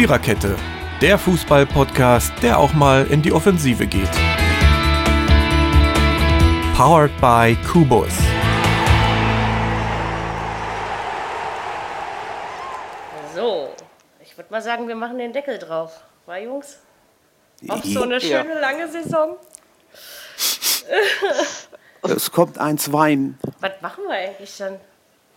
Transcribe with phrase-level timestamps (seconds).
[0.00, 0.56] Viererkette,
[1.02, 4.08] der Fußball-Podcast, der auch mal in die Offensive geht.
[6.74, 8.08] Powered by Kubus.
[13.34, 13.68] So,
[14.22, 16.02] ich würde mal sagen, wir machen den Deckel drauf.
[16.24, 16.78] War, Jungs?
[17.68, 19.36] Auch so eine schöne lange Saison.
[22.04, 23.38] Es kommt eins Wein.
[23.60, 24.78] Was machen wir eigentlich schon?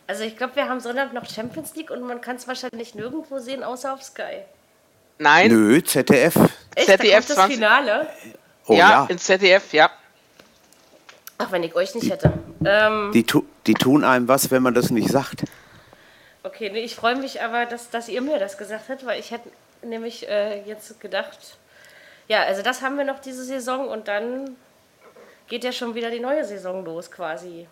[0.08, 3.40] Also ich glaube, wir haben Sonntag noch Champions League und man kann es wahrscheinlich nirgendwo
[3.40, 4.41] sehen, außer auf Sky.
[5.20, 6.36] Nein, Nö, ZDF.
[6.76, 7.55] Echt, ZDF da kommt das 20.
[7.55, 8.08] Finale?
[8.68, 9.90] Oh ja, ja, ins ZDF, ja.
[11.38, 12.34] Ach, wenn ich euch nicht hätte.
[12.66, 15.44] Ähm, Die, tu die tun einem was, wenn man das nicht sagt.
[16.44, 19.32] okay, nee, ich freue mich aber, dass, dass ihr mir das gesagt habt, weil ich
[19.32, 19.49] hätte
[19.82, 21.58] nämlich äh, jetzt gedacht,
[22.27, 24.55] ja, also das haben wir noch diese Saison und dann
[25.48, 27.68] geht ja schon wieder die neue Saison los quasi.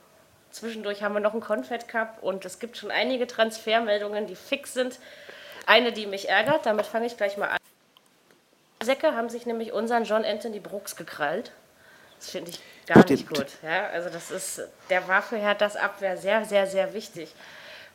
[0.52, 4.74] Zwischendurch haben wir noch einen Confed Cup und es gibt schon einige Transfermeldungen, die fix
[4.74, 5.00] sind.
[5.66, 7.57] Eine, die mich ärgert, damit fange ich gleich mal an.
[8.84, 11.52] Säcke haben sich nämlich unseren John Anthony Brooks gekrallt.
[12.20, 13.29] Das finde ich gar nicht Stimmt.
[13.29, 13.48] gut.
[13.63, 17.34] Ja, also das ist, der war für Herthas Abwehr sehr, sehr, sehr wichtig.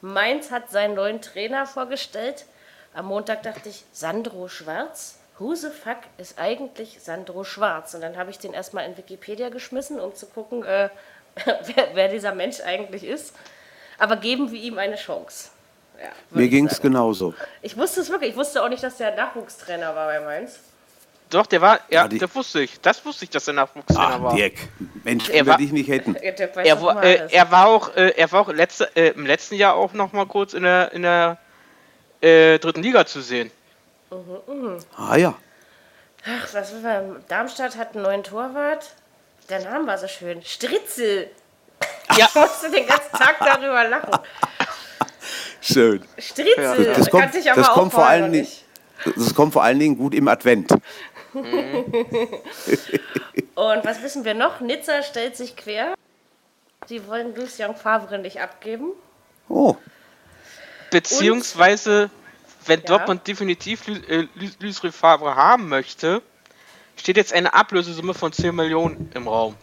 [0.00, 2.46] Mainz hat seinen neuen Trainer vorgestellt.
[2.94, 5.18] Am Montag dachte ich, Sandro Schwarz?
[5.38, 7.94] Who the fuck ist eigentlich Sandro Schwarz?
[7.94, 10.88] Und dann habe ich den erstmal in Wikipedia geschmissen, um zu gucken, äh,
[11.44, 13.34] wer, wer dieser Mensch eigentlich ist.
[13.98, 15.50] Aber geben wir ihm eine Chance.
[16.00, 17.32] Ja, Mir ging es genauso.
[17.62, 18.30] Ich wusste es wirklich.
[18.30, 20.58] Ich wusste auch nicht, dass der Nachwuchstrainer war bei Mainz.
[21.30, 22.80] Doch, der war, ja, Ja, die- das wusste ich.
[22.80, 24.34] Das wusste ich, dass er Nachwuchstrainer Ach, war.
[24.36, 24.54] Dirk.
[25.02, 26.12] Mensch, Er wenn wir war- dich nicht hätten.
[26.14, 29.54] Der Er, war- äh, er war auch, äh, er war auch letzte, äh, im letzten
[29.56, 31.38] Jahr auch noch mal kurz in der, in der
[32.20, 33.50] äh, dritten Liga zu sehen.
[34.96, 35.34] Ah ja.
[36.26, 37.24] Ach, was man?
[37.28, 38.90] Darmstadt hat einen neuen Torwart.
[39.48, 40.42] Der Name war so schön.
[40.42, 41.30] Stritzel.
[42.16, 42.26] Ja.
[42.28, 44.18] Ich musste den ganzen Tag darüber lachen.
[45.60, 46.02] Schön.
[46.18, 46.94] Stritzel.
[46.96, 48.44] Das kommt, ich aber das auch kommt vor allen Dingen.
[48.44, 48.64] nicht.
[49.16, 50.70] Das kommt vor allen Dingen gut im Advent.
[53.54, 54.60] Und was wissen wir noch?
[54.60, 55.94] Nizza stellt sich quer.
[56.86, 58.92] Sie wollen Lucien Favre nicht abgeben.
[59.48, 59.76] Oh,
[60.90, 62.10] Beziehungsweise,
[62.66, 62.86] wenn Ja.
[62.86, 66.22] Dortmund definitiv Lu- äh, Favre haben möchte,
[66.96, 69.54] steht jetzt eine Ablösesumme von 10 Millionen im Raum.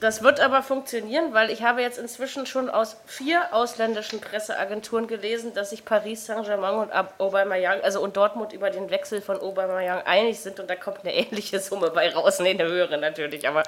[0.00, 5.54] Das wird aber funktionieren, weil ich habe jetzt inzwischen schon aus vier ausländischen Presseagenturen gelesen,
[5.54, 10.40] dass sich Paris Saint-Germain und Aubameyang, also und Dortmund über den Wechsel von Aubameyang einig
[10.40, 13.62] sind und da kommt eine ähnliche Summe bei raus, nee, eine höhere natürlich, aber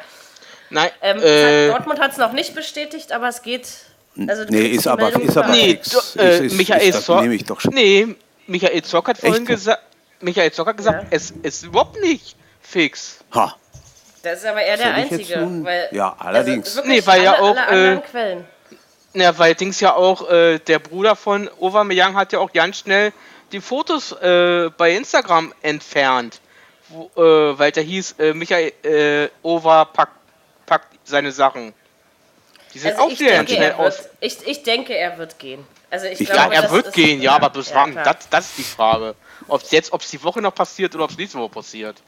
[0.71, 3.69] Nein, ähm, äh, Dortmund hat es noch nicht bestätigt, aber es geht.
[4.27, 7.45] Also nee, ist aber, Meldung ist aber nee, Ist- äh, ist- Michael Zock, nehme ich
[7.45, 7.75] doch schon.
[7.75, 8.09] nee,
[8.49, 9.83] Michael Zock hat vorhin gesagt,
[10.21, 11.09] Michael Zock hat gesagt, Ja.
[11.13, 12.35] es ist überhaupt nicht
[12.69, 13.19] fix.
[13.35, 13.55] Ha.
[14.23, 15.39] Das ist aber eher der Einzige.
[15.39, 16.77] nun- Weil, Ja, allerdings.
[16.77, 18.45] Also Nee, weil ja alle, auch, alle anderen äh, Quellen.
[19.13, 23.13] Ja, weil Dings ja auch, äh, der Bruder von Aubameyang hat ja auch ganz schnell
[23.53, 26.41] die Fotos äh, bei Instagram entfernt.
[26.89, 30.13] Wo, äh, weil der hieß, äh, Michael äh, Ova packt,
[30.67, 31.73] packt seine Sachen.
[32.73, 33.99] Die sind Also auch ich sehr denke, schnell er aus.
[33.99, 35.65] wird, ich, ich denke, er wird gehen.
[35.91, 37.93] Also ich Ich- Ja, glaube, er das wird gehen, ja, aber bis wann?
[37.93, 38.05] klar.
[38.05, 39.15] das, das ist die Frage.
[39.49, 42.03] Ob es jetzt, ob es die Woche noch passiert oder ob es nächste Woche passiert.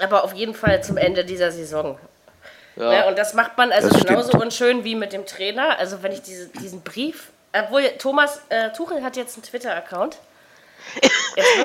[0.00, 1.98] Aber auf jeden Fall zum Ende dieser Saison.
[2.76, 2.92] Ja.
[2.92, 4.10] Ja, und das macht man also Das stimmt.
[4.10, 5.78] genauso unschön wie mit dem Trainer.
[5.78, 10.18] Also wenn ich diese, diesen Brief, obwohl Thomas äh, Tuchel hat jetzt einen Twitter-Account.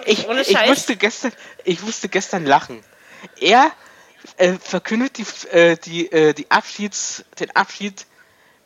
[0.05, 0.67] Ich, ohne ich, Scheiß.
[0.67, 1.31] musste gestern,
[1.63, 2.83] ich musste gestern lachen.
[3.39, 3.71] Er
[4.37, 8.05] äh, verkündet die, äh, die, äh, die Abschieds, den Abschied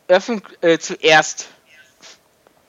[0.08, 1.48] öffn, äh, zuerst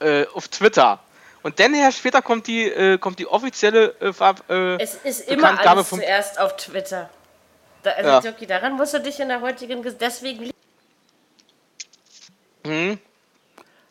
[0.00, 1.00] äh, auf Twitter.
[1.48, 4.12] Und dann her später kommt die, äh, kommt die offizielle äh,
[4.52, 7.08] äh, es ist immer Bekanntgabe alles vom- zuerst auf Twitter.
[7.82, 8.20] Da, also Ja.
[8.20, 10.50] Türki, daran musst du dich in der heutigen, Ges- deswegen
[12.66, 12.98] Mhm.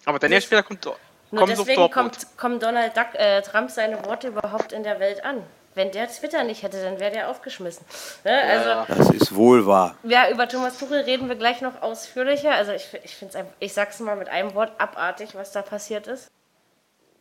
[0.06, 0.96] Aber dann her später kommt, nur
[1.32, 5.42] kommt deswegen kommt, kommt Donald Duck, äh, Trump seine Worte überhaupt in der Welt an.
[5.74, 7.84] Wenn der Twitter nicht hätte, dann wäre der aufgeschmissen.
[8.24, 8.40] Ne?
[8.40, 8.86] Also ja.
[8.88, 9.96] Das ist wohl wahr.
[10.04, 12.52] Ja, über Thomas Tuchel reden wir gleich noch ausführlicher.
[12.52, 16.06] Also ich, ich finde es, ich sag's mal mit einem Wort, abartig, was da passiert
[16.06, 16.28] ist.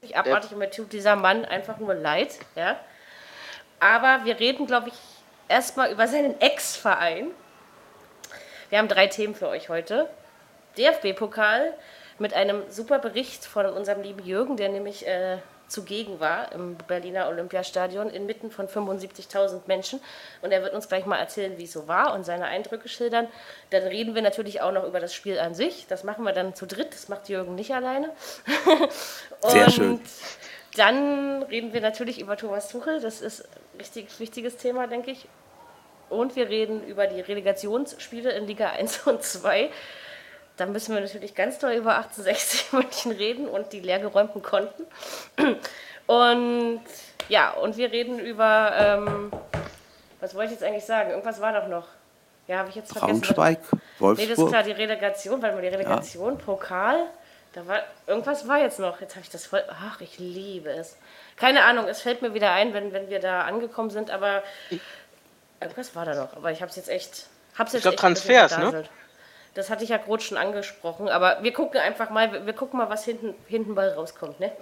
[0.02, 2.78] Nicht abartig und mir tut dieser Mann einfach nur leid, ja.
[3.80, 4.94] Aber wir reden, glaube ich,
[5.48, 7.30] erstmal über seinen Ex-Verein.
[8.70, 10.08] Wir haben drei Themen für euch heute.
[10.78, 11.74] DFB-Pokal
[12.18, 15.38] mit einem super Bericht von unserem lieben Jürgen, der nämlich äh,
[15.68, 20.00] zugegen war im Berliner Olympiastadion inmitten von 75.000 Menschen.
[20.42, 23.28] Und er wird uns gleich mal erzählen, wie es so war und seine Eindrücke schildern.
[23.70, 25.86] Dann reden wir natürlich auch noch über das Spiel an sich.
[25.88, 26.92] Das machen wir dann zu dritt.
[26.92, 28.10] Das macht Jürgen nicht alleine.
[29.42, 30.00] Sehr und schön.
[30.76, 33.00] Dann reden wir natürlich über Thomas Tuchel.
[33.00, 35.26] Das ist ein richtig wichtiges Thema, denke ich.
[36.08, 39.70] Und wir reden über die Relegationsspiele in Liga 1 und 2.
[40.56, 44.84] Da müssen wir natürlich ganz doll über 1860 München reden und die leergeräumten Konten.
[46.06, 46.80] Und
[47.28, 49.32] Ja, und wir reden über, ähm,
[50.20, 51.10] was wollte ich jetzt eigentlich sagen?
[51.10, 51.86] Irgendwas war doch noch.
[52.46, 53.20] Ja, habe ich jetzt vergessen.
[53.20, 53.58] Braunschweig,
[53.98, 54.18] Wolfsburg.
[54.18, 57.06] Nee, das ist klar, die Relegation, warte mal, die Relegation, Pokal,
[57.52, 59.00] da war, irgendwas war jetzt noch.
[59.00, 60.96] Jetzt habe ich das voll, ach, ich liebe es.
[61.36, 64.44] Keine Ahnung, es fällt mir wieder ein, wenn, wenn wir da angekommen sind, aber
[65.60, 66.36] irgendwas war da noch.
[66.36, 67.26] Aber ich habe es jetzt echt,
[67.58, 68.84] hab's jetzt glaub, echt ein bisschen Transfers, ne?
[69.56, 72.88] Das hatte ich ja gerade schon angesprochen, aber wir gucken einfach mal, wir- gucken mal,
[72.90, 74.52] was hinten, hinten bei rauskommt, ne?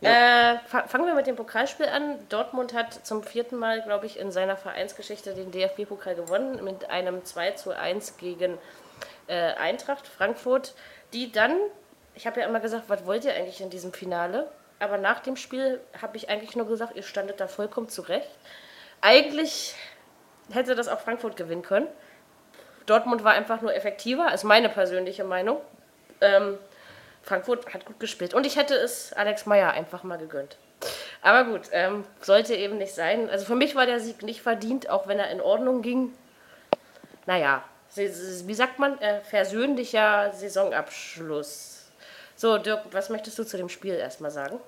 [0.00, 2.18] Äh, fa- fangen wir mit dem Pokalspiel an.
[2.28, 7.24] Dortmund hat zum vierten Mal, glaube ich, in seiner Vereinsgeschichte den DFB-Pokal gewonnen mit einem
[7.24, 8.58] 2 zu 1 gegen
[9.28, 10.74] äh, Eintracht Frankfurt,
[11.12, 11.56] die dann,
[12.14, 14.50] ich habe ja immer gesagt, was wollt ihr eigentlich in diesem Finale?
[14.80, 18.28] Aber nach dem Spiel habe ich eigentlich nur gesagt, ihr standet da vollkommen zurecht.
[19.00, 19.76] Eigentlich
[20.52, 21.86] hätte das auch Frankfurt gewinnen können.
[22.86, 25.60] Dortmund war einfach nur effektiver, ist meine persönliche Meinung.
[26.20, 26.58] Ähm,
[27.22, 28.34] Frankfurt hat gut gespielt.
[28.34, 30.56] Und ich hätte es Alex Meyer einfach mal gegönnt.
[31.20, 33.30] Aber gut, ähm, sollte eben nicht sein.
[33.30, 36.12] Also für mich war der Sieg nicht verdient, auch wenn er in Ordnung ging.
[37.26, 37.62] Naja,
[37.94, 41.90] wie sagt man, äh, versöhnlicher Saisonabschluss.
[42.34, 44.58] So, Dirk, was möchtest du zu dem Spiel erstmal sagen?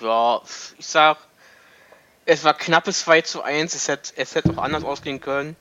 [0.00, 0.42] Ja,
[0.76, 1.16] ich sag,
[2.26, 5.56] es war knappes 2 zu 1, es hätte, es hätte auch anders ausgehen können.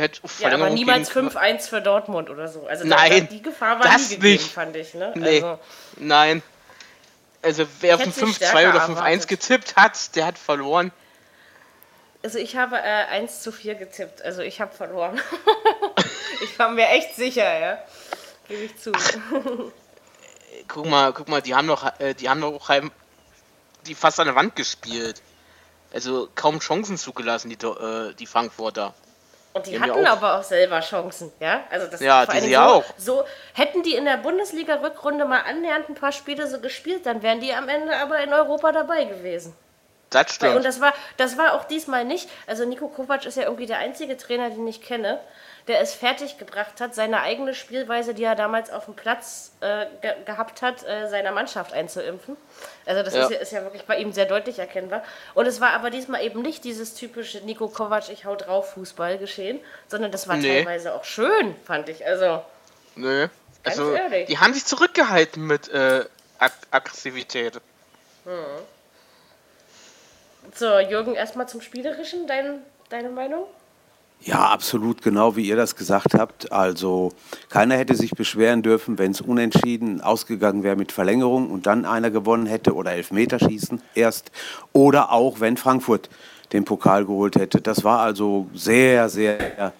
[0.00, 2.66] Hätte auf Ja, aber niemals gehen- 5-1 für Dortmund oder so.
[2.66, 4.52] Also da- Nein, die Gefahr war das nie gegeben, nicht.
[4.52, 4.94] fand ich.
[4.94, 5.12] Ne?
[5.16, 5.58] Nee, Also,
[5.96, 6.42] nein.
[7.42, 9.28] Also wer auf ein sie 5-2 stärker oder 5-1 erwartet.
[9.28, 10.92] getippt hat, der hat verloren.
[12.22, 14.20] Also ich habe äh, 1 zu 4 getippt.
[14.22, 15.18] Also ich habe verloren.
[16.42, 17.78] ich war mir echt sicher, ja.
[18.48, 18.92] Gebe ich zu.
[20.68, 22.90] Guck mal, guck mal, die haben doch, äh, die haben auch heim,
[23.86, 25.22] die fast an der Wand gespielt.
[25.92, 28.94] Also kaum Chancen zugelassen, die, äh, die Frankfurter.
[29.52, 31.64] Und die ja hatten auch- aber auch selber Chancen, ja?
[31.70, 32.84] Also das Ja, vor die Dingen auch.
[32.96, 33.24] So, so
[33.54, 37.52] hätten die in der Bundesliga-Rückrunde mal annähernd ein paar Spiele so gespielt, dann wären die
[37.52, 39.54] am Ende aber in Europa dabei gewesen.
[40.10, 40.56] Das stimmt.
[40.56, 42.28] Und das war, das war auch diesmal nicht.
[42.46, 45.20] Also Nico Kovac ist ja irgendwie der einzige Trainer, den ich kenne,
[45.70, 50.12] der es fertiggebracht hat, seine eigene Spielweise, die er damals auf dem Platz äh, ge
[50.26, 52.36] gehabt hat, äh, seiner Mannschaft einzuimpfen.
[52.86, 53.22] Also das Ja.
[53.22, 55.04] ist, ja, ist ja wirklich bei ihm sehr deutlich erkennbar.
[55.34, 59.18] Und es war aber diesmal eben nicht dieses typische Nico Kovac, ich hau drauf Fußball
[59.18, 60.58] geschehen, sondern das war Nee.
[60.64, 62.04] teilweise auch schön, fand ich.
[62.04, 62.42] Also
[62.96, 63.28] Nö.
[63.62, 64.26] Ganz Also, ehrlich.
[64.26, 66.04] die haben sich zurückgehalten mit äh,
[66.40, 67.60] Ag Aggressivität.
[70.56, 73.46] so, Jürgen, erstmal zum Spielerischen, dein, deine Meinung?
[74.22, 76.52] Ja, absolut genau, wie ihr das gesagt habt.
[76.52, 77.12] Also
[77.48, 82.10] keiner hätte sich beschweren dürfen, wenn es unentschieden ausgegangen wäre mit Verlängerung und dann einer
[82.10, 84.30] gewonnen hätte oder Elfmeterschießen erst.
[84.74, 86.10] Oder auch, wenn Frankfurt
[86.52, 87.62] den Pokal geholt hätte.
[87.62, 89.72] Das war also sehr, sehr,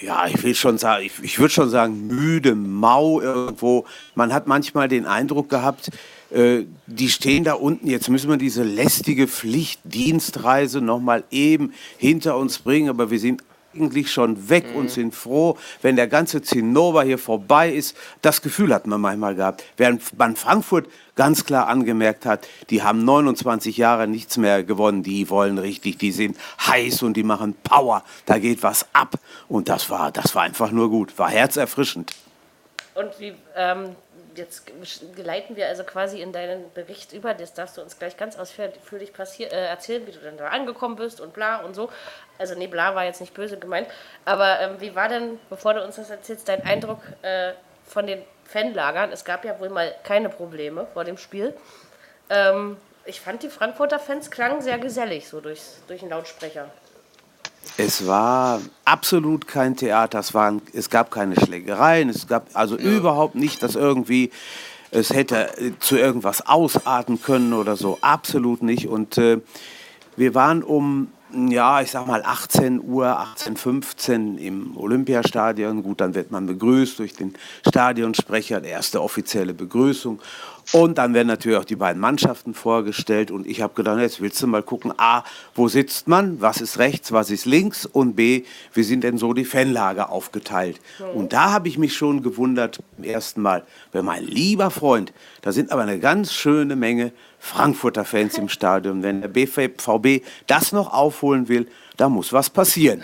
[0.00, 3.84] ja, ich will schon sagen, ich, ich würde schon sagen, müde, mau irgendwo.
[4.14, 5.90] Man hat manchmal den Eindruck gehabt,
[6.32, 12.58] äh, die stehen da unten, jetzt müssen wir diese lästige Pflichtdienstreise nochmal eben hinter uns
[12.58, 13.42] bringen, aber wir sind
[13.74, 17.96] eigentlich schon weg und sind froh, wenn der ganze Zinnober hier vorbei ist.
[18.20, 19.64] Das Gefühl hat man manchmal gehabt.
[19.76, 25.28] Während man Frankfurt ganz klar angemerkt hat, die haben 29 Jahre nichts mehr gewonnen, die
[25.30, 26.36] wollen richtig, die sind
[26.66, 29.14] heiß und die machen Power, da geht was ab.
[29.48, 32.12] Und das war, das war einfach nur gut, war herzerfrischend.
[32.94, 33.96] Und wie, ähm,
[34.34, 34.70] jetzt
[35.14, 39.12] geleiten wir also quasi in deinen Bericht über, das darfst du uns gleich ganz ausführlich
[39.12, 41.90] passier äh, erzählen, wie du dann da angekommen bist und bla und so.
[42.38, 43.88] Also nee, bla war jetzt nicht böse gemeint.
[44.24, 47.52] Aber ähm, wie war denn, bevor du uns das erzählst, dein Eindruck äh,
[47.86, 49.12] von den Fanlagern?
[49.12, 51.54] Es gab ja wohl mal keine Probleme vor dem Spiel.
[52.30, 56.70] Ähm, ich fand, die Frankfurter Fans klangen sehr gesellig, so durchs, durch den Lautsprecher.
[57.76, 63.34] Es war absolut kein Theater, es, waren, es gab keine Schlägereien, es gab also überhaupt
[63.34, 64.30] nicht, dass irgendwie
[64.92, 65.48] es hätte
[65.80, 68.88] zu irgendwas ausarten können oder so, absolut nicht.
[68.88, 69.40] Und äh,
[70.16, 75.82] wir waren um, ja, ich sag mal 18 Uhr, 18.15 Uhr im Olympiastadion.
[75.82, 77.34] Gut, dann wird man begrüßt durch den
[77.66, 80.20] Stadionsprecher, die erste offizielle Begrüßung.
[80.70, 83.30] Und dann werden natürlich auch die beiden Mannschaften vorgestellt.
[83.30, 86.78] Und ich habe gedacht, jetzt willst du mal gucken, A, wo sitzt man, was ist
[86.78, 90.80] rechts, was ist links und B, wie sind denn so die Fanlager aufgeteilt.
[91.14, 95.52] Und da habe ich mich schon gewundert beim ersten Mal, weil mein lieber Freund, da
[95.52, 99.02] sind aber eine ganz schöne Menge Frankfurter Fans im Stadion.
[99.02, 103.02] Wenn der BVB das noch aufholen will, da muss was passieren.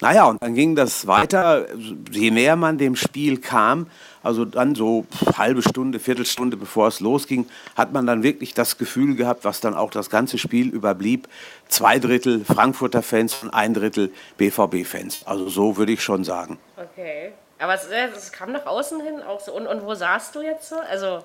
[0.00, 1.66] Naja, und dann ging das weiter.
[2.10, 3.86] Je näher man dem Spiel kam,
[4.24, 9.14] also dann so halbe Stunde, Viertelstunde bevor es losging, hat man dann wirklich das Gefühl
[9.14, 11.28] gehabt, was dann auch das ganze Spiel überblieb,
[11.68, 15.26] zwei Drittel Frankfurter Fans und ein Drittel BVB-Fans.
[15.26, 16.58] Also so würde ich schon sagen.
[16.76, 17.32] Okay.
[17.58, 19.52] Aber es, äh, es kam nach außen hin auch so.
[19.52, 20.76] Und, und wo saßt du jetzt so?
[20.76, 21.20] Also.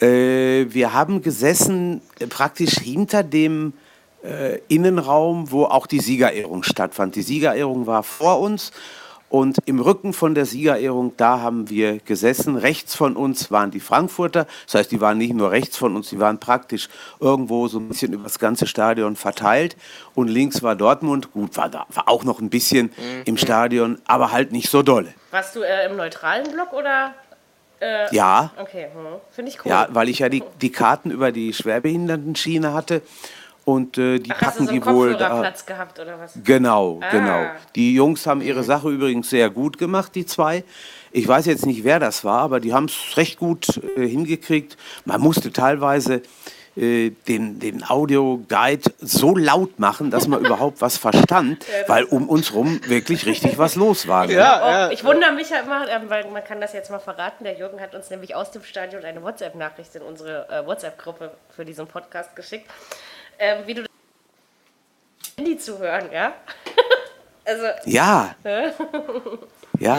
[0.00, 3.74] Äh, wir haben gesessen äh, praktisch hinter dem
[4.24, 7.14] äh, Innenraum, wo auch die Siegerehrung stattfand.
[7.14, 8.72] Die Siegerehrung war vor uns
[9.28, 12.56] und im Rücken von der Siegerehrung, da haben wir gesessen.
[12.56, 14.46] Rechts von uns waren die Frankfurter.
[14.66, 16.88] Das heißt, die waren nicht nur rechts von uns, die waren praktisch
[17.18, 19.76] irgendwo so ein bisschen über das ganze Stadion verteilt.
[20.14, 21.32] Und links war Dortmund.
[21.32, 23.22] Gut, war da war auch noch ein bisschen mhm.
[23.24, 25.14] im Stadion, aber halt nicht so dolle.
[25.30, 27.14] Warst du äh, im neutralen Block oder?
[27.80, 28.52] Äh, ja.
[28.56, 29.20] Okay, hm.
[29.30, 29.70] finde ich cool.
[29.70, 33.02] Ja, weil ich ja die, die Karten über die Schwerbehindertenschiene hatte.
[33.64, 35.40] Und äh, die Ach, packen hast du so die wohl da.
[35.40, 36.34] Platz gehabt oder was?
[36.44, 37.10] Genau, Ah.
[37.10, 37.46] genau.
[37.74, 40.64] Die Jungs haben ihre Sache übrigens sehr gut gemacht, die zwei.
[41.12, 44.76] Ich weiß jetzt nicht, wer das war, aber die haben es recht gut äh, hingekriegt.
[45.06, 46.20] Man musste teilweise
[46.76, 52.52] äh, den, den Audioguide so laut machen, dass man überhaupt was verstand, weil um uns
[52.52, 54.26] rum wirklich richtig was los war.
[54.26, 54.32] ne?
[54.34, 54.90] Ja, Oh, ja.
[54.90, 57.44] ich wundere mich ja immer, ähm, weil man kann das jetzt mal verraten.
[57.44, 61.64] Der Jürgen hat uns nämlich aus dem Stadion eine WhatsApp-Nachricht in unsere äh, WhatsApp-Gruppe für
[61.64, 62.68] diesen Podcast geschickt,
[63.38, 63.90] ähm, wie du das
[65.36, 66.34] Handy zu hören, ja?
[67.44, 68.34] also Ja.
[69.78, 69.96] Ja.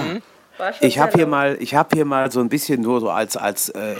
[0.73, 3.35] schon Ich habe hier mal, ich habe hier mal so ein bisschen nur so als
[3.37, 3.95] als äh,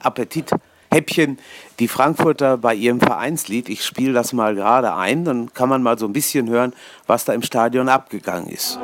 [0.00, 1.38] Appetithäppchen
[1.78, 3.68] die Frankfurter bei ihrem Vereinslied.
[3.68, 6.74] Ich spiele das mal gerade ein, dann kann man mal so ein bisschen hören,
[7.06, 8.78] was da im Stadion abgegangen ist.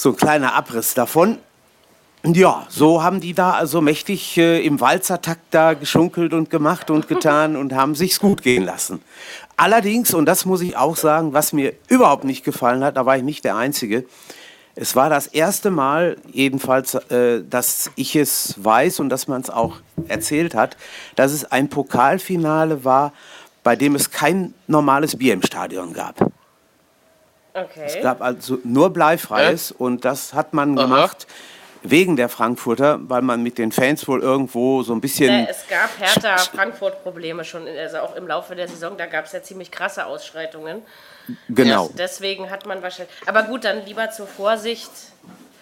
[0.00, 1.38] So ein kleiner Abriss davon.
[2.24, 7.08] Ja, so haben die da also mächtig äh, im Walzertakt da geschunkelt und gemacht und
[7.08, 9.02] getan und haben sich's gut gehen lassen.
[9.56, 13.16] Allerdings, und das muss ich auch sagen, was mir überhaupt nicht gefallen hat, da war
[13.16, 14.04] ich nicht der Einzige.
[14.74, 19.50] Es war das erste Mal, jedenfalls, äh, dass ich es weiß und dass man es
[19.50, 19.76] auch
[20.08, 20.76] erzählt hat,
[21.16, 23.12] dass es ein Pokalfinale war,
[23.62, 26.30] bei dem es kein normales Bier im Stadion gab.
[27.54, 27.84] Okay.
[27.86, 30.84] Es gab also nur Bleifreies und das hat man Aha.
[30.84, 31.26] gemacht
[31.82, 35.30] wegen der Frankfurter, weil man mit den Fans wohl irgendwo so ein bisschen.
[35.30, 39.32] Äh, es gab Hertha Frankfurt-Probleme schon, also auch im Laufe der Saison, da gab es
[39.32, 40.82] ja ziemlich krasse Ausschreitungen.
[41.48, 41.86] genau.
[41.88, 43.14] Das, deswegen hat man wahrscheinlich.
[43.26, 44.90] Aber gut, dann lieber zur Vorsicht.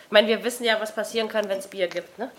[0.06, 2.30] Ich meine, wir wissen ja, was passieren kann, wenn es Bier gibt, ne?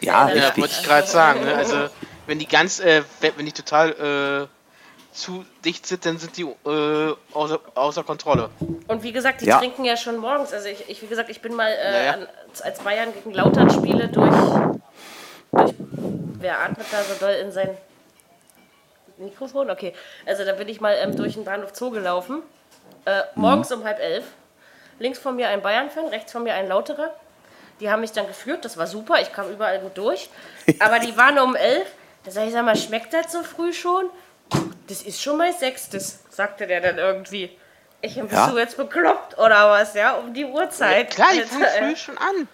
[0.00, 1.44] Ja, Ja, Ja, wollte ich gerade sagen.
[1.44, 1.54] Ne?
[1.54, 1.88] Also,
[2.26, 4.59] wenn die ganz, äh, wenn wenn die total äh,
[5.12, 8.48] zu dicht sind, dann sind die äh, außer, außer Kontrolle.
[8.86, 9.58] Und wie gesagt, die Ja.
[9.58, 10.52] trinken ja schon morgens.
[10.52, 12.12] Also ich, ich wie gesagt, ich bin mal äh, Ja, ja.
[12.12, 12.28] an,
[12.62, 14.30] als Bayern gegen Lautern spiele durch,
[15.52, 15.74] durch.
[16.38, 17.76] Wer atmet da so doll in sein
[19.18, 19.70] Mikrofon?
[19.70, 19.94] Okay.
[20.26, 22.42] Also da bin ich mal ähm, durch den Bahnhof Zoo gelaufen.
[23.04, 24.24] Äh, morgens um halb elf.
[24.98, 27.10] Links von mir ein Bayern-Fan, rechts von mir ein Lauterer.
[27.80, 30.28] Die haben mich dann geführt, das war super, ich kam überall gut durch.
[30.78, 31.86] Aber die waren um elf.
[32.24, 34.10] Da sag ich, sag mal, schmeckt das so früh schon?
[34.90, 37.56] Das ist schon mein Sechstes, sagte der dann irgendwie.
[38.02, 38.48] Ich, bist Ja.
[38.50, 41.10] du jetzt bekloppt oder was, ja, um die Uhrzeit?
[41.10, 42.48] Klar, die Alter, fangen äh, früh schon an.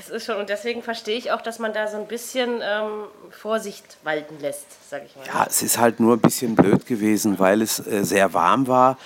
[0.00, 3.04] Es ist schon, und deswegen verstehe ich auch, dass man da so ein bisschen ähm,
[3.30, 5.24] Vorsicht walten lässt, sag ich mal.
[5.26, 8.98] Ja, es ist halt nur ein bisschen blöd gewesen, weil es äh, sehr warm war.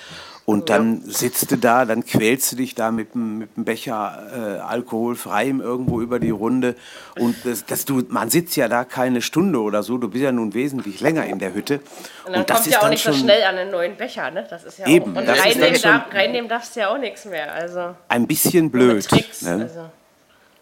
[0.47, 5.61] Und dann sitzt du da, dann quälst du dich da mit dem Becher äh, alkoholfreiem
[5.61, 6.77] irgendwo über die Runde.
[7.19, 10.31] Und das, das, du, man sitzt ja da keine Stunde oder so, du bist ja
[10.31, 11.81] nun wesentlich länger in der Hütte.
[12.25, 14.47] Und dann das kommt ist ja auch nicht so schnell an einen neuen Becher, ne?
[14.49, 15.21] Das ist ja Eben, auch.
[15.21, 17.53] Und reinnehmen, darf, reinnehmen darfst du ja auch nichts mehr.
[17.53, 19.05] Also ein bisschen blöd.
[19.05, 19.43] Tricks.
[19.43, 19.63] ne?
[19.63, 19.91] Also.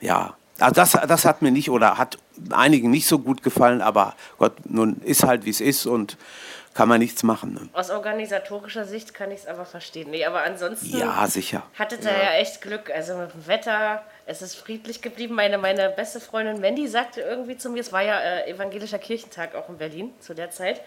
[0.01, 2.17] Ja, also das, das hat mir nicht oder hat
[2.51, 6.17] einigen nicht so gut gefallen, aber Gott, nun ist halt wie es ist und
[6.75, 7.55] kann man nichts machen.
[7.55, 7.69] Ne?
[7.73, 10.11] Aus organisatorischer Sicht kann ich es aber verstehen.
[10.11, 11.63] Nee, aber ansonsten Ja, sicher.
[11.79, 12.35] hattet ihr ja.
[12.35, 12.91] echt Glück.
[12.95, 15.35] Also mit dem Wetter, es ist friedlich geblieben.
[15.35, 19.55] Meine, meine beste Freundin Mandy sagte irgendwie zu mir, es war ja äh, evangelischer Kirchentag
[19.55, 20.81] auch in Berlin zu der Zeit,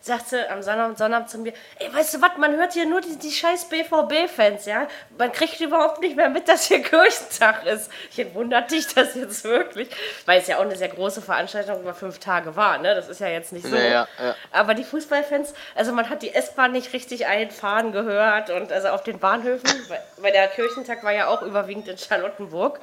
[0.00, 3.16] sagte am Sonnabend, Sonnabend zu mir, ey, weißt du was, man hört hier nur die,
[3.18, 4.86] die scheiß BVB-Fans, ja?
[5.18, 7.90] Man kriegt überhaupt nicht mehr mit, dass hier Kirchentag ist.
[8.16, 9.88] Ich wundert dich das jetzt wirklich,
[10.26, 12.94] weil es ja auch eine sehr große Veranstaltung über fünf Tage war, ne?
[12.94, 13.76] Das ist ja jetzt nicht so.
[13.76, 14.34] Ja, ja.
[14.52, 19.02] Aber die Fußballfans, also man hat die S-Bahn nicht richtig einfahren gehört und also auf
[19.02, 22.80] den Bahnhöfen, weil, weil der Kirchentag war ja auch überwiegend in Charlottenburg,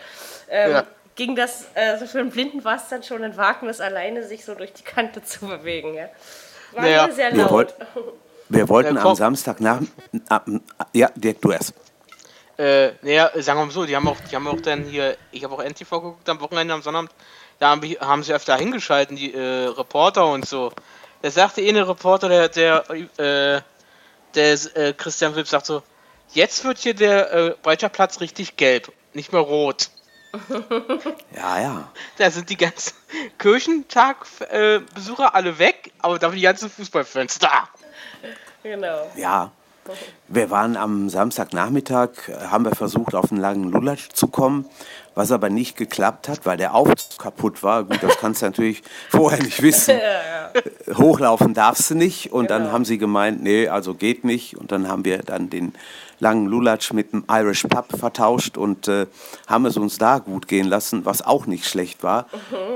[0.49, 0.83] ähm, Ja.
[1.15, 4.53] ging das, also für einen Blinden war es dann schon ein Wagnis, alleine sich so
[4.53, 5.93] durch die Kante zu bewegen.
[5.93, 6.09] Ja.
[6.75, 7.51] War Ja, sehr Wir, laut.
[7.51, 7.73] wollt,
[8.49, 9.15] Wir wollten am.
[9.15, 9.81] Samstag nach.
[10.93, 11.73] Ja, Dirk, du erst.
[12.57, 15.43] Äh, naja, sagen wir mal so, die haben auch, die haben auch dann hier, ich
[15.43, 17.11] habe auch NTV geguckt am Wochenende, am Sonnabend,
[17.59, 20.71] da haben, haben sie öfter hingeschalten, die äh, Reporter und so.
[21.21, 23.61] Da sagte eh eine Reporter, der, der, äh,
[24.35, 25.83] der äh, Christian Wilp sagt so,
[26.31, 29.89] jetzt wird hier der äh, Breitscheidplatz richtig gelb, nicht mehr rot.
[31.35, 31.87] Ja, ja.
[32.17, 32.93] Da sind die ganzen
[33.37, 37.67] Kirchentag-Besucher Besucher alle weg, aber dafür die ganzen Fußballfans da.
[38.63, 39.11] Genau.
[39.15, 39.51] Ja.
[40.27, 42.09] Wir waren am Samstagnachmittag,
[42.49, 44.65] haben wir versucht, auf einen langen Lulatsch zu kommen,
[45.13, 47.83] was aber nicht geklappt hat, weil der Aufzug kaputt war.
[47.83, 49.99] Gut, das kannst du natürlich vorher nicht wissen.
[50.95, 52.33] Hochlaufen darfst du nicht.
[52.33, 52.73] Und dann Genau.
[52.73, 54.57] haben sie gemeint, nee, also geht nicht.
[54.57, 55.75] Und dann haben wir dann den
[56.19, 59.07] langen Lulatsch mit dem Irish Pub vertauscht und äh,
[59.47, 62.27] haben es uns da gut gehen lassen, was auch nicht schlecht war.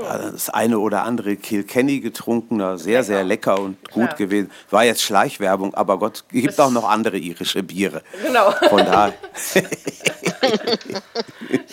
[0.02, 4.50] Ja, Das eine oder andere Kilkenny getrunken, sehr, sehr lecker und gut gewesen.
[4.70, 8.02] War jetzt Schleichwerbung, aber Gott, es gibt auch noch andere irische Biere.
[8.24, 8.50] Genau.
[8.68, 9.14] Von daher,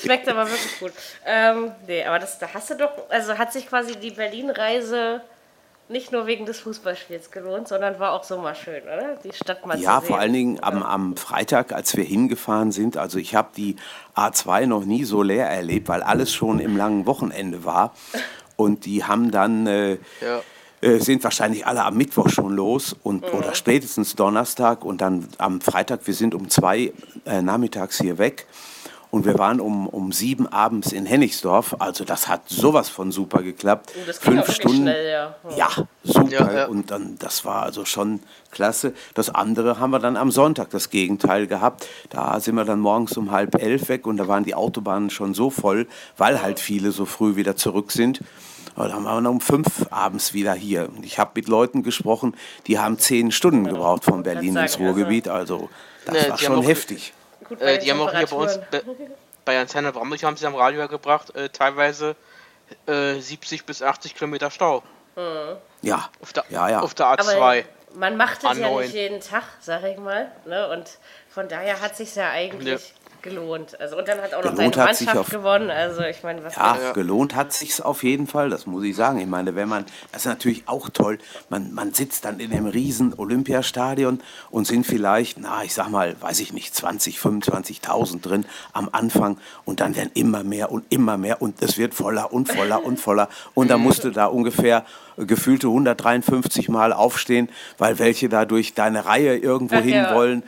[0.01, 0.91] Schmeckt aber wirklich gut.
[1.25, 5.21] Ähm, nee, aber das, da hast du doch, also hat sich quasi die Berlin-Reise
[5.89, 9.15] nicht nur wegen des Fußballspiels gelohnt, sondern war auch so mal schön, oder?
[9.24, 10.08] Die Stadt mal ja, zu sehen.
[10.08, 13.75] vor allen Dingen am, am Freitag, als wir hingefahren sind, also ich habe die
[14.15, 17.94] A2 noch nie so leer erlebt, weil alles schon im langen Wochenende war.
[18.56, 20.41] Und die haben dann, äh, Ja.
[20.82, 23.38] äh, sind wahrscheinlich alle am Mittwoch schon los und, Mhm.
[23.39, 26.91] oder spätestens Donnerstag und dann am Freitag, wir sind um zwei
[27.25, 28.46] äh, nachmittags hier weg.
[29.17, 31.75] Und wir waren um, um sieben abends in Hennigsdorf.
[31.79, 33.91] Also das hat sowas von super geklappt.
[33.97, 34.77] Oh, Fünf Stunden.
[34.83, 35.36] schnell, ja.
[35.57, 35.69] Ja,
[36.03, 36.29] super.
[36.31, 36.65] Ja, ja.
[36.67, 38.19] Und dann, das war also schon
[38.51, 38.93] klasse.
[39.15, 41.88] Das andere haben wir dann am Sonntag das Gegenteil gehabt.
[42.12, 45.33] Da sind wir dann morgens um halb elf weg und da waren die Autobahnen schon
[45.33, 48.19] so voll, weil halt viele so früh wieder zurück sind.
[48.75, 50.89] Aber dann waren wir um fünf abends wieder hier.
[50.95, 52.36] Und ich habe mit Leuten gesprochen,
[52.67, 55.27] die haben zehn Stunden gebraucht von Berlin ins also- Ruhrgebiet.
[55.27, 55.69] Also
[56.05, 57.13] das Ne, war schon auch- heftig.
[57.49, 58.81] Gut, Äh, die haben auch hier bei uns, bei,
[59.45, 62.15] bei Antenne Bramwich haben sie am Radio gebracht, äh, teilweise
[62.88, 64.83] äh, 70 bis 80 Kilometer Stau
[65.81, 66.81] Ja, auf der, ja, ja.
[66.81, 67.38] Auf der A2.
[67.38, 67.63] Aber
[67.95, 68.81] man macht es ja A9.
[68.81, 70.31] nicht jeden Tag, sag ich mal.
[70.45, 70.69] Ne?
[70.69, 70.97] Und
[71.29, 72.93] von daher hat sich ja eigentlich
[73.27, 73.79] gelohnt.
[73.79, 75.69] Also, und dann hat auch noch Gelohnt deine hat sich Mannschaft auf- gewonnen.
[75.69, 76.91] Also ich meine, was Ja, Ja.
[76.93, 79.19] gelohnt hat sich's auf jeden Fall, das muss ich sagen.
[79.19, 81.17] Ich meine, wenn man, das ist natürlich auch toll,
[81.49, 86.15] man, man sitzt dann in dem riesen Olympiastadion und sind vielleicht, na, ich sag mal,
[86.19, 91.17] weiß ich nicht, 20, 25.000 drin am Anfang und dann werden immer mehr und immer
[91.17, 94.85] mehr und es wird voller und voller und voller und dann musst du da ungefähr
[95.17, 100.13] gefühlte 153 Mal aufstehen, weil welche da durch deine Reihe irgendwo Ach hin ja.
[100.13, 100.43] wollen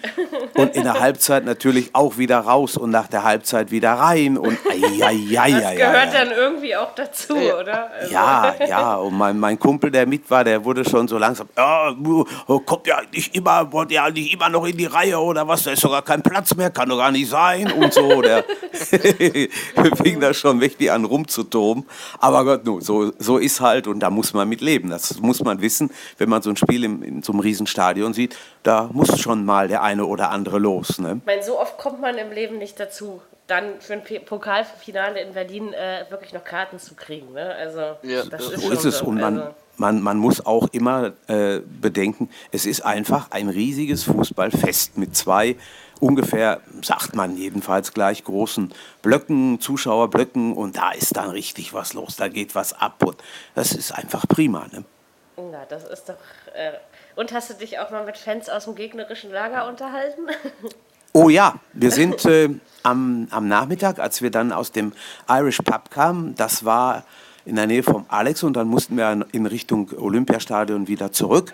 [0.55, 4.57] und in der Halbzeit natürlich auch wieder raus und nach der Halbzeit wieder rein und
[4.67, 7.91] ai, das gehört dann irgendwie auch dazu, oder?
[7.91, 11.49] Also, Ja, ja, und mein, mein Kumpel, der mit war, der wurde schon so langsam,
[11.57, 12.23] ja, du,
[12.65, 15.71] kommt ja nicht immer, wollt ja nicht immer noch in die Reihe oder was, da
[15.71, 18.21] ist sogar kein Platz mehr, kann doch gar nicht sein und so.
[18.21, 18.43] Der
[20.01, 21.85] fing da schon mächtig an rumzutoben.
[22.19, 24.89] Aber Gott, so, so ist halt und da muss man mit leben.
[24.89, 28.35] Das muss man wissen, wenn man so ein Spiel im, in so einem Riesenstadion sieht,
[28.63, 30.99] da muss schon mal der eine oder andere los.
[30.99, 31.17] Ne?
[31.19, 35.21] Ich meine, so oft kommt man im Leben nicht dazu, dann für ein P- Pokalfinale
[35.21, 37.33] in Berlin äh, wirklich noch Karten zu kriegen.
[37.33, 37.53] Ne?
[37.55, 38.97] Also, Ja, das so ist ist es.
[38.99, 39.05] so.
[39.05, 44.03] Und man, also, man, man muss auch immer äh, bedenken, es ist einfach ein riesiges
[44.03, 45.55] Fußballfest mit zwei
[45.99, 52.15] ungefähr, sagt man jedenfalls gleich, großen Blöcken, Zuschauerblöcken und da ist dann richtig was los,
[52.15, 53.17] da geht was ab und
[53.55, 54.67] das ist einfach prima.
[54.71, 54.83] Ne?
[55.51, 56.15] na, das ist doch.
[56.53, 56.73] Äh,
[57.15, 60.27] und hast du dich auch mal mit Fans aus dem gegnerischen Lager unterhalten?
[61.11, 62.49] Oh ja, wir sind äh,
[62.83, 64.93] am, am Nachmittag, als wir dann aus dem
[65.27, 67.03] Irish Pub kamen, das war
[67.45, 71.53] in der Nähe vom Alex und dann mussten wir in Richtung Olympiastadion wieder zurück.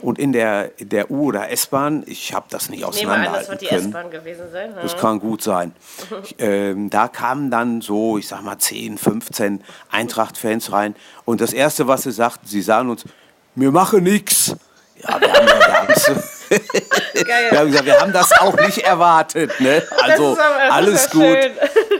[0.00, 3.48] Und in der, der U- oder S-Bahn, ich habe das nicht Ich nehme an, das
[3.48, 3.86] auseinanderhalten wird die können.
[3.86, 4.74] S-Bahn gewesen sein.
[4.80, 5.00] Das hm?
[5.00, 5.72] kann gut sein.
[6.24, 10.94] Ich, ähm, da kamen dann so, ich sag mal, 10, 15 Eintracht-Fans rein.
[11.24, 13.04] Und das Erste, was sie sagten, sie sahen uns,
[13.54, 14.56] wir machen nichts.
[15.02, 16.20] Ja, wir haben, ja, wir,
[17.50, 19.60] wir haben gesagt, wir haben das auch nicht erwartet.
[19.60, 19.82] Ne?
[20.02, 21.22] Also aber- alles ja gut.
[21.22, 21.52] schön.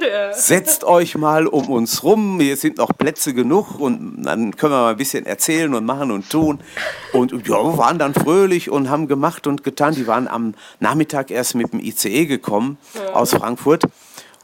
[0.33, 4.81] Setzt euch mal um uns rum, hier sind noch Plätze genug und dann können wir
[4.81, 6.61] mal ein bisschen erzählen und machen und tun.
[7.13, 9.95] Und ja, wir waren dann fröhlich und haben gemacht und getan.
[9.95, 12.79] Die waren am Nachmittag erst mit dem ICE gekommen
[13.13, 13.85] aus Frankfurt.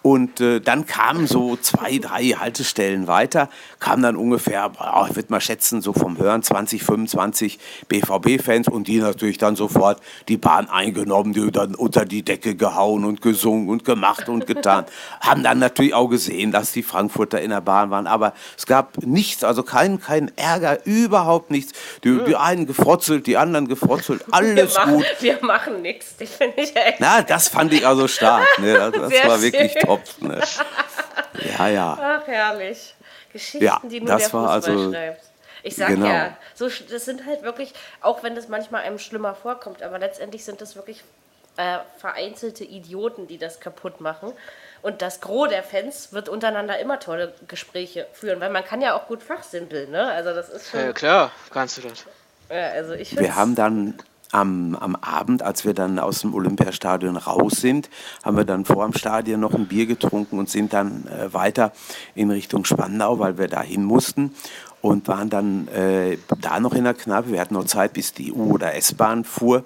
[0.07, 3.49] Und äh, dann kamen so zwei, drei Haltestellen weiter,
[3.81, 8.87] kamen dann ungefähr, oh, ich würde mal schätzen, so vom Hören 20, 25 BVB-Fans und
[8.87, 13.69] die natürlich dann sofort die Bahn eingenommen, die dann unter die Decke gehauen und gesungen
[13.69, 14.85] und gemacht und getan.
[15.21, 19.05] Haben dann natürlich auch gesehen, dass die Frankfurter in der Bahn waren, aber es gab
[19.05, 21.73] nichts, also kein, kein Ärger, überhaupt nichts.
[22.05, 25.07] Die, die einen gefrotzelt, die anderen gefrotzelt, alles wir machen, gut.
[25.19, 27.01] Wir machen nichts, die finde ich echt.
[27.01, 28.47] Na, das fand ich also stark.
[28.61, 28.75] Ne?
[28.75, 29.96] Das, das war wirklich schön.
[29.97, 30.23] Top.
[30.23, 30.41] Ne?
[31.59, 31.99] Ja, ja.
[32.01, 32.95] Ach, herrlich.
[33.33, 35.23] Geschichten, Ja, die nur das der war Fußball also- schreibt.
[35.63, 36.07] Ich sag Genau.
[36.07, 40.45] ja, so, das sind halt wirklich, auch wenn das manchmal einem schlimmer vorkommt, aber letztendlich
[40.45, 41.03] sind das wirklich
[41.57, 44.33] äh, vereinzelte Idioten, die das kaputt machen.
[44.83, 48.95] Und das Gros der Fans wird untereinander immer tolle Gespräche führen, weil man kann ja
[48.95, 50.09] auch gut fachsimpeln, ne?
[50.13, 52.05] Also das ist schon, Ja, klar, kannst du das.
[52.49, 53.95] ja, also ich Wir haben dann
[54.33, 57.89] am, am Abend, als wir dann aus dem Olympiastadion raus sind,
[58.25, 61.73] haben wir dann vor dem Stadion noch ein Bier getrunken und sind dann äh, weiter
[62.15, 64.35] in Richtung Spandau, weil wir da hin mussten
[64.83, 67.33] und waren dann äh, da noch in der Kneipe.
[67.33, 69.65] Wir hatten noch Zeit, bis die U- oder S-Bahn fuhr.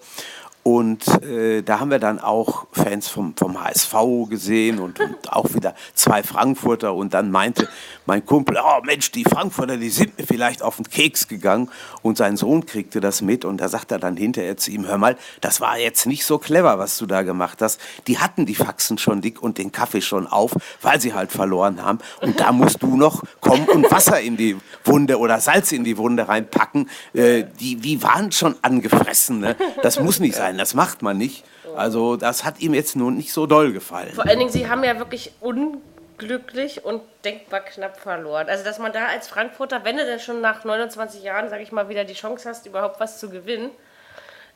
[0.63, 3.95] Und äh, da haben wir dann auch Fans vom, vom HSV
[4.29, 6.95] gesehen und, und auch wieder zwei Frankfurter.
[6.95, 7.69] Und dann meinte
[8.05, 11.71] mein Kumpel, oh Mensch, die Frankfurter, die sind mir vielleicht auf den Keks gegangen.
[12.03, 14.99] Und sein Sohn kriegte das mit und da sagt er dann hinterher zu ihm, hör
[14.99, 17.81] mal, das war jetzt nicht so clever, was du da gemacht hast.
[18.07, 21.83] Die hatten die Faxen schon dick und den Kaffee schon auf, weil sie halt verloren
[21.83, 22.01] haben.
[22.21, 25.97] Und da musst du noch kommen und Wasser in die Wunde oder Salz in die
[25.97, 26.91] Wunde reinpacken.
[27.15, 29.41] Äh, die, die waren schon angefressen.
[29.41, 29.57] Ne?
[29.83, 31.45] Das muss nicht sein, das macht man nicht.
[31.77, 34.13] Also das hat ihm jetzt nun nicht so doll gefallen.
[34.15, 38.49] Vor allen Dingen, sie haben ja wirklich unglücklich und denkbar knapp verloren.
[38.49, 41.73] Also, dass man da als Frankfurter, wenn du denn schon nach 29 Jahren, sag ich
[41.73, 43.71] mal, wieder die Chance hast, überhaupt was zu gewinnen,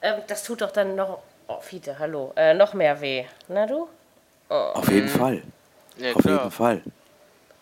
[0.03, 3.25] ähm, das tut doch dann noch, oh, Fiete, hallo, äh, noch mehr weh.
[3.49, 3.89] Na du?
[4.49, 5.43] Auf jeden Fall.
[5.97, 6.39] Ja, Auf klar.
[6.39, 6.83] jeden Fall.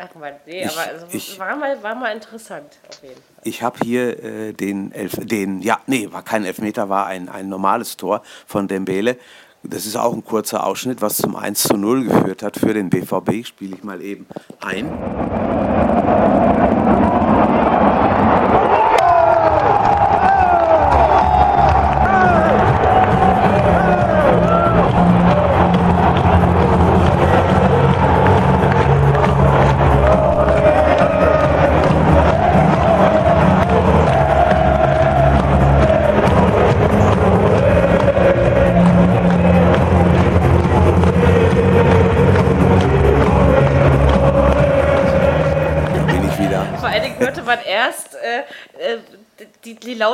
[0.04, 3.22] Ach man, nee, Ich- aber also, ich- war, mal, war mal interessant, auf jeden Fall.
[3.44, 7.48] Ich habe hier äh, den, Elf den, ja, nee, war kein Elfmeter, war ein, ein
[7.48, 9.16] normales Tor von Dembele.
[9.64, 12.90] Das ist auch ein kurzer Ausschnitt, was zum 1 zu 0 geführt hat für den
[12.90, 13.44] BVB.
[13.46, 14.26] Spiele ich mal eben
[14.60, 14.88] ein.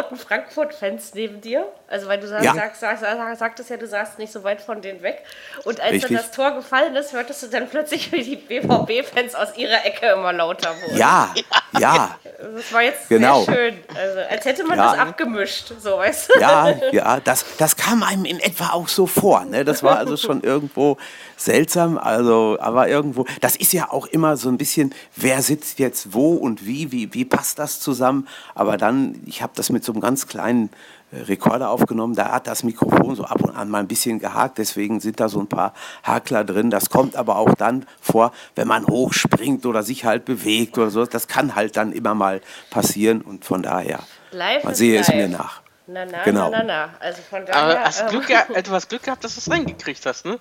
[0.09, 1.67] Lauten Frankfurt-Fans neben dir.
[1.89, 2.55] Also, weil du sagst, Ja.
[2.55, 5.23] sagst, sagst, sagst, sagtest ja, du saßt nicht so weit von denen weg.
[5.65, 6.09] Und als Richtig.
[6.11, 10.07] dann das Tor gefallen ist, hörtest du dann plötzlich, wie die BVB-Fans aus ihrer Ecke
[10.07, 10.97] immer lauter wurden.
[10.97, 13.45] Ja, ja, Das war jetzt Genau.
[13.45, 13.75] sehr schön.
[13.95, 14.91] Also, als hätte man Ja.
[14.93, 16.41] das abgemischt, so weißt du.
[16.41, 17.21] ja, ja.
[17.21, 19.45] Das, das kam einem in etwa auch so vor.
[19.45, 19.65] Ne?
[19.65, 20.97] Das war also schon irgendwo
[21.37, 21.99] seltsam.
[21.99, 26.35] Also, aber irgendwo, das ist ja auch immer so ein bisschen, wer sitzt jetzt wo
[26.35, 28.27] und wie, wie, wie passt das zusammen?
[28.55, 30.71] Aber dann, ich habe das mit so einem ganz kleinen
[31.13, 35.01] Rekorder aufgenommen, da hat das Mikrofon so ab und an mal ein bisschen gehakt, deswegen
[35.01, 36.71] sind da so ein paar Hakler drin.
[36.71, 41.07] Das kommt aber auch dann vor, wenn man hochspringt oder sich halt bewegt oder so.
[41.07, 42.41] Das kann halt dann immer mal
[42.71, 44.01] passieren und von daher,
[44.33, 45.17] Live man sehe es live.
[45.17, 45.63] mir nach.
[45.87, 46.51] Na, na, Genau.
[46.51, 46.89] na, na, na.
[47.01, 47.85] Also von Aber daher.
[47.85, 50.39] hast ähm, Glück äh, du hast Glück gehabt, dass du es reingekriegt hast, ne?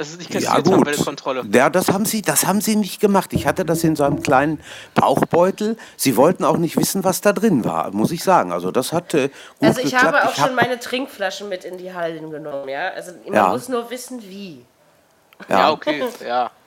[0.00, 1.44] Dass es nicht Ja gut, bei der Kontrolle.
[1.52, 3.34] ja, das haben sie, das haben sie nicht gemacht.
[3.34, 4.58] Ich hatte das in so einem kleinen
[4.94, 5.76] Bauchbeutel.
[5.98, 8.50] Sie wollten auch nicht wissen, was da drin war, muss ich sagen.
[8.50, 10.04] Also das hat äh, gut Also ich geklappt.
[10.06, 12.88] habe auch hab- schon meine Trinkflaschen mit in die Hallen genommen, ja.
[12.92, 13.48] Also man Ja.
[13.48, 14.64] muss nur wissen, wie.
[15.50, 16.50] Ja, okay, ja.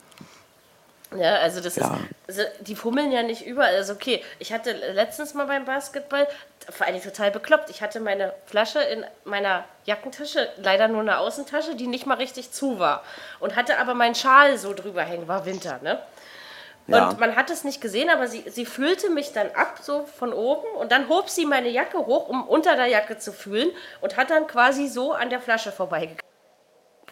[1.15, 1.98] Ja, also das Ja.
[2.28, 3.76] ist, also die fummeln ja nicht überall.
[3.76, 6.28] Also okay, ich hatte letztens mal beim Basketball,
[6.69, 11.76] vor allem total bekloppt, ich hatte meine Flasche in meiner Jackentasche, leider nur eine Außentasche,
[11.76, 13.04] die nicht mal richtig zu war.
[13.39, 15.99] Und hatte aber meinen Schal so drüber hängen, war Winter, ne?
[16.88, 17.10] Ja.
[17.10, 20.34] Und man hat es nicht gesehen, aber sie, sie fühlte mich dann ab, so von
[20.34, 20.67] oben.
[20.76, 23.69] Und dann hob sie meine Jacke hoch, um unter der Jacke zu fühlen.
[24.02, 26.33] Und hat dann quasi so an der Flasche vorbeigekriegt.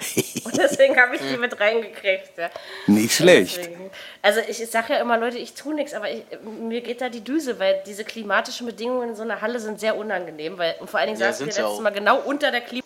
[0.43, 2.37] Und deswegen habe ich die mit reingekriegt.
[2.37, 2.49] Ja.
[2.87, 3.57] Nicht schlecht.
[3.57, 3.91] Deswegen.
[4.21, 6.23] Also ich, sage ja immer, Leute, ich tue nichts, aber ich,
[6.59, 9.95] mir geht da die Düse, weil diese klimatischen Bedingungen in so einer Halle sind sehr
[9.95, 10.57] unangenehm.
[10.57, 11.79] Weil, und vor allen Dingen Ja, saßen wir letztes auch.
[11.81, 12.85] Mal genau unter der Klima.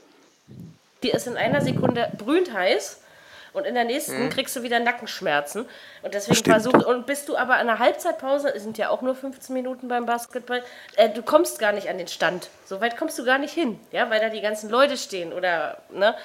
[1.04, 3.00] Die ist in einer Sekunde brühend heiß
[3.56, 5.66] und in der nächsten kriegst du wieder Nackenschmerzen.
[6.02, 9.16] Und deswegen versucht, und bist du aber an der Halbzeitpause, es sind ja auch nur
[9.16, 10.62] 15 Minuten beim Basketball,
[10.98, 12.50] äh, du kommst gar nicht an den Stand.
[12.66, 15.78] So weit kommst du gar nicht hin, ja, weil da die ganzen Leute stehen oder,
[15.90, 16.16] ne?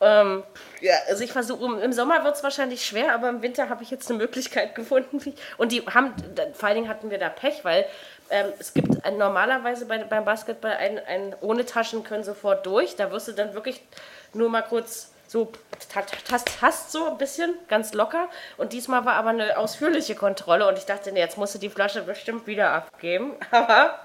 [0.00, 0.42] Ähm,
[0.80, 3.90] ja, also ich versuche, im Sommer wird es wahrscheinlich schwer, aber im Winter habe ich
[3.90, 5.34] jetzt eine Möglichkeit gefunden.
[5.58, 6.14] Und die haben,
[6.54, 7.84] vor allen Dingen hatten wir da Pech, weil
[8.30, 12.96] ähm, es gibt ein, normalerweise bei, beim Basketball ein, ein ohne Taschen können sofort durch.
[12.96, 13.82] Da wirst du dann wirklich
[14.32, 15.52] nur mal kurz so
[15.92, 18.28] tast, tast so ein bisschen, ganz locker.
[18.56, 21.70] Und diesmal war aber eine ausführliche Kontrolle und ich dachte, nee, jetzt musst du die
[21.70, 23.34] Flasche bestimmt wieder abgeben.
[23.52, 24.00] Aber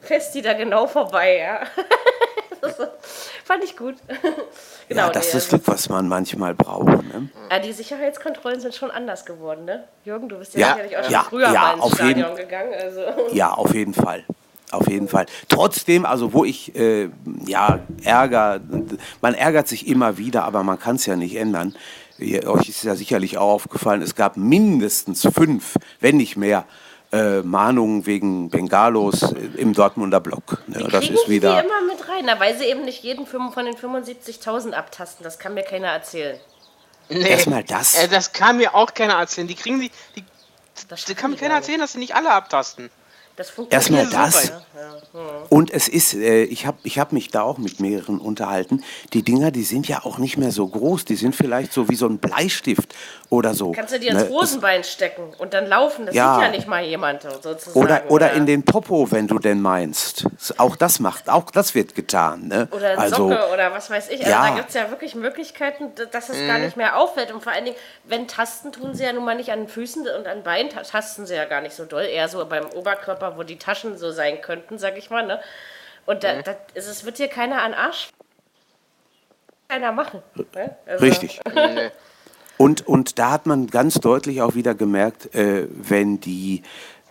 [0.00, 1.60] fest die da genau vorbei, ja.
[2.76, 2.88] das
[3.44, 3.96] fand ich gut.
[4.88, 6.86] genau, ja, das ist das Glück, was man manchmal braucht.
[6.86, 7.28] Ne?
[7.50, 9.84] Ja, die Sicherheitskontrollen sind schon anders geworden, ne?
[10.04, 12.36] Jürgen, du bist ja, ja sicherlich auch schon ja, früher ja, mal ins Stadion jeden,
[12.36, 12.72] gegangen.
[12.74, 13.00] Also.
[13.32, 14.24] Ja, auf jeden Fall.
[14.70, 15.26] Auf jeden Fall.
[15.48, 17.10] Trotzdem, also wo ich äh,
[17.46, 18.60] ja Ärger,
[19.20, 21.76] man ärgert sich immer wieder, aber man kann es ja nicht ändern.
[22.18, 26.64] Euch ist ja sicherlich auch aufgefallen, es gab mindestens fünf, wenn nicht mehr,
[27.14, 29.22] äh, Mahnungen wegen Bengalos
[29.56, 30.58] im Dortmunder Block.
[30.66, 31.60] Ne, das ist wieder.
[31.62, 35.22] Die immer mit rein, weil sie eben nicht jeden von den 75.000 abtasten.
[35.22, 36.40] Das kann mir keiner erzählen.
[37.08, 37.94] Nee, Erstmal das.
[37.94, 39.46] Äh, das kann mir auch keiner erzählen.
[39.46, 39.90] Die kriegen die.
[40.16, 40.24] die
[40.88, 42.90] das, kann mir keiner erzählen, dass sie nicht alle abtasten.
[43.36, 44.48] Das Erstmal das.
[44.48, 44.62] Ja.
[45.48, 48.84] Und es ist, äh, ich habe ich hab mich da auch mit mehreren unterhalten.
[49.12, 51.04] Die Dinger, die sind ja auch nicht mehr so groß.
[51.04, 52.94] Die sind vielleicht so wie so ein Bleistift
[53.34, 53.72] oder so.
[53.72, 54.30] Kannst du dir ins ne?
[54.30, 56.06] Hosenbein stecken und dann laufen.
[56.06, 56.34] Das ja.
[56.34, 57.78] sieht ja nicht mal jemand sozusagen.
[57.78, 60.26] Oder, oder in den Popo, wenn du denn meinst.
[60.58, 62.48] Auch das macht, auch das wird getan.
[62.48, 62.68] Ne?
[62.70, 64.20] Oder in also, Socke oder was weiß ich.
[64.20, 64.48] Also ja.
[64.48, 66.46] da gibt es ja wirklich Möglichkeiten, dass es mhm.
[66.46, 67.32] gar nicht mehr auffällt.
[67.32, 70.06] Und vor allen Dingen, wenn Tasten tun sie ja nun mal nicht an den Füßen
[70.18, 72.04] und an Beinen, tasten sie ja gar nicht so doll.
[72.04, 75.26] Eher so beim Oberkörper, wo die Taschen so sein könnten, sag ich mal.
[75.26, 75.40] Ne?
[76.06, 76.44] Und da, mhm.
[76.44, 78.08] da, es wird hier keiner an Arsch
[79.68, 80.22] keiner machen.
[80.54, 80.76] Ne?
[80.86, 81.04] Also.
[81.04, 81.40] Richtig.
[82.56, 86.62] Und, und da hat man ganz deutlich auch wieder gemerkt, äh, wenn die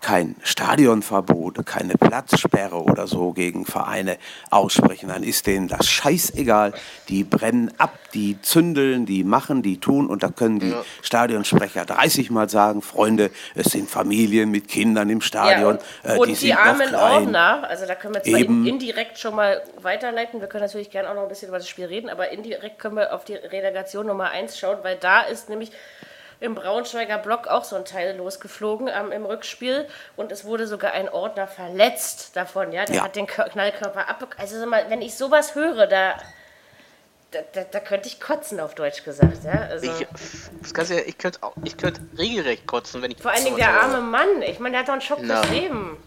[0.03, 4.17] kein Stadionverbot, keine Platzsperre oder so gegen Vereine
[4.51, 6.73] aussprechen, dann ist denen das scheißegal.
[7.07, 10.83] Die brennen ab, die zündeln, die machen, die tun und da können die ja.
[11.01, 15.79] Stadionsprecher 30 Mal sagen, Freunde, es sind Familien mit Kindern im Stadion.
[16.03, 18.67] Ja, und, äh, die, die armen Ordner, also da können wir zwar Eben.
[18.67, 21.85] indirekt schon mal weiterleiten, wir können natürlich gerne auch noch ein bisschen über das Spiel
[21.85, 25.71] reden, aber indirekt können wir auf die Relegation Nummer 1 schauen, weil da ist nämlich
[26.43, 30.91] im Braunschweiger Block auch so ein Teil losgeflogen ähm, im Rückspiel und es wurde sogar
[30.91, 33.03] ein Ordner verletzt davon, ja, der ja.
[33.03, 34.35] hat den Knallkörper ab.
[34.37, 36.15] Also mal, wenn ich sowas höre, da,
[37.31, 39.45] da, da, da, könnte ich kotzen, auf Deutsch gesagt.
[39.45, 39.67] Ja?
[39.69, 40.07] Also, ich,
[40.61, 43.21] das kannst ja, ich könnte ich könnt regelrecht kotzen, wenn ich.
[43.21, 44.41] Vor allen Dingen der arme Mann.
[44.41, 45.97] Ich meine, der hat doch einen Schock fürs Leben.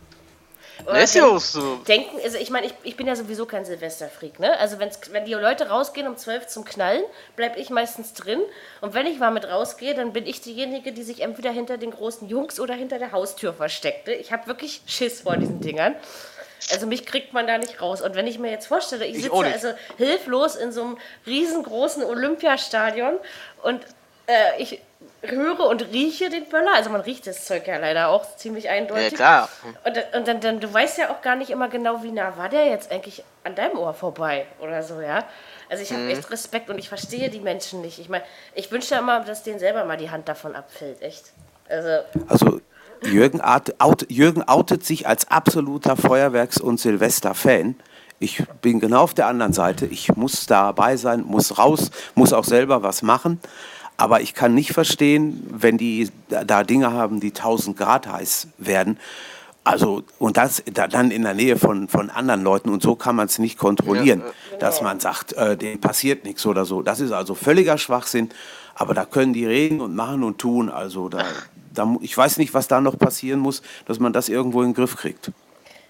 [0.84, 1.76] Oder ist ja auch so.
[1.88, 4.58] Denken, also ich meine, ich, ich bin ja sowieso kein Silvesterfreak, ne?
[4.58, 7.02] Also wenn's, wenn die Leute rausgehen um 12 zum Knallen,
[7.34, 8.40] bleibe ich meistens drin.
[8.80, 11.90] Und wenn ich mal mit rausgehe, dann bin ich diejenige, die sich entweder hinter den
[11.90, 14.12] großen Jungs oder hinter der Haustür versteckte.
[14.12, 15.96] Ich habe wirklich Schiss vor diesen Dingern.
[16.72, 18.00] Also mich kriegt man da nicht raus.
[18.02, 23.18] Und wenn ich mir jetzt vorstelle, ich sitze also hilflos in so einem riesengroßen Olympiastadion
[23.62, 23.82] und
[24.26, 24.80] äh, ich
[25.30, 26.72] höre und rieche den Böller.
[26.74, 29.12] Also man riecht das Zeug ja leider auch ziemlich eindeutig.
[29.12, 29.48] Ja, klar.
[29.84, 32.48] Und, und dann, dann, du weißt ja auch gar nicht immer genau, wie nah war
[32.48, 35.24] der jetzt eigentlich an deinem Ohr vorbei oder so, ja.
[35.68, 36.10] Also ich habe mhm.
[36.10, 37.98] echt Respekt und ich verstehe die Menschen nicht.
[37.98, 41.32] Ich meine, ich wünsche ja immer, dass denen selber mal die Hand davon abfällt, echt.
[41.68, 42.60] Also, also
[43.02, 47.76] Jürgen, out, Jürgen outet sich als absoluter Feuerwerks- und Silvester-Fan.
[48.18, 49.86] Ich bin genau auf der anderen Seite.
[49.86, 53.40] Ich muss dabei sein, muss raus, muss auch selber was machen.
[53.96, 58.98] Aber ich kann nicht verstehen, wenn die da Dinge haben, die 1000 Grad heiß werden.
[59.64, 62.68] Also, und das da, dann in der Nähe von, von anderen Leuten.
[62.68, 64.60] Und so kann man es nicht kontrollieren, ja, genau.
[64.60, 66.82] dass man sagt, äh, dem passiert nichts oder so.
[66.82, 68.30] Das ist also völliger Schwachsinn.
[68.76, 70.68] Aber da können die reden und machen und tun.
[70.70, 71.24] Also, da,
[71.74, 74.74] da, ich weiß nicht, was da noch passieren muss, dass man das irgendwo in den
[74.74, 75.32] Griff kriegt.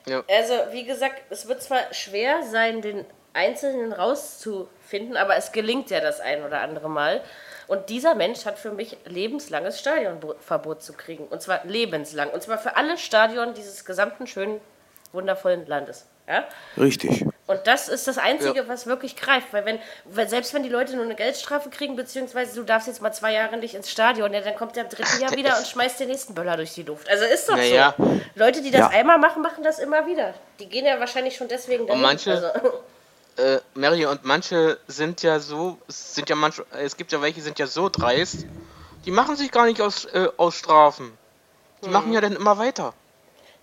[0.06, 0.22] Ja.
[0.26, 6.00] Also, wie gesagt, es wird zwar schwer sein, den Einzelnen rauszufinden, aber es gelingt ja
[6.00, 7.20] das ein oder andere Mal.
[7.66, 11.26] Und dieser Mensch hat für mich lebenslanges Stadionverbot zu kriegen.
[11.26, 12.30] Und zwar lebenslang.
[12.30, 14.60] Und zwar für alle Stadion dieses gesamten schönen,
[15.12, 16.06] wundervollen Landes.
[16.28, 16.44] Ja?
[16.76, 17.24] Richtig.
[17.46, 18.68] Und das ist das Einzige, ja.
[18.68, 19.52] was wirklich greift.
[19.52, 23.00] Weil wenn, weil selbst wenn die Leute nur eine Geldstrafe kriegen, beziehungsweise du darfst jetzt
[23.00, 25.66] mal zwei Jahre nicht ins Stadion, ja, dann kommt der im dritten Jahr wieder und
[25.66, 27.08] schmeißt den nächsten Böller durch die Luft.
[27.08, 27.94] Also ist doch naja.
[27.96, 28.20] so.
[28.34, 30.34] Leute, die das einmal machen, machen das immer wieder.
[30.58, 32.02] Die gehen ja wahrscheinlich schon deswegen dahin.
[32.02, 32.80] Und manche, also.
[33.36, 37.58] Äh, Mary, und manche sind ja so, sind ja manche, es gibt ja welche, sind
[37.58, 38.46] ja so dreist,
[39.04, 41.16] die machen sich gar nicht aus, äh, aus Strafen.
[41.82, 41.92] Die hm.
[41.92, 42.94] machen ja dann immer weiter.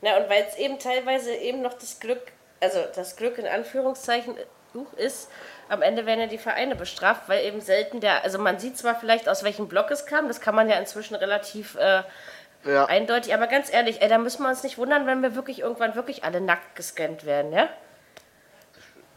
[0.01, 2.21] Na, und weil es eben teilweise eben noch das Glück,
[2.59, 4.35] also das Glück in Anführungszeichen
[4.97, 5.29] ist,
[5.69, 8.95] am Ende werden ja die Vereine bestraft, weil eben selten der, also man sieht zwar
[8.95, 12.03] vielleicht, aus welchem Block es kam, das kann man ja inzwischen relativ äh,
[12.65, 12.85] ja.
[12.85, 15.95] eindeutig, aber ganz ehrlich, ey, da müssen wir uns nicht wundern, wenn wir wirklich irgendwann
[15.95, 17.69] wirklich alle nackt gescannt werden, ja?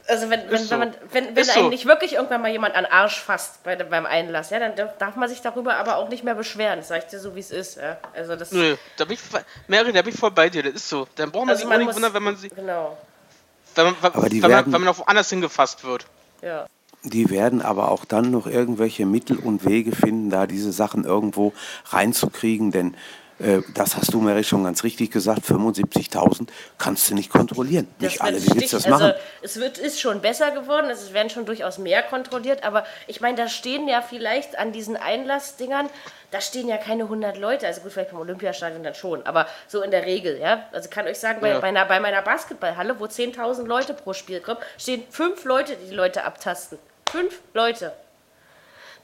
[0.09, 0.77] Also wenn, wenn, wenn, so.
[0.77, 1.69] man, wenn, wenn Ist so.
[1.69, 5.29] nicht wirklich irgendwann mal jemand an Arsch fasst bei, beim Einlass, ja, dann darf- man
[5.29, 6.79] sich darüber aber auch nicht mehr beschweren.
[6.79, 7.77] Das sag ich dir so, wie es ist.
[7.77, 7.99] Ja.
[8.15, 10.75] Also das, Nö, da bin ich, voll- Mary, da bin ich voll bei dir, das
[10.75, 11.09] ist so.
[11.17, 12.97] Dann braucht man also sich auch man nicht muss, wundern, wenn man, sie, Genau,
[13.75, 16.07] wenn man, Aber die wenn man, werden- wenn man auch woanders hingefasst wird.
[16.43, 16.67] ja.
[17.03, 21.53] Die werden aber auch dann noch irgendwelche Mittel und Wege finden, da diese Sachen irgendwo
[21.91, 22.97] reinzukriegen, denn
[23.75, 27.87] das hast du, Mary, schon ganz richtig gesagt, 75.000 kannst du nicht kontrollieren.
[27.99, 29.15] Das nicht alle, wie willst du das also machen?
[29.43, 33.21] es wird, ist schon besser geworden, also es werden schon durchaus mehr kontrolliert, aber ich
[33.21, 35.91] meine, da stehen ja vielleicht an diesen Einlassdingern,
[36.31, 39.83] da stehen ja keine 100 Leute, also gut, vielleicht beim Olympiastadion dann schon, aber so
[39.83, 40.65] in der Regel, ja.
[40.73, 41.61] Also kann euch sagen, bei, Ja.
[41.61, 45.91] bei, einer, bei meiner Basketballhalle, wo 10.000 Leute pro Spiel kommen, stehen fünf Leute, die
[45.91, 46.79] die Leute abtasten.
[47.11, 47.93] Fünf Leute.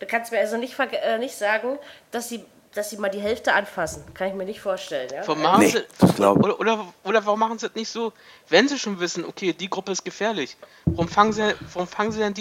[0.00, 1.78] Du kannst mir also nicht, äh, nicht sagen,
[2.10, 4.02] dass sie, dass sie mal die Hälfte anfassen.
[4.14, 5.26] Kann ich mir nicht vorstellen, ja.
[5.26, 8.12] Warum machen Nee, sie, das oder, oder, oder warum machen sie das nicht so,
[8.48, 10.56] wenn sie schon wissen, okay, die Gruppe ist gefährlich,
[10.86, 12.34] warum fangen sie, warum fangen sie denn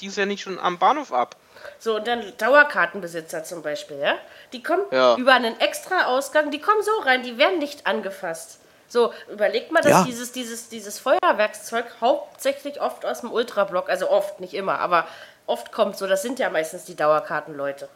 [0.00, 1.36] diese ja nicht schon am Bahnhof ab?
[1.78, 4.16] So, und dann Dauerkartenbesitzer zum Beispiel, ja?
[4.52, 5.16] Die kommen Ja.
[5.16, 8.58] über einen extra Ausgang, die kommen so rein, die werden nicht angefasst.
[8.88, 10.04] So, überlegt mal, dass Ja.
[10.04, 15.06] dieses, dieses, dieses Feuerwerkszeug hauptsächlich oft aus dem Ultrablock, also oft, nicht immer, aber
[15.46, 17.88] oft kommt so, das sind ja meistens die Dauerkartenleute.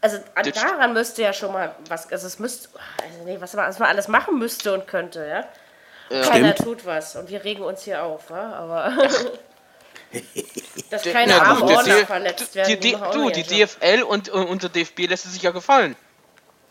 [0.00, 2.68] Also an, Das- daran müsste ja schon mal was, also es müsste,
[3.02, 5.48] also nee, was man, was man alles machen müsste und könnte, ja?
[6.22, 6.58] Keiner Stimmt.
[6.58, 8.52] tut was und wir regen uns hier auf, wa?
[8.52, 8.92] aber
[10.90, 12.80] dass keine na armen Ordner verletzt die, werden.
[12.80, 13.70] die, auch du, die Job.
[13.70, 15.96] DFL und, und, und der DFB lässt es sich ja gefallen.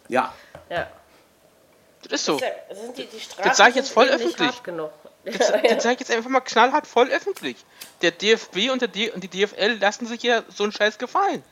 [0.07, 0.33] Ja.
[0.69, 0.87] Ja.
[2.03, 2.39] Das ist so.
[2.39, 4.51] Ja, sind die, die Strafen Das sag ich jetzt voll öffentlich.
[5.25, 5.47] Das, das
[5.83, 7.57] sage ich jetzt einfach mal knallhart voll öffentlich.
[8.01, 11.43] Der DFB und, der D und die DFL lassen sich ja so einen Scheiß gefallen.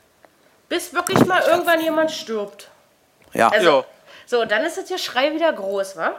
[0.68, 2.68] Bis wirklich mal irgendwann jemand stirbt.
[3.32, 3.48] Ja.
[3.48, 3.84] Also, Ja.
[4.26, 6.06] So, dann ist das hier Schrei wieder groß, wa?
[6.06, 6.12] Ja.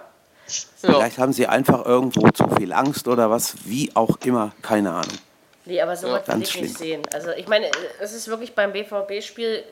[0.80, 5.18] Vielleicht haben sie einfach irgendwo zu viel Angst oder was, wie auch immer, keine Ahnung.
[5.66, 6.88] Nee, aber so Ja, was will ganz ich nicht schlimm.
[6.88, 7.02] sehen.
[7.14, 9.64] Also ich meine, es ist wirklich beim BVB-Spiel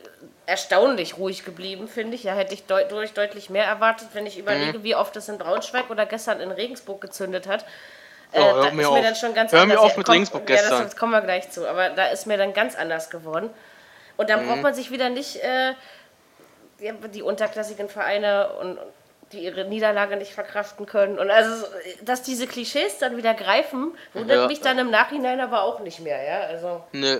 [0.47, 2.23] erstaunlich ruhig geblieben, finde ich.
[2.23, 4.83] Da hätte ich deut durch deutlich mehr erwartet, wenn ich überlege, Mhm.
[4.83, 7.63] wie oft es in Braunschweig oder gestern in Regensburg gezündet hat.
[8.31, 8.93] Äh, Ja, hör da mir ist auf.
[8.95, 9.91] mir dann schon ganz Hör mir anders.
[9.91, 10.83] auf mit komm, Regensburg Ja, gestern.
[10.86, 11.67] das kommen wir gleich zu.
[11.69, 13.51] Aber da ist mir dann ganz anders geworden.
[14.17, 14.49] Und dann Mhm.
[14.49, 15.73] braucht man sich wieder nicht äh,
[17.13, 18.93] die unterklassigen Vereine und und
[19.32, 21.17] die ihre Niederlage nicht verkraften können.
[21.17, 21.65] Und also, so,
[22.04, 24.47] dass diese Klischees dann wieder greifen, wundert Ja.
[24.47, 26.21] mich dann im Nachhinein aber auch nicht mehr.
[26.23, 26.41] Ja?
[26.41, 27.19] Also, Nö.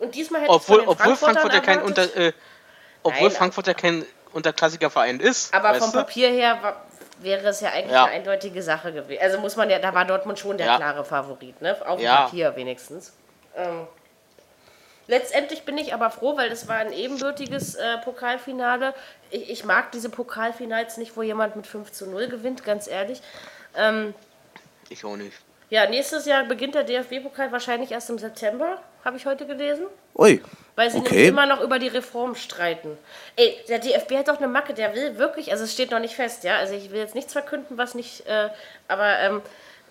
[0.00, 2.32] und diesmal hätte Obwohl, ich obwohl Frankfurt ja kein unter, äh,
[3.04, 5.54] obwohl Nein, Frankfurt ja kein unterklassiger Verein ist.
[5.54, 5.98] Aber vom du?
[5.98, 6.82] Papier her war,
[7.20, 8.04] wäre es ja eigentlich Ja.
[8.06, 9.22] eine eindeutige Sache gewesen.
[9.22, 10.76] Also muss man ja, da war Dortmund schon der Ja.
[10.76, 11.76] klare Favorit, ne?
[11.86, 12.24] Auf dem.
[12.24, 13.12] Papier wenigstens.
[13.54, 13.86] Ähm,
[15.08, 18.94] letztendlich bin ich aber froh, weil das war ein ebenbürtiges äh, Pokalfinale.
[19.30, 23.20] Ich, ich mag diese Pokalfinals nicht, wo jemand mit 5 zu 0 gewinnt, ganz ehrlich.
[24.88, 25.36] Ich auch nicht.
[25.70, 29.86] Ja, nächstes Jahr beginnt der DFB-Pokal wahrscheinlich erst im September, habe ich heute gelesen.
[30.16, 30.40] Ui.
[30.76, 31.28] Weil sie Okay.
[31.28, 32.96] immer noch über die Reform streiten.
[33.36, 36.14] Ey, der DFB hat doch eine Macke, der will wirklich, also es steht noch nicht
[36.16, 38.48] fest, ja, also ich will jetzt nichts verkünden, was nicht, äh,
[38.88, 39.42] aber ähm,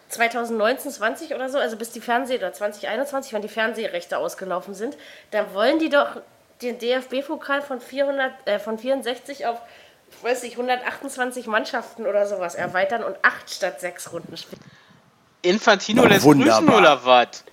[0.10, 4.96] 2019, 20 oder so, also bis die Fernseh- oder 2021, wenn die Fernsehrechte ausgelaufen sind,
[5.32, 6.22] dann wollen die doch
[6.62, 9.60] den DFB-Pokal von 400, äh, von 64 auf,
[10.10, 14.62] ich weiß nicht, 128 Mannschaften oder sowas erweitern und 8 statt 6 Runden spielen.
[15.42, 16.60] Infantino Na, lässt wunderbar.
[16.62, 17.44] grüßen oder was?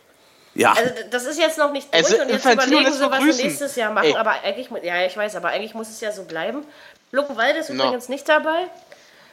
[0.55, 0.73] Ja.
[0.73, 3.19] Also das ist jetzt noch nicht durch Also, und jetzt Infantino überlegen lässt sie, was
[3.19, 3.45] sie grüßen.
[3.47, 4.07] nächstes Jahr machen.
[4.07, 4.17] Ey.
[4.17, 6.65] Aber eigentlich, ja, ich weiß, aber eigentlich muss es ja so bleiben.
[7.11, 7.85] Luckenwalde ist No.
[7.85, 8.69] übrigens nicht dabei.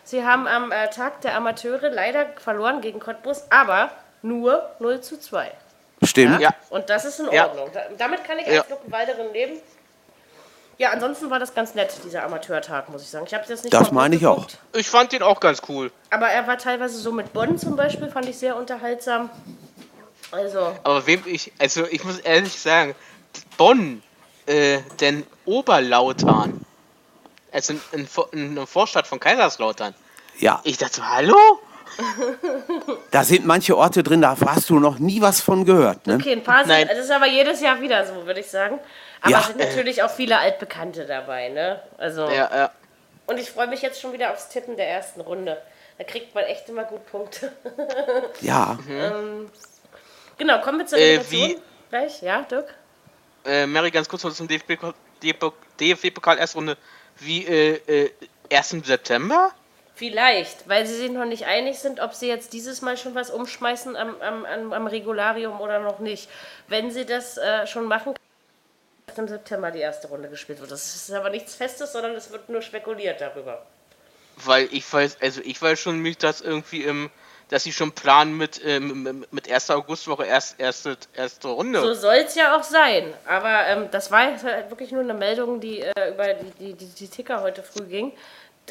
[0.03, 5.19] Sie haben am äh, Tag der Amateure leider verloren gegen Cottbus, aber nur 0 zu
[5.19, 5.51] 2.
[6.03, 6.39] Stimmt.
[6.41, 6.49] Ja.
[6.69, 7.47] Und das ist in Ja.
[7.47, 7.69] Ordnung.
[7.73, 8.61] Da, damit kann ich Ja.
[8.61, 9.59] als Luckenwalderin leben.
[10.77, 13.25] Ja, ansonsten war das ganz nett, dieser Amateurtag, muss ich sagen.
[13.27, 14.47] Ich habe jetzt nicht Das meine ich auch.
[14.73, 15.91] Ich fand den auch ganz cool.
[16.09, 19.29] Aber er war teilweise so mit Bonn zum Beispiel, fand ich sehr unterhaltsam.
[20.31, 22.95] Also, Aber wem ich, also ich muss ehrlich sagen,
[23.57, 24.01] Bonn,
[24.47, 26.60] äh, denn Oberlautern,
[27.51, 29.93] also in, in, Vor- in der Vorstadt von Kaiserslautern.
[30.39, 30.61] Ja.
[30.63, 31.37] Ich dachte so, hallo?
[33.11, 36.07] Da sind manche Orte drin, da hast du noch nie was von gehört.
[36.07, 36.15] Ne?
[36.15, 36.87] Okay, ein paar sind, Nein.
[36.87, 38.79] das ist aber jedes Jahr wieder so, würde ich sagen.
[39.21, 39.39] Aber Ja.
[39.41, 41.81] es sind natürlich auch viele Altbekannte dabei, ne?
[41.97, 42.71] Also, Ja, ja.
[43.27, 45.61] und ich freue mich jetzt schon wieder aufs Tippen der ersten Runde.
[45.97, 47.51] Da kriegt man echt immer gut Punkte.
[48.41, 48.79] Ja.
[50.37, 51.49] genau, kommen wir zur Äh, Relegation.
[51.49, 51.57] wie-
[51.89, 52.73] Gleich, ja, Dirk?
[53.43, 54.77] Äh, Mary, ganz kurz noch zum DFB
[55.79, 56.77] DFB-Pokal Erstrunde.
[57.21, 58.11] Wie, äh, äh,
[58.51, 58.83] 1.
[58.83, 59.51] September?
[59.93, 63.29] Vielleicht, weil sie sich noch nicht einig sind, ob sie jetzt dieses Mal schon was
[63.29, 66.27] umschmeißen am, am, am, am Regularium oder noch nicht.
[66.67, 68.15] Wenn sie das äh, schon machen,
[69.05, 70.71] dass im September die erste Runde gespielt wird.
[70.71, 73.63] Das ist aber nichts Festes, sondern es wird nur spekuliert darüber.
[74.37, 77.11] Weil ich weiß, also ich weiß schon mich, dass irgendwie im
[77.51, 79.71] dass sie schon planen mit, äh, mit 1.
[79.71, 81.81] Augustwoche erst, erste, erste Runde.
[81.81, 83.13] So soll es ja auch sein.
[83.27, 86.73] Aber ähm, das war jetzt halt wirklich nur eine Meldung, die äh, über die, die,
[86.73, 88.13] die, die, Ticker heute früh ging.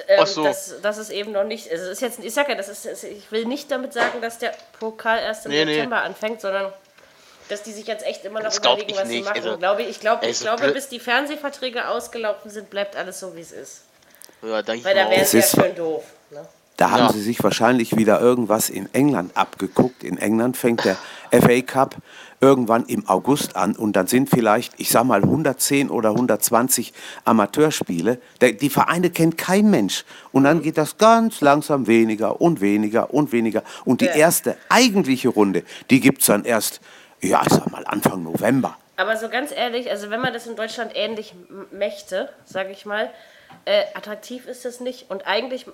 [0.09, 0.45] Ähm, so.
[0.45, 3.05] dass, dass es eben noch nicht, also es ist jetzt, ich sag ja, das ist,
[3.05, 6.07] ich will nicht damit sagen, dass der Pokal erst im nee, September nee.
[6.07, 6.73] anfängt, sondern
[7.51, 9.19] dass die sich jetzt echt immer noch das überlegen, was nicht.
[9.19, 9.37] sie machen.
[9.37, 13.37] Also, glaube ich, glaube, also, ich glaube, bis die Fernsehverträge ausgelaufen sind, bleibt alles so,
[13.37, 13.83] wie es ist.
[14.41, 16.05] Ja, Weil da wäre es ja schön doof.
[16.81, 17.13] Da haben ja.
[17.13, 20.03] sie sich wahrscheinlich wieder irgendwas in England abgeguckt.
[20.03, 20.97] In England fängt der
[21.31, 21.97] FA Cup
[22.41, 26.95] irgendwann im August an und dann sind vielleicht, ich sag mal, 110 oder 120
[27.27, 28.19] Amateurspiele.
[28.41, 30.07] Die Vereine kennt kein Mensch.
[30.33, 33.63] Und dann geht das ganz langsam weniger und weniger und weniger.
[33.85, 36.81] Und die erste eigentliche Runde, die gibt es dann erst,
[37.21, 38.79] ja, ich sag mal, Anfang November.
[38.97, 41.35] Aber so ganz ehrlich, also wenn man das in Deutschland ähnlich
[41.73, 43.11] möchte, sage ich mal,
[43.67, 45.11] äh, attraktiv ist das nicht.
[45.11, 45.67] Und eigentlich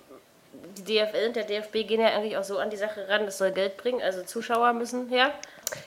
[0.76, 3.38] die DFL und der DFB gehen ja eigentlich auch so an die Sache ran, das
[3.38, 5.32] soll Geld bringen, also Zuschauer müssen her.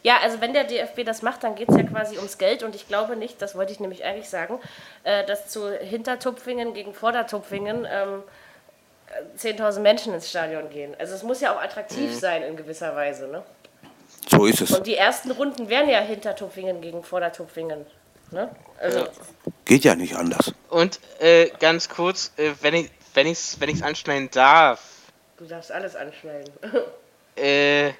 [0.03, 2.75] Ja, also wenn der DFB das macht, dann geht es ja quasi ums Geld und
[2.75, 4.59] ich glaube nicht, das wollte ich nämlich eigentlich sagen,
[5.03, 8.23] äh, dass zu Hintertupfingen gegen Vordertupfingen ähm,
[9.37, 10.95] 10.000 Menschen ins Stadion gehen.
[10.99, 12.19] Also es muss ja auch attraktiv mhm.
[12.19, 13.43] sein in gewisser Weise, ne?
[14.27, 14.71] So ist es.
[14.71, 17.85] Und die ersten Runden wären ja Hintertupfingen gegen Vordertupfingen.
[18.31, 18.49] Ne?
[18.79, 19.05] Also
[19.65, 20.53] Geht ja nicht anders.
[20.69, 24.82] Und äh, ganz kurz, äh, wenn ich wenn ich es wenn ich's anschneiden darf.
[25.38, 26.51] Du darfst alles anschneiden.
[27.36, 27.93] äh,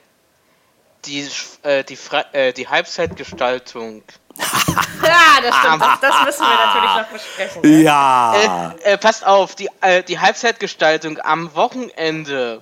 [1.06, 1.30] die,
[1.64, 4.04] äh, die, Fre äh, die Halbzeitgestaltung.
[4.38, 5.82] ja, das stimmt.
[5.82, 7.62] Das, das, müssen wir natürlich noch besprechen.
[7.62, 7.82] Ne?
[7.82, 8.74] Ja.
[8.84, 12.62] Äh, äh, passt auf, die, äh, die Halbzeitgestaltung am Wochenende.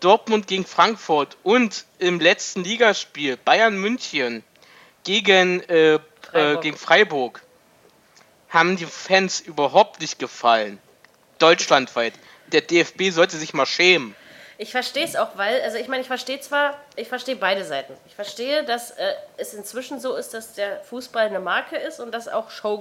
[0.00, 4.44] Dortmund gegen Frankfurt und im letzten Ligaspiel Bayern München
[5.02, 6.60] gegen, äh, Freiburg.
[6.60, 7.42] gegen Freiburg
[8.50, 10.78] haben die Fans überhaupt nicht gefallen
[11.38, 12.14] deutschlandweit.
[12.52, 14.14] Der DFB sollte sich mal schämen.
[14.56, 17.94] Ich verstehe es auch, weil, also ich meine, ich verstehe zwar, ich verstehe beide Seiten.
[18.06, 22.12] Ich verstehe, dass äh, es inzwischen so ist, dass der Fußball eine Marke ist und
[22.12, 22.78] dass auch Show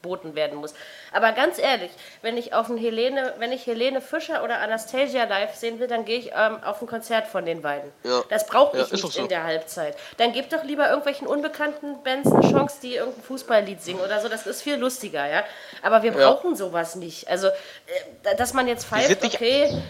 [0.00, 0.74] geboten werden muss.
[1.12, 1.90] Aber ganz ehrlich,
[2.22, 6.04] wenn ich auf ein Helene, wenn ich Helene Fischer oder Anastasia live sehen will, dann
[6.04, 7.90] gehe ich ähm, auf ein Konzert von den beiden.
[8.04, 8.22] Ja.
[8.28, 9.20] Das brauche ich ja, nicht so.
[9.20, 9.96] in der Halbzeit.
[10.16, 14.28] Dann gib doch lieber irgendwelchen unbekannten Bands eine Chance, die irgendein Fußballlied singen oder so.
[14.28, 15.44] Das ist viel lustiger, ja.
[15.82, 16.56] Aber wir brauchen ja.
[16.56, 17.28] sowas nicht.
[17.28, 19.82] Also, äh, dass man jetzt pfeift, okay.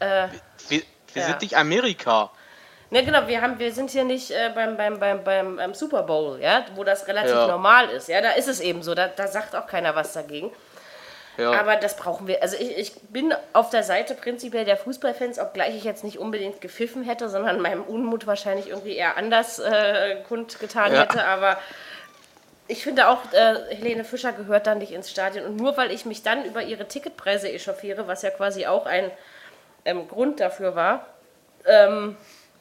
[0.00, 0.28] Äh,
[0.68, 0.82] wir,
[1.14, 2.30] wir sind nicht Amerika.
[2.90, 6.04] Ne, genau, wir, haben, wir sind hier nicht äh, beim, beim, beim, beim, beim, Super
[6.04, 7.46] Bowl, ja, wo das relativ ja.
[7.46, 8.08] normal ist.
[8.08, 10.50] Ja, da ist es eben so, da, da sagt auch keiner was dagegen.
[11.36, 11.52] Ja.
[11.52, 12.42] Aber das brauchen wir.
[12.42, 16.60] Also ich, ich bin auf der Seite prinzipiell der Fußballfans, obgleich ich jetzt nicht unbedingt
[16.60, 21.02] gepfiffen hätte, sondern meinem Unmut wahrscheinlich irgendwie eher anders äh, kundgetan ja.
[21.02, 21.24] hätte.
[21.24, 21.58] Aber
[22.66, 25.46] ich finde auch, äh, Helene Fischer gehört dann nicht ins Stadion.
[25.46, 29.10] Und nur weil ich mich dann über ihre Ticketpreise echauffiere, was ja quasi auch ein
[29.84, 31.06] ähm, Grund dafür war,
[31.66, 32.16] ähm,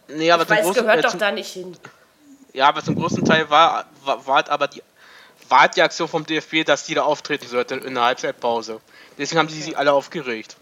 [0.07, 1.77] Nee, aber ich weiß, großen, gehört äh, doch da nicht hin.
[2.53, 4.81] Ja, aber zum großen Teil war, war, war aber die,
[5.49, 8.81] war die Aktion vom DFB, dass die da auftreten sollte in der Halbzeitpause.
[9.17, 10.57] Deswegen haben sie sich alle aufgeregt.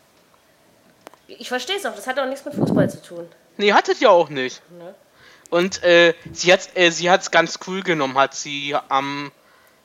[1.28, 3.28] Ich verstehe es auch, das hat auch nichts mit Fußball zu tun.
[3.58, 4.62] Nee, hat es ja auch nicht.
[4.72, 4.94] Ne?
[5.50, 9.32] Und äh, sie hat äh, sie hat's ganz cool genommen, hat sie am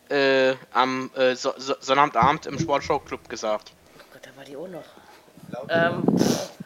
[0.09, 3.73] äh, am äh, so Sonnabendabend im Sportschau-Club gesagt.
[3.99, 4.85] Oh Gott, da war die auch noch.
[5.69, 6.03] Ähm,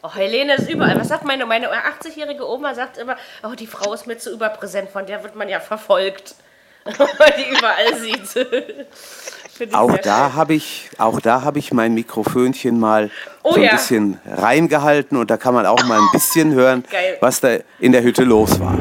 [0.05, 0.99] oh, Helene ist überall.
[0.99, 4.91] Was sagt meine, meine 80-jährige Oma sagt immer, oh, die Frau ist mir zu überpräsent,
[4.91, 6.37] von der wird man ja verfolgt.
[6.85, 9.73] Weil die überall sieht.
[9.75, 13.11] auch da habe ich, auch da habe ich mein Mikrofönchen mal
[13.43, 13.73] oh, so ein ja.
[13.73, 17.17] bisschen reingehalten und da kann man auch mal ein bisschen hören, Geil.
[17.21, 18.77] was da in der Hütte los war.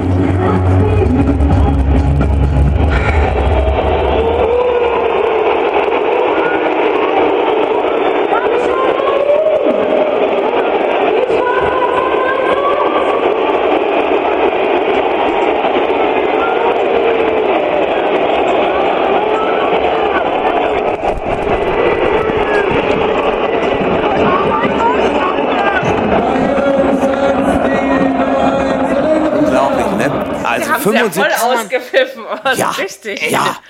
[30.85, 32.23] Haben voll ausgepfiffen.
[32.23, 33.29] Oh, ja, richtig.
[33.31, 33.57] Ja.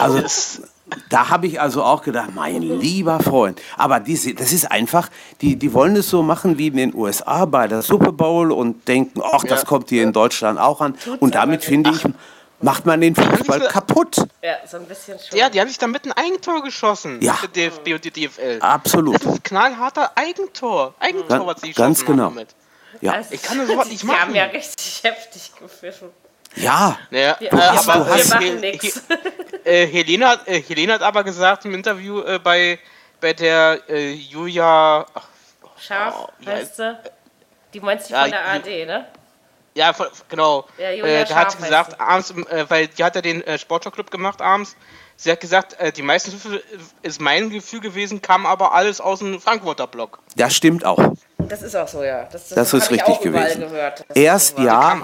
[0.00, 0.22] Also
[1.08, 3.60] da habe ich also auch gedacht, mein lieber Freund.
[3.76, 5.08] Aber diese, das ist einfach,
[5.40, 8.88] die, die wollen es so machen wie in den USA bei der Super Bowl und
[8.88, 9.66] denken, ach, das ja.
[9.66, 10.98] kommt hier in Deutschland auch an.
[10.98, 12.04] Tut's und damit finde ich,
[12.60, 14.16] macht man den Fußball kaputt.
[14.42, 15.38] Ja, so ein bisschen schon.
[15.38, 17.20] Ja, die haben sich da mit ein Eigentor geschossen.
[17.20, 17.38] Ja.
[17.42, 18.58] Der DFB und die DFL.
[18.60, 19.16] Absolut.
[19.16, 20.94] Das ist ein knallharter Eigentor.
[20.98, 22.30] Eigentor, was sie Ganz genau.
[22.30, 22.48] Damit.
[23.00, 23.12] Ja.
[23.12, 24.16] Also, ich kann das überhaupt nicht machen.
[24.18, 26.08] Die haben ja richtig heftig gepfiffen.
[26.56, 29.02] Ja, naja, äh, aber wir machen nichts.
[29.64, 32.78] Äh, Helena, äh, Helena hat aber gesagt im Interview äh, bei,
[33.20, 35.06] bei der äh, Julia.
[35.14, 35.28] Ach,
[35.78, 36.96] Scharf, oh, heißt sie?
[37.72, 39.06] Die meinst du Ja, von der ARD, ne?
[39.74, 40.66] Ja, von, genau.
[40.76, 42.00] Ja, Julia äh, da hat sie gesagt, sie.
[42.00, 44.76] abends, äh, weil die hat ja den äh, Sportclub gemacht abends.
[45.16, 46.58] Sie hat gesagt, äh, die meisten äh,
[47.02, 50.18] ist mein Gefühl gewesen, kam aber alles aus dem Frankfurter Block.
[50.34, 50.98] Das stimmt auch.
[51.38, 52.24] Das ist auch so, ja.
[52.24, 53.70] Das, Das hab ist ich richtig auch überall gewesen.
[54.08, 55.00] Das Erst ja,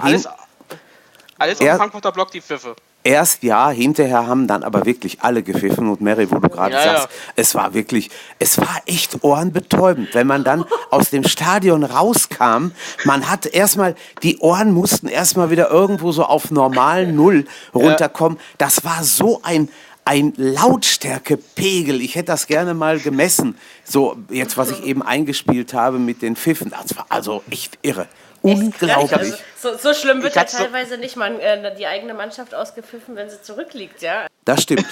[1.37, 2.75] alles, Er- dem Frankfurter Block, die Pfiffe.
[3.03, 6.83] erst ja, hinterher haben dann aber wirklich alle gepfiffen und Mary, wo du gerade Ja,
[6.83, 7.33] sagst, ja.
[7.37, 8.09] es war wirklich,
[8.39, 12.71] es war echt ohrenbetäubend, wenn man dann aus dem Stadion rauskam,
[13.05, 18.39] man hat erstmal, die Ohren mussten erstmal wieder irgendwo so auf normalen Null runterkommen.
[18.57, 19.69] Das war so ein,
[20.03, 22.01] ein Lautstärkepegel.
[22.01, 23.57] Ich hätte das gerne mal gemessen.
[23.83, 26.69] So, jetzt, was ich eben eingespielt habe mit den Pfiffen.
[26.71, 28.07] Das war also echt irre.
[28.51, 29.13] Unglaublich.
[29.13, 32.53] Also, so, so schlimm wird ja hab's so- teilweise nicht mal äh, die eigene Mannschaft
[32.55, 34.27] ausgepfiffen, wenn sie zurückliegt, ja.
[34.45, 34.85] Das stimmt.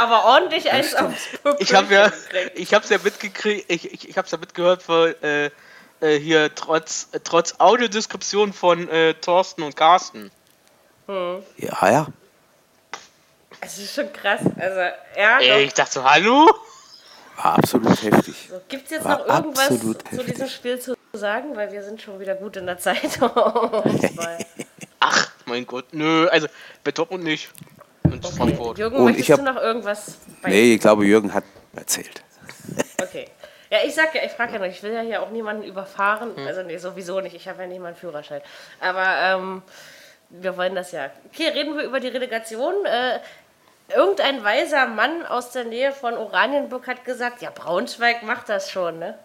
[0.00, 2.12] Aber ordentlich eins aufs Ich habe ja,
[2.54, 5.50] ich hab's ja mitgekriegt, ich, ich, ich hab's ja mitgehört von, äh,
[6.00, 10.30] äh, hier trotz, trotz Audiodeskription von äh, Thorsten und Carsten.
[11.08, 12.06] Ja, ja.
[13.60, 14.40] Das ist schon krass.
[14.58, 14.80] Also,
[15.16, 16.50] ja, Ey, ich dachte so, hallo?
[17.36, 18.48] War absolut heftig.
[18.50, 20.26] So, Gibt es jetzt War noch irgendwas zu heftig.
[20.26, 21.56] diesem Spiel zu sagen?
[21.56, 23.20] Weil wir sind schon wieder gut in der Zeit.
[23.20, 24.44] Weil-
[25.00, 26.46] Ach, mein Gott, nö, also
[26.82, 27.50] bei Dortmund nicht.
[28.02, 28.78] Und Frankfurt.
[28.78, 31.44] Jürgen, Und möchtest ich hab- du noch irgendwas bei Nee, ich glaube, Jürgen hat
[31.74, 32.22] erzählt.
[33.02, 33.28] Okay.
[33.70, 36.36] Ja, ich sag ja, ich frage ja noch, ich will ja hier auch niemanden überfahren.
[36.36, 36.46] Hm.
[36.46, 37.34] Also nee, sowieso nicht.
[37.34, 38.40] Ich habe ja nicht mal einen Führerschein.
[38.80, 39.62] Aber ähm,
[40.30, 41.10] wir wollen das ja.
[41.32, 42.72] Okay, reden wir über die Relegation.
[42.84, 43.18] Äh,
[43.94, 48.98] irgendein weiser Mann aus der Nähe von Oranienburg hat gesagt, ja, Braunschweig macht das schon,
[49.00, 49.18] ne?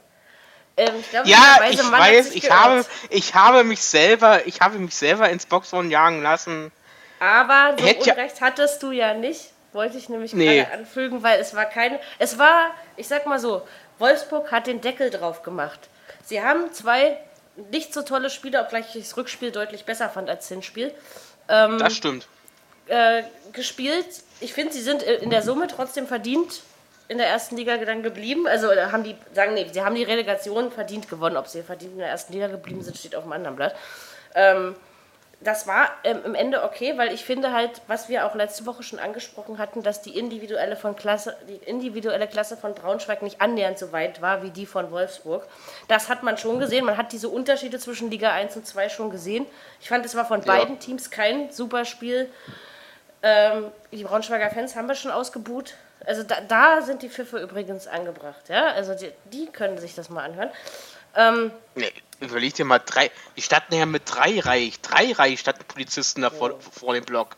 [0.78, 4.96] Ähm, ich glaube, Ja, ich weiß, ich habe, ich habe mich selber, ich habe mich
[4.96, 6.72] selber ins Boxhorn jagen lassen.
[7.20, 9.52] Aber so Hätte ja- Unrecht hattest du ja nicht.
[9.74, 10.62] Wollte ich nämlich Nee.
[10.64, 12.00] gerade anfügen, weil es war keine.
[12.20, 13.66] Es war, ich sag mal so,
[14.00, 15.80] Wolfsburg hat den Deckel drauf gemacht.
[16.26, 17.18] Sie haben zwei
[17.72, 20.94] nicht so tolle Spiele, obgleich ich das Rückspiel deutlich besser fand als das Hinspiel,
[21.48, 22.28] Das stimmt.
[22.88, 24.06] äh, gespielt.
[24.40, 26.62] Ich finde, sie sind in der Summe trotzdem verdient
[27.12, 28.48] in der ersten Liga dann geblieben.
[28.48, 31.36] Also haben die, sagen, nee, sie haben die Relegation verdient gewonnen.
[31.36, 33.76] Ob sie verdient in der ersten Liga geblieben sind, steht auf dem anderen Blatt.
[34.34, 34.78] Ähm,
[35.42, 38.84] das war ähm, im Ende okay, weil ich finde halt, was wir auch letzte Woche
[38.84, 43.78] schon angesprochen hatten, dass die individuelle, von Klasse, die individuelle Klasse von Braunschweig nicht annähernd
[43.78, 45.46] so weit war wie die von Wolfsburg.
[45.90, 46.86] Das hat man schon gesehen.
[46.86, 49.46] Man hat diese Unterschiede zwischen Liga 1 und 2 schon gesehen.
[49.82, 52.30] Ich fand, es war von beiden Teams kein super Spiel.
[53.22, 55.74] Ähm, die Braunschweiger Fans haben wir schon ausgebuht.
[56.06, 58.50] Also da, da sind die Pfiffe übrigens angebracht.
[58.50, 58.68] Ja?
[58.74, 60.50] Also die, die können sich das mal anhören.
[61.16, 65.64] Ähm, Nee, überleg dir mal, drei, die standen ja mit drei Reich, drei Reich standen
[65.66, 67.36] Polizisten da vor, vor dem Block.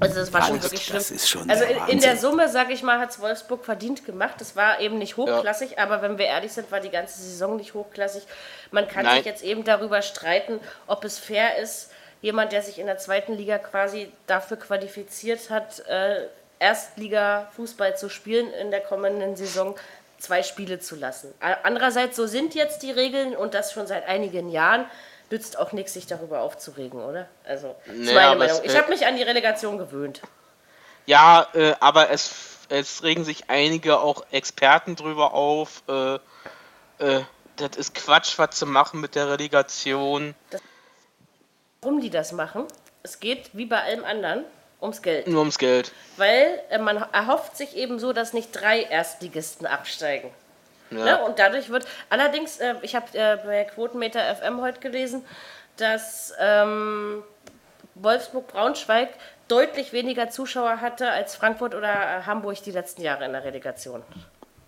[0.00, 0.98] Also das war schon das- wirklich schlimm.
[0.98, 2.18] das ist schon also in, in der Wahnsinn.
[2.18, 4.34] Summe, sage ich mal, hat es Wolfsburg verdient gemacht.
[4.38, 7.74] Das war eben nicht hochklassig, aber wenn wir ehrlich sind, war die ganze Saison nicht
[7.74, 8.24] hochklassig.
[8.72, 9.18] Man kann Nein.
[9.18, 10.58] sich jetzt eben darüber streiten,
[10.88, 15.80] ob es fair ist, jemand, der sich in der zweiten Liga quasi dafür qualifiziert hat,
[15.86, 16.26] äh,
[16.62, 19.74] Erstliga-Fußball zu spielen in der kommenden Saison,
[20.18, 21.34] zwei Spiele zu lassen.
[21.64, 24.86] Andererseits, so sind jetzt die Regeln und das schon seit einigen Jahren.
[25.30, 27.26] Nützt auch nichts, sich darüber aufzuregen, oder?
[27.44, 28.64] Also, das ist Nee, meine es, Meinung.
[28.70, 30.20] Ich habe mich an die Relegation gewöhnt.
[31.06, 32.32] Ja, äh, aber es,
[32.68, 35.82] es regen sich einige auch Experten drüber auf.
[35.88, 36.14] Äh,
[36.98, 37.22] äh,
[37.56, 40.34] das ist Quatsch, was zu machen mit der Relegation.
[41.80, 42.66] warum die das machen.
[43.02, 44.44] Es geht wie bei allem anderen
[44.82, 45.28] ums Geld.
[45.28, 45.92] Nur ums Geld.
[46.16, 50.30] Weil äh, man erhofft sich eben so, dass nicht drei Erstligisten absteigen.
[50.90, 51.04] Ja.
[51.04, 51.24] Ne?
[51.24, 55.24] Und dadurch wird, allerdings, äh, ich habe äh, bei Quotenmeter FM heute gelesen,
[55.76, 57.22] dass ähm,
[57.94, 59.08] Wolfsburg-Braunschweig
[59.48, 64.02] deutlich weniger Zuschauer hatte als Frankfurt oder Hamburg die letzten Jahre in der Relegation.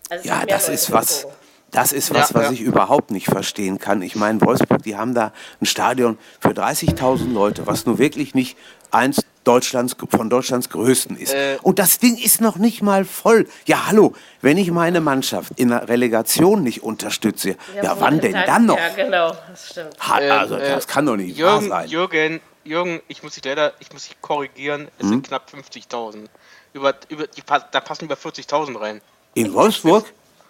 [0.09, 1.15] Also Ja, das Leute ist was.
[1.17, 1.35] gezogen.
[1.75, 2.51] Das ist was, Ja, was ja.
[2.53, 4.01] ich überhaupt nicht verstehen kann.
[4.01, 8.57] Ich meine, Wolfsburg, die haben da ein Stadion für 30.000 Leute, was nur wirklich nicht
[8.91, 11.33] eins Deutschlands, von Deutschlands größten ist.
[11.33, 11.57] Äh.
[11.63, 13.45] Und das Ding ist noch nicht mal voll.
[13.65, 18.31] Ja, hallo, wenn ich meine Mannschaft in der Relegation nicht unterstütze, ja, wo wann denn
[18.31, 18.77] dann noch?
[18.77, 19.95] Ja, genau, das stimmt.
[19.99, 21.89] Ha, also, äh, das kann doch nicht wahr Jürgen, sein.
[21.89, 25.09] Jürgen, Jürgen, ich muss dich leider, ich muss dich korrigieren, es Hm?
[25.09, 26.27] sind knapp 50.000.
[26.71, 27.25] Über, über,
[27.71, 29.01] da passen über 40.000 rein.
[29.33, 30.05] In Wolfsburg?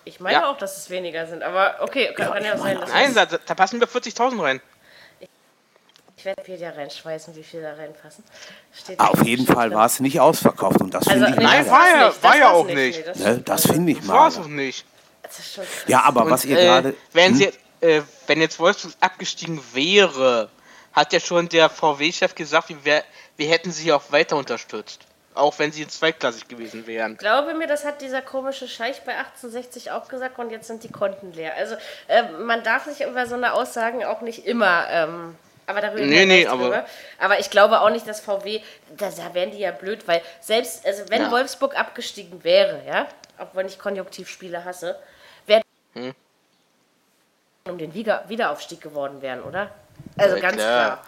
[0.06, 0.50] Ich meine Ja.
[0.52, 2.80] auch, dass es weniger sind, aber okay, kann, kann ja auch sein.
[2.80, 4.62] dass Nein, da, da passen über 40.000 rein.
[6.18, 8.24] Ich werde Wikipedia reinschmeißen, wie viel da reinpassen.
[8.74, 11.44] Steht Ah, Auf jeden Fall war es nicht ausverkauft und das Also, finde ich nee,
[11.44, 12.76] Nein, war ja- war ja auch nicht.
[12.76, 12.98] nicht.
[13.00, 14.86] Nee, das, Ne, das finde ich War es auch nicht.
[15.88, 16.96] Ja, aber was ihr äh, gerade...
[17.14, 17.36] wenn, Hm?
[17.38, 17.52] sie,
[17.86, 20.50] äh, wenn jetzt Wolfsburg abgestiegen wäre,
[20.94, 23.04] hat ja schon der VW-Chef gesagt, wir,
[23.36, 25.02] wir hätten sie auch weiter unterstützt.
[25.36, 27.18] Auch wenn sie jetzt zweitklassig gewesen wären.
[27.18, 30.92] glaube mir, das hat dieser komische Scheich bei 1860 auch gesagt und jetzt sind die
[30.92, 31.54] Konten leer.
[31.58, 31.76] Also
[32.08, 35.36] äh, man darf sich über so eine Aussagen auch nicht immer, ähm,
[35.68, 36.86] aber darüber Nee, nee, aber-
[37.20, 38.62] aber ich glaube auch nicht, dass VW,
[38.98, 41.32] da, da wären die ja blöd, weil selbst, also wenn Ja.
[41.32, 43.08] Wolfsburg abgestiegen wäre, ja,
[43.38, 44.98] obwohl ich Konjunktivspiele hasse,
[45.48, 45.62] wäre
[45.96, 46.14] Hm.
[47.68, 49.70] um den Wieder Wiederaufstieg geworden wären, oder?
[50.18, 50.86] Also Ja, ganz klar.
[50.86, 51.06] klar.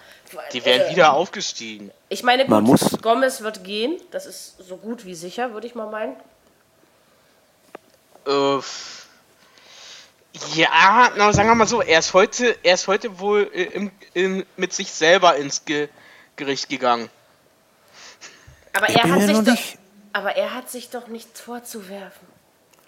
[0.54, 1.92] Die wären Also, wieder aufgestiegen.
[2.10, 5.68] Ich meine, gut, Man muss- Gomez wird gehen, das ist so gut wie sicher, würde
[5.68, 6.16] ich mal meinen.
[8.26, 8.60] Äh,
[10.56, 13.92] ja, na, sagen wir mal so, er ist heute, er ist heute wohl äh, im,
[14.14, 15.90] im, mit sich selber ins Ge
[16.36, 17.10] Gericht gegangen.
[18.74, 19.78] Aber Ich er bin hat mir sich noch doch, nicht-
[20.14, 22.28] aber er hat sich doch nichts vorzuwerfen.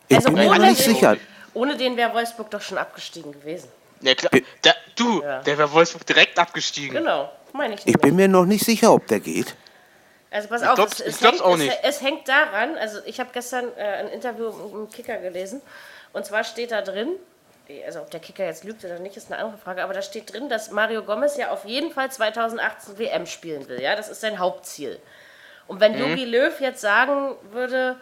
[0.08, 1.18] Ich Also bin mir noch ohne nicht den- sicher.
[1.56, 3.70] Ohne den wäre Wolfsburg doch schon abgestiegen gewesen.
[4.02, 4.32] Ja, klar.
[4.62, 5.42] Da, du, Ja.
[5.42, 6.96] der wäre Wolfsburg direkt abgestiegen.
[6.98, 8.02] Genau, meine ich Ich nicht.
[8.02, 9.56] bin mir noch nicht sicher, ob der geht.
[10.32, 11.80] Also pass Ich auf, glaub's- es, es, ich hängt, auch es, nicht.
[11.84, 15.62] es hängt daran, also ich habe gestern äh, ein Interview im Kicker gelesen
[16.14, 17.10] und zwar steht da drin,
[17.86, 20.32] also ob der Kicker jetzt lügt oder nicht, ist eine andere Frage, aber da steht
[20.32, 24.22] drin, dass Mario Gomez ja auf jeden Fall 2018 WM spielen will, ja, das ist
[24.22, 25.00] sein Hauptziel.
[25.68, 26.00] Und wenn Mhm.
[26.10, 27.96] Jogi Löw jetzt sagen würde,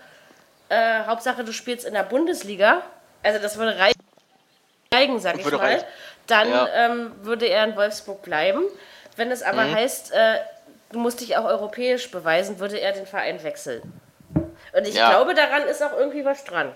[0.70, 2.82] äh, Hauptsache du spielst in der Bundesliga,
[3.24, 3.94] also das würde reichen,
[5.20, 5.84] sag ich mal,
[6.28, 6.68] dann Ja.
[6.74, 8.64] ähm, würde er in Wolfsburg bleiben.
[9.16, 9.48] Wenn es Mhm.
[9.48, 10.36] aber heißt, äh,
[10.92, 13.82] du musst dich auch europäisch beweisen, würde er den Verein wechseln.
[14.74, 15.10] Und ich Ja.
[15.10, 16.74] glaube, daran ist auch irgendwie was dran.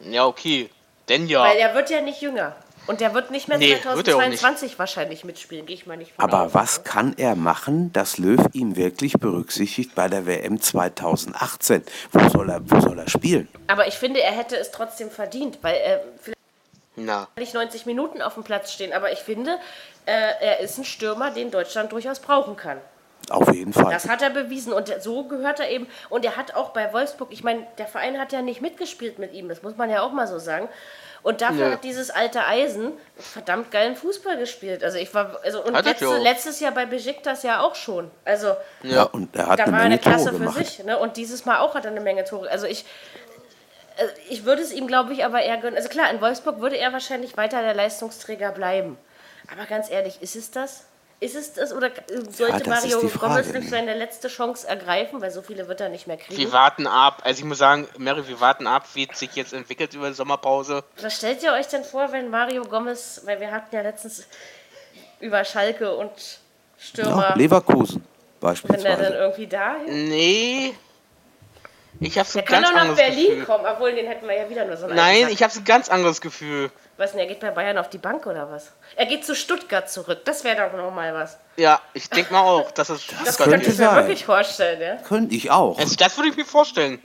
[0.00, 0.70] Ja, okay.
[1.08, 1.42] Denn ja.
[1.42, 2.54] Weil er wird ja nicht jünger.
[2.86, 5.96] Und der wird nicht mehr Nee, wird er auch 2022 wahrscheinlich mitspielen, gehe ich mal
[5.96, 6.54] nicht von Aber aus.
[6.54, 11.84] was kann er machen, dass Löw ihn wirklich berücksichtigt bei der WM 2018?
[12.12, 13.48] Wo soll er, wo soll er spielen?
[13.66, 16.38] Aber ich finde, er hätte es trotzdem verdient, weil er vielleicht
[16.96, 17.28] Na.
[17.36, 19.58] nicht 90 Minuten auf dem Platz stehen, aber ich finde,
[20.06, 22.78] äh, er ist ein Stürmer, den Deutschland durchaus brauchen kann.
[23.28, 23.92] Auf jeden Fall.
[23.92, 25.86] Das hat er bewiesen und so gehört er eben.
[26.08, 29.32] Und er hat auch bei Wolfsburg, ich meine, der Verein hat ja nicht mitgespielt mit
[29.32, 30.68] ihm, das muss man ja auch mal so sagen.
[31.22, 31.72] Und dafür Nö.
[31.72, 34.82] hat dieses alte Eisen verdammt geilen Fußball gespielt.
[34.82, 38.10] Also ich war, also und letzte, letztes Jahr bei Besiktas ja auch schon.
[38.24, 40.56] Also ja, und er hat da eine war er eine Menge Tore Klasse für gemacht.
[40.56, 40.84] sich.
[40.84, 40.98] Ne?
[40.98, 42.50] Und dieses Mal auch hat er eine Menge Tore.
[42.50, 42.86] Also ich,
[44.00, 45.76] äh, ich würde es ihm, glaube ich, aber eher gönnen.
[45.76, 48.96] Also klar, in Wolfsburg würde er wahrscheinlich weiter der Leistungsträger bleiben.
[49.52, 50.86] Aber ganz ehrlich, ist es das?
[51.22, 51.90] Ist es das oder
[52.30, 53.68] sollte das ist Mario Gomez nicht ne?
[53.68, 56.34] seine letzte Chance ergreifen, weil so viele wird er nicht mehr kriegen?
[56.40, 57.20] Wir warten ab.
[57.24, 60.14] Also ich muss sagen, Mary, wir warten ab, wie es sich jetzt entwickelt über die
[60.14, 60.82] Sommerpause.
[61.02, 64.26] Was stellt ihr euch denn vor, wenn Mario Gomez, weil wir hatten ja letztens
[65.20, 66.10] über Schalke und
[66.78, 68.02] Stürmer, Ja, Leverkusen
[68.40, 69.14] wenn er dann beispielsweise.
[69.14, 70.08] irgendwie dahin?
[70.08, 70.74] Nee.
[72.02, 73.44] Ich habe so Der ein kann ganz doch nach anderes Berlin Gefühl.
[73.44, 75.90] kommen, obwohl den hätten wir ja wieder nur so einen Nein, ich habe ein ganz
[75.90, 76.70] anderes Gefühl.
[76.96, 78.72] Was denn, er geht bei Bayern auf die Bank oder was?
[78.96, 80.24] Er geht zu Stuttgart zurück.
[80.24, 81.38] Das wäre doch noch mal was.
[81.56, 84.96] Ja, ich denke mal auch, dass es Das könnte könnte ich mir wirklich vorstellen, ja.
[85.06, 85.78] Könnte ich auch.
[85.78, 87.02] Also das würde ich mir vorstellen.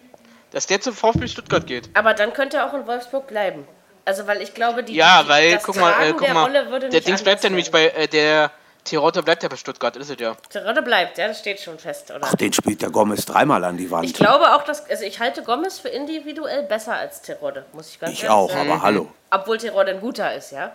[0.52, 1.90] Dass der zum VfB Stuttgart geht.
[1.94, 3.68] Aber dann könnte er auch in Wolfsburg bleiben.
[4.06, 4.96] Also, weil ich glaube, die.
[4.96, 7.24] Ja, die, weil, das guck mal, äh, guck der mal, Rolle würde der nicht Dings
[7.24, 8.52] bleibt ja nämlich bei, äh, der
[8.86, 10.36] Terodde bleibt ja bei Stuttgart, ist es ja.
[10.50, 12.22] Terodde bleibt, ja, das steht schon fest, oder?
[12.24, 14.06] Ach, den spielt der Gomez dreimal an die Wand.
[14.06, 14.90] ich glaube auch, dass.
[14.90, 18.50] Also, ich halte Gomez für individuell besser als Terodde, muss ich ganz Ich ehrlich auch,
[18.50, 18.72] sagen.
[18.72, 19.12] aber hallo.
[19.32, 20.72] Obwohl Terodde ein guter ist, ja.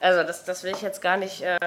[0.00, 1.42] Also, das, das will ich jetzt gar nicht.
[1.42, 1.58] Äh,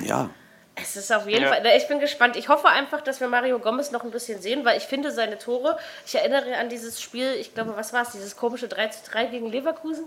[0.00, 0.30] Ja.
[0.74, 1.48] Es ist auf jeden Ja.
[1.50, 2.34] Fall, ich bin gespannt.
[2.36, 5.36] Ich hoffe einfach, dass wir Mario Gomez noch ein bisschen sehen, weil ich finde seine
[5.38, 9.10] Tore, ich erinnere an dieses Spiel, ich glaube, was war es, dieses komische 3 zu
[9.10, 10.04] 3 gegen Leverkusen?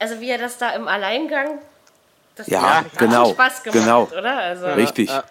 [0.00, 1.60] Also wie er das da im Alleingang,
[2.36, 4.02] das Ja, genau, Spaß gemacht, genau.
[4.04, 4.38] oder?
[4.38, 5.10] Also, Richtig.
[5.10, 5.24] Ja.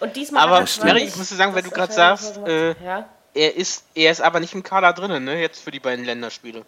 [0.00, 3.08] Und diesmal Aber, er Mary, ich muss sagen, weil das du gerade sagst, äh, ja.
[3.34, 5.40] Er ist, er ist aber nicht im Kader drinnen, ne?
[5.40, 6.64] Jetzt für die beiden Länderspiele.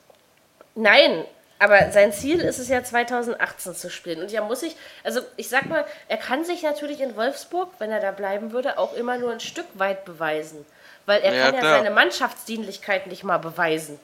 [0.75, 1.25] Nein,
[1.59, 4.21] aber sein Ziel ist es ja 2018 zu spielen.
[4.23, 7.91] Und ja muss ich, also ich sag mal, er kann sich natürlich in Wolfsburg, wenn
[7.91, 10.65] er da bleiben würde, auch immer nur ein Stück weit beweisen.
[11.07, 11.79] Weil er Ja, kann ja klar.
[11.79, 13.99] seine Mannschaftsdienlichkeit nicht mal beweisen.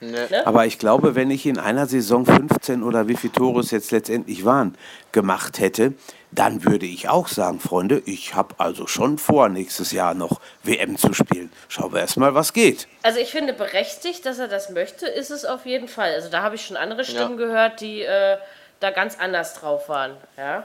[0.00, 0.26] Ne?
[0.30, 0.46] Ne?
[0.46, 3.90] Aber ich glaube, wenn ich in einer Saison 15 oder wie viele Tore es jetzt
[3.90, 4.76] letztendlich waren,
[5.12, 5.94] gemacht hätte,
[6.30, 10.96] dann würde ich auch sagen, Freunde, ich habe also schon vor, nächstes Jahr noch WM
[10.98, 11.50] zu spielen.
[11.68, 12.86] Schauen wir erstmal, was geht.
[13.02, 16.12] Also ich finde berechtigt, dass er das möchte, ist es auf jeden Fall.
[16.12, 18.36] Also da habe ich schon andere Stimmen gehört, die äh,
[18.80, 20.12] da ganz anders drauf waren.
[20.36, 20.64] Ja.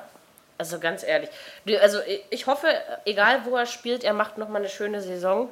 [0.59, 1.29] Also ganz ehrlich.
[1.81, 2.67] Also ich- ich hoffe,
[3.05, 5.49] egal wo er spielt, er macht nochmal eine schöne Saison.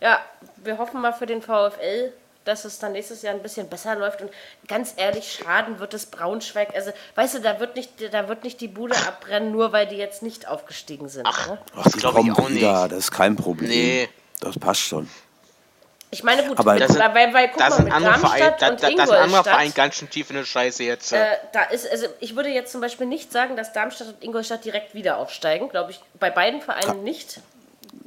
[0.00, 0.20] Ja,
[0.56, 2.12] wir hoffen mal für den VfL,
[2.50, 4.20] dass es dann nächstes Jahr ein bisschen besser läuft.
[4.20, 4.30] Und
[4.68, 6.74] ganz ehrlich, schaden wird es Braunschweig.
[6.74, 9.96] Also, weißt du, da wird nicht, da wird nicht die Bude abbrennen, nur weil die
[9.96, 11.26] jetzt nicht aufgestiegen sind.
[11.26, 11.58] Ach, Ne?
[11.76, 12.92] Ach, das die glaube ich kommen auch wieder, nicht.
[12.92, 13.68] das ist kein Problem.
[13.70, 14.08] Nee.
[14.40, 15.08] Das passt schon.
[16.12, 18.68] Ich meine, gut, Aber das sind- weil, weil, guck Da mal, sind mit Darmstadt da,
[18.70, 21.12] und da, da ist ein anderer Verein ganz schön tief in der Scheiße jetzt.
[21.12, 24.64] Äh, da ist, also ich würde jetzt zum Beispiel nicht sagen, dass Darmstadt und Ingolstadt
[24.64, 25.68] direkt wieder aufsteigen.
[25.68, 27.40] Glaube ich, bei beiden Vereinen nicht.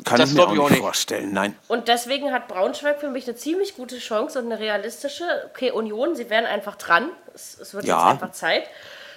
[0.03, 1.55] Kann Das ich mir auch nicht vorstellen, nein.
[1.67, 5.23] Und deswegen hat Braunschweig für mich eine ziemlich gute Chance und eine realistische.
[5.51, 7.09] Okay, Union, sie werden einfach dran.
[7.35, 7.97] Es, es wird Ja.
[7.99, 8.63] jetzt einfach Zeit.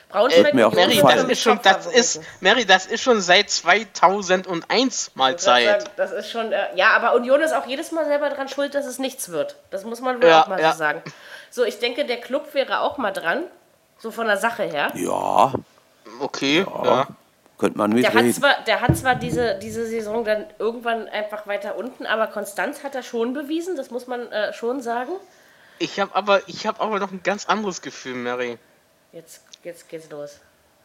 [0.09, 2.21] Braunschweig mir auch Union Mary, das ist schon, das ist.
[2.41, 5.81] Mary, das ist schon seit 2001 mal Zeit.
[5.83, 8.75] sagen, Das ist schon, äh, ja, aber Union ist auch jedes Mal selber dran schuld,
[8.75, 9.57] dass es nichts wird.
[9.71, 10.73] Das muss man wohl Ja, auch mal ja.
[10.73, 11.03] so sagen.
[11.51, 13.43] So, ich denke, der Club wäre auch mal dran.
[13.99, 14.93] So von der Sache her.
[14.95, 15.53] Ja,
[16.21, 17.07] Okay, ja.
[17.59, 18.35] Könnte man Der hat mitreden.
[18.35, 22.95] zwar, der hat zwar diese, diese Saison dann irgendwann einfach weiter unten, aber Konstanz hat
[22.95, 25.13] er schon bewiesen, das muss man äh, schon sagen.
[25.79, 28.59] Ich habe aber, ich habe aber noch ein ganz anderes Gefühl, Mary.
[29.13, 30.39] Jetzt, jetzt geht's los.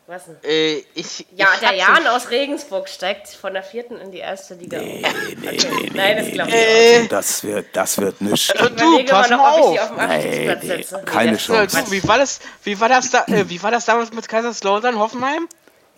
[0.07, 0.35] Was denn?
[0.43, 4.17] Äh, ich, Ja, ich der hab Jan aus Regensburg steigt von der vierten in die
[4.17, 4.79] erste Liga.
[4.79, 5.05] Nee,
[5.39, 7.11] nee, Nein, das glaube ich Äh, nicht.
[7.11, 8.49] Das wird, das wird nicht.
[8.59, 9.79] du, Überlege pass mal noch, auf.
[9.79, 10.75] auf dem Nee, nee.
[10.77, 11.79] Nee, keine das- Chance.
[11.79, 14.27] Äh, du, wie war das, wie war das da, äh, wie war das damals mit
[14.27, 15.47] Kaiserslautern Hoffenheim?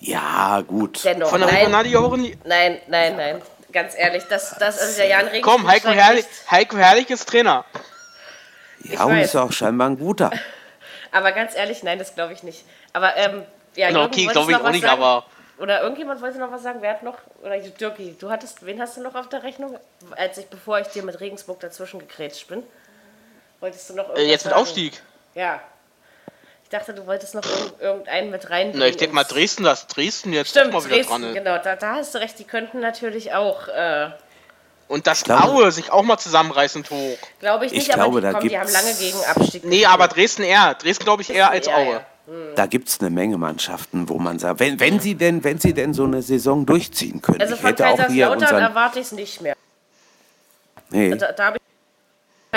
[0.03, 1.05] Ja, gut.
[1.05, 3.41] Dennoch, Von der nein, Regionalliga hoch in die, nein, nein, nein.
[3.71, 5.55] Ganz ehrlich, das, das also der Jan Regensburg.
[5.59, 6.25] Komm, Heiko Herrlich.
[6.51, 7.63] Heiko Herrlich ist Trainer.
[8.83, 9.27] Ja, und weiß.
[9.27, 10.29] ist auch scheinbar ein guter.
[11.11, 12.65] Aber ganz ehrlich, nein, das glaube ich nicht.
[12.91, 13.43] Aber, ähm,
[13.75, 15.01] ja, Na, Jürgen, okay, glaube ich auch nicht, sagen?
[15.01, 15.25] aber
[15.57, 16.79] Oder irgendjemand wollte noch was sagen?
[16.81, 17.17] Wer hat noch?
[17.41, 19.79] Oder Dirki, du hattest, wen hast du noch auf der Rechnung?
[20.17, 22.63] Als ich, bevor ich dir mit Regensburg dazwischen gegrätscht bin.
[23.61, 24.61] Wolltest du noch äh, irgendwas jetzt mit sagen?
[24.61, 25.01] Aufstieg.
[25.33, 25.61] Ja.
[26.73, 28.71] Ich dachte, du wolltest noch irgend, irgendeinen mit rein.
[28.73, 31.33] Na, ich denke mal Dresden, das Dresden jetzt Stimmt, auch mal wieder Dresden, dran ist.
[31.35, 34.09] genau, da, da hast du recht, die könnten natürlich auch, äh,
[34.87, 37.17] Und dass glaube- Aue sich auch mal zusammenreißen hoch.
[37.39, 39.63] glaube ich Ich nicht, glaube, aber die, da komm, die haben lange gegen Abstieg.
[39.65, 40.73] Nee, aber Dresden eher.
[40.73, 41.91] Dresden glaube ich eher als Ja, Aue.
[41.91, 42.01] ja.
[42.55, 45.75] Da gibt es eine Menge Mannschaften, wo man sagt, wenn, wenn, sie denn, wenn sie
[45.75, 47.39] denn so eine Saison durchziehen können.
[47.39, 48.61] Also ich von hätte auch hier Kaiserslautern unseren.
[48.63, 49.55] erwarte ich es nicht mehr.
[50.89, 51.63] Nee, Da, da habe ich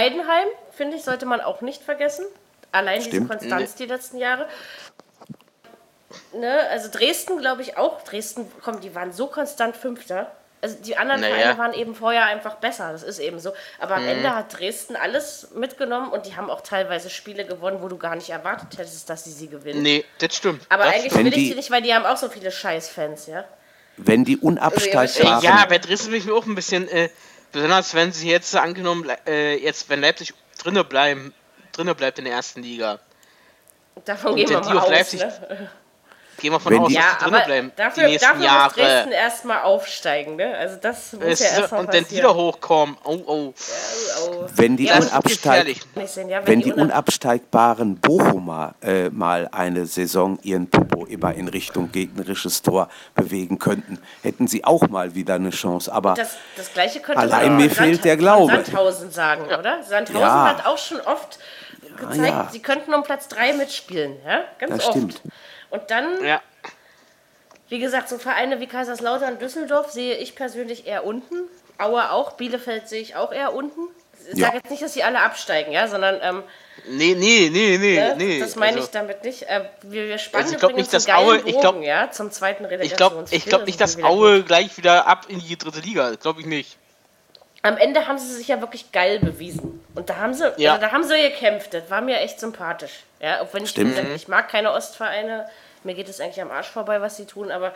[0.02, 2.24] Heidenheim, finde ich, sollte man auch nicht vergessen.
[2.76, 3.14] Allein Stimmt.
[3.14, 4.46] diese Konstanz die letzten Jahre.
[6.32, 8.02] Ne, also Dresden glaube ich auch.
[8.02, 10.30] Dresden, komm, die waren so konstant Fünfter.
[10.62, 11.34] Also die anderen Naja.
[11.36, 13.52] Vereine waren eben vorher einfach besser, das ist eben so.
[13.78, 14.08] Aber am Mhm.
[14.08, 18.16] Ende hat Dresden alles mitgenommen und die haben auch teilweise Spiele gewonnen, wo du gar
[18.16, 19.82] nicht erwartet hättest, dass sie sie gewinnen.
[19.82, 20.64] Nee, das stimmt.
[20.70, 23.26] Aber das eigentlich Wenn will ich sie nicht, weil die haben auch so viele Scheißfans,
[23.26, 23.44] ja.
[23.98, 25.42] wenn die Also, unabsteigbaren.
[25.42, 27.10] Äh, ja, bei Dresden bin ich mir auch ein bisschen, äh,
[27.52, 31.34] besonders wenn sie jetzt angenommen, äh, jetzt wenn Leipzig drinne bleiben,
[31.76, 32.98] drinne bleibt in der ersten Liga.
[34.04, 34.90] Davon Und gehen wir wenn die mal aus.
[34.90, 35.70] Leipzig Ne?
[36.38, 38.46] Gehen wir von Wenn aus, die- dass Ja, drinne bleiben dafür, die nächsten dafür muss
[38.46, 38.74] Jahre.
[38.74, 40.54] Dresden erstmal aufsteigen, ne?
[40.54, 42.24] Also das muss Es, ja erstmal und dann passieren.
[42.24, 42.96] wieder hochkommen.
[43.04, 43.54] Oh, oh.
[44.28, 44.46] Oh.
[44.54, 45.66] Wenn die, Ja, unabsteig,
[46.28, 51.90] ja, wenn die unab- unabsteigbaren Bochumer äh, mal eine Saison ihren Popo immer in Richtung
[51.90, 55.90] gegnerisches Tor bewegen könnten, hätten sie auch mal wieder eine Chance.
[55.90, 58.52] Aber das, das gleiche könnte Allein man mir fehlt der Glaube.
[58.52, 59.82] Sandhausen sagen, oder?
[59.84, 60.48] Sandhausen Ja.
[60.50, 61.38] hat auch schon oft
[61.96, 62.48] gezeigt, ja.
[62.52, 64.44] sie könnten um Platz 3 mitspielen, ja?
[64.58, 64.96] Ganz Das oft.
[64.96, 65.20] stimmt.
[65.70, 66.40] Und dann, Ja.
[67.68, 71.42] wie gesagt, so Vereine wie Kaiserslautern, Düsseldorf sehe ich persönlich eher unten.
[71.78, 73.80] Aue auch, Bielefeld sehe ich auch eher unten.
[74.32, 74.46] Ich Ja.
[74.46, 76.42] sage jetzt nicht, dass sie alle absteigen, ja, sondern ähm,
[76.88, 78.14] Nee, nee, nee, nee, Ne?
[78.16, 78.38] nee.
[78.40, 79.42] das meine also, ich damit nicht.
[79.44, 82.10] Äh, wir, wir spannen Also ich glaub übrigens nicht, dass Aue- ich glaub- Bogen, ja,
[82.10, 82.98] zum zweiten Ich Relegationsspiel.
[82.98, 86.12] glaube ich glaub nicht, Das dass Aue gleich wieder ab in die dritte Liga.
[86.20, 86.76] Glaube ich nicht.
[87.66, 89.84] Am Ende haben sie sich ja wirklich geil bewiesen.
[89.94, 90.74] Und da haben sie, Ja.
[90.74, 91.74] also da haben sie gekämpft.
[91.74, 93.04] Das war mir echt sympathisch.
[93.20, 95.48] Ja, auch wenn ich, gesagt, ich mag keine Ostvereine.
[95.82, 97.72] Mir geht es eigentlich am Arsch vorbei, was sie tun, aber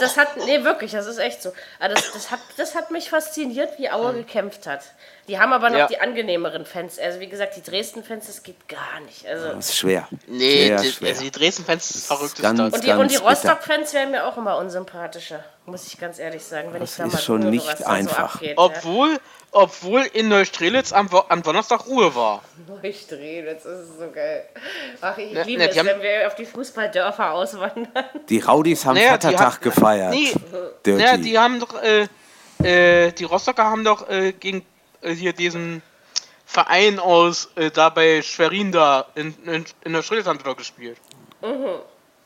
[0.00, 1.52] das hat, nee, wirklich, das ist echt so.
[1.78, 4.82] Aber das, das, hat, das hat mich fasziniert, wie Aue gekämpft hat.
[5.28, 5.86] Die haben aber noch Ja.
[5.86, 6.98] die angenehmeren Fans.
[6.98, 9.26] Also, wie gesagt, die Dresden-Fans, das geht gar nicht.
[9.26, 10.08] Also, das ist schwer.
[10.26, 11.08] Nee, Sehr die, schwer.
[11.10, 12.32] also die Dresden-Fans ist verrückt.
[12.34, 12.72] Ist ganz- das.
[12.72, 13.16] Und die, und die.
[13.16, 17.04] Rostock-Fans wären mir auch immer unsympathischer, muss ich ganz ehrlich sagen, wenn Das ich da
[17.04, 18.32] ist mal schon höre, nicht einfach.
[18.32, 18.64] So abgeht, ja.
[18.64, 19.18] Obwohl,
[19.52, 22.42] obwohl in Neustrelitz am, am Donnerstag Ruhe war.
[22.66, 24.44] Durchdrehen, jetzt ist so geil.
[25.02, 27.86] Ach, ich Ne, liebe ne, es, wenn wir auf die Fußballdörfer auswandern.
[28.30, 30.10] Die Raudis haben Naja, die Vatertag gefeiert.
[30.10, 30.32] Nee,
[30.86, 31.02] Dirty.
[31.02, 32.06] Ja, die haben doch, äh,
[32.62, 34.64] äh, die Rostocker haben doch äh, gegen
[35.02, 35.82] äh, hier diesen
[36.46, 40.56] Verein aus äh, da bei Schwerin da in, in, in der Schritt haben die doch
[40.56, 40.98] gespielt.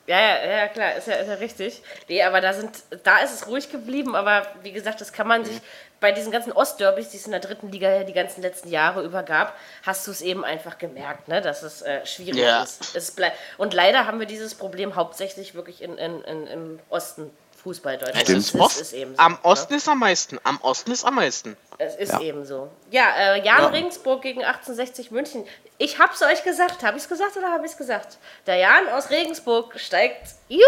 [0.07, 1.83] Ja, ja, ja, klar, ist ja, ist ja richtig.
[2.09, 2.71] Nee, aber da sind,
[3.05, 5.61] da ist es ruhig geblieben, aber wie gesagt, das kann man sich
[6.01, 9.03] bei diesen ganzen Ostderbys, die es in der dritten Liga ja die ganzen letzten Jahre
[9.05, 12.65] über gab, hast du es eben einfach gemerkt, ne, dass es äh, schwierig Ja.
[12.65, 12.97] ist.
[12.97, 13.15] Es
[13.59, 17.31] Und leider haben wir dieses Problem hauptsächlich wirklich in, in, in, im Osten
[17.63, 18.29] Fußball Deutschland.
[18.29, 19.39] Es ist Das Ost, ist eben so, am ne?
[19.43, 20.39] Osten ist am meisten.
[20.45, 21.57] Am Osten ist am meisten.
[21.79, 22.21] Es ist Ja.
[22.21, 22.69] eben so.
[22.91, 25.47] Ja, äh, Jan Regensburg gegen 1860 München.
[25.79, 26.83] Ich hab's euch gesagt.
[26.83, 28.19] Habe ich's gesagt oder habe ich's gesagt?
[28.47, 30.61] Der Jan aus Regensburg steigt, juhu,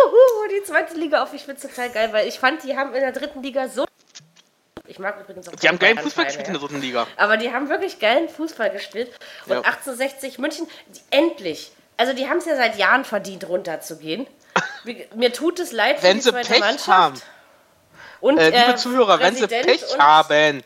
[0.51, 1.33] die zweite Liga auf.
[1.35, 3.85] Ich find's total geil, weil ich fand, die haben in der dritten Liga so.
[4.87, 6.61] Ich mag übrigens auch Die haben geilen Fußball gespielt in ja.
[6.61, 7.07] der dritten Liga.
[7.17, 9.09] Aber die haben wirklich geilen Fußball gespielt.
[9.47, 9.59] Und Ja.
[9.63, 11.73] 1860 München, die, endlich.
[11.97, 14.27] Also die haben es ja seit Jahren verdient, runterzugehen.
[15.15, 16.89] Mir tut es leid für Wenn die sie Pech Mannschaft.
[16.89, 17.21] haben.
[18.21, 20.63] Und, Äh, liebe äh, Zuhörer, wenn Sie Präsident Pech haben,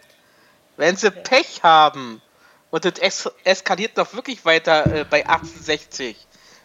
[0.77, 2.23] wenn Sie Pech haben
[2.71, 6.17] und das es eskaliert noch wirklich weiter äh, bei 1860,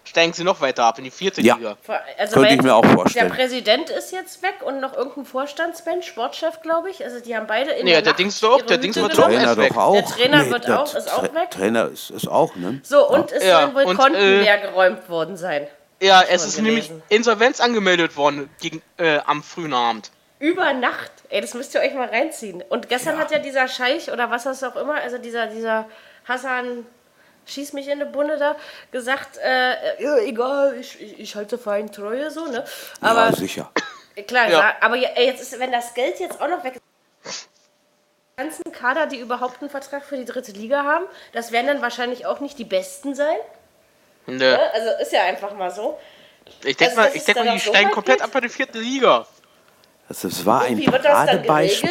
[0.03, 1.55] steigen Sie noch weiter ab in die vierte Ja.
[1.55, 1.77] Liga.
[2.19, 3.29] Also Könnte ich mir auch vorstellen.
[3.29, 7.03] Der Präsident ist jetzt weg und noch irgendein Vorstandsmensch, Sportchef, glaube ich.
[7.03, 9.23] Also die haben beide in Nee, der der Dings doch, der Dings wird doch.
[9.25, 9.69] Trainer ist weg.
[9.69, 9.93] doch auch.
[9.93, 11.49] Der Trainer wird der auch- ist auch weg.
[11.51, 12.81] Trainer ist, ist auch, ne?
[12.83, 15.67] So, und es Ja, sollen wohl und, Konten äh, leer geräumt worden sein.
[16.03, 16.91] Ja, es ist nämlich.
[17.09, 20.11] Insolvenz angemeldet worden gegen, äh, am frühen Abend.
[20.39, 21.11] Über Nacht.
[21.29, 22.61] Ey, das müsst ihr euch mal reinziehen.
[22.69, 25.85] Und gestern hat ja dieser Scheich oder was das auch immer, also dieser, dieser
[26.27, 26.85] Hassan,
[27.45, 28.57] schieß mich in die Bunde da,
[28.91, 32.65] gesagt, äh, ja, egal, ich, ich, ich halte fein Treue, so, ne?
[33.01, 33.71] Aber ja, sicher.
[34.27, 34.73] Klar, Ja.
[34.81, 36.75] aber ja- jetzt ist, wenn das Geld jetzt auch noch weg
[37.23, 37.49] ist,
[38.37, 41.81] die ganzen Kader, die überhaupt einen Vertrag für die dritte Liga haben, das werden dann
[41.81, 43.37] wahrscheinlich auch nicht die besten sein.
[44.27, 44.59] Und, Ne?
[44.73, 45.99] Also ist ja einfach mal so.
[46.63, 48.25] ich denke Also, mal, ich denk mal, die so steigen weit komplett geht?
[48.25, 49.25] ab bei der vierten Liga.
[50.09, 51.89] Also, es war ein Wie wird das dann geregelt?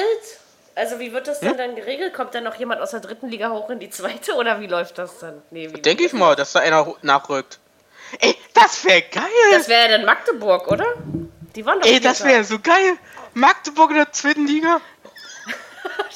[0.75, 2.15] Also wie wird das denn dann geregelt?
[2.15, 4.97] Kommt dann noch jemand aus der dritten Liga hoch in die zweite oder wie läuft
[4.97, 5.43] das dann?
[5.51, 7.59] Nee, Denke ich mal, dass da einer nachrückt.
[8.21, 9.25] Ey, das wäre geil!
[9.53, 10.87] Das wäre ja dann Magdeburg, oder?
[11.55, 12.97] Die waren doch Ey, das wäre so geil!
[13.35, 14.81] Magdeburg in der zweiten Liga?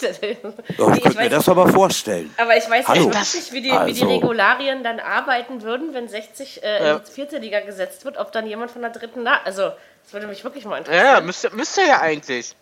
[0.77, 2.33] Doch, Nee, ich ich könnte mir das aber vorstellen.
[2.37, 3.09] Aber ich weiß Hallo.
[3.09, 6.97] nicht wie die, wie die Also- Regularien dann arbeiten würden, wenn 60 äh, Ja.
[6.97, 9.63] in die vierte Liga gesetzt wird, ob dann jemand von der dritten na Also,
[10.05, 11.05] das würde mich wirklich mal interessieren.
[11.07, 12.55] Ja, müsste, müsste ja eigentlich.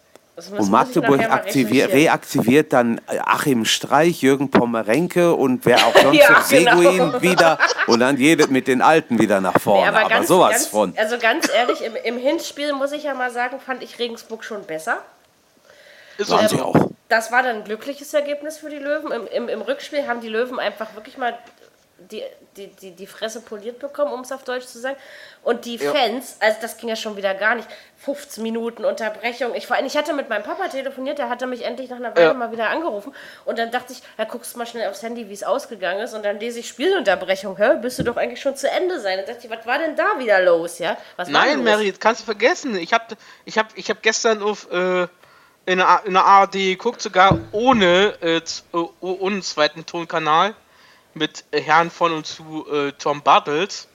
[0.51, 6.49] Und Magdeburg aktiviert, reaktiviert dann Achim Streich, Jürgen Pommerenke und wer auch sonst Ja, noch,
[6.49, 6.76] genau.
[6.80, 7.57] Seguin wieder
[7.87, 9.97] und dann jede mit den Alten wieder nach Nee, vorne.
[9.97, 10.95] aber sowas ganz, von.
[10.99, 14.64] Also ganz ehrlich, im, im Hinspiel muss ich ja mal sagen, fand ich Regensburg schon
[14.64, 14.99] besser.
[16.18, 16.91] Ist auch sie auch.
[17.09, 19.12] Das war dann ein glückliches Ergebnis für die Löwen.
[19.12, 21.38] Im, im, im Rückspiel haben die Löwen einfach wirklich mal
[22.11, 22.22] die,
[22.57, 24.96] die, die, die Fresse poliert bekommen, um es auf Deutsch zu sagen.
[25.42, 27.68] Und die Fans, also das ging ja schon wieder gar nicht.
[27.98, 29.55] 15 Minuten Unterbrechung.
[29.55, 32.14] Ich, vor allem, ich hatte mit meinem Papa telefoniert, der hatte mich endlich nach einer
[32.14, 32.34] Weile Ja.
[32.34, 33.14] mal wieder angerufen.
[33.44, 36.12] Und dann dachte ich, da guckst du mal schnell aufs Handy, wie es ausgegangen ist.
[36.14, 37.57] Und dann lese ich Spielunterbrechung.
[37.57, 39.18] Hä, bist du doch eigentlich schon zu Ende sein.
[39.18, 40.78] Dann dachte ich, was war denn da wieder los?
[40.78, 40.96] Ja?
[41.16, 41.64] Was Nein, los?
[41.64, 42.76] Mary, das kannst du vergessen.
[42.76, 43.05] Ich habe
[43.44, 45.07] ich hab, ich hab gestern auf, äh,
[45.67, 48.43] in, der, in der ARD geguckt, sogar ohne, äh, äh,
[49.01, 50.55] ohne zweiten Tonkanal
[51.15, 53.89] mit äh, Herrn von und zu äh, Tom Bartels.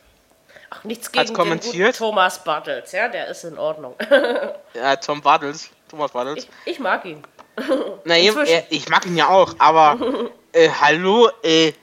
[0.70, 1.96] Ach, nichts gegen kommentiert.
[1.98, 3.96] Thomas Bartels, ja, der ist in Ordnung.
[4.74, 5.72] Ja, Tom Bartels.
[5.90, 6.48] Thomas Bartels.
[6.66, 7.24] ich, ich mag ihn.
[8.06, 9.98] Na, äh, ich mag ihn ja auch, aber
[10.52, 11.74] äh, hallo, äh,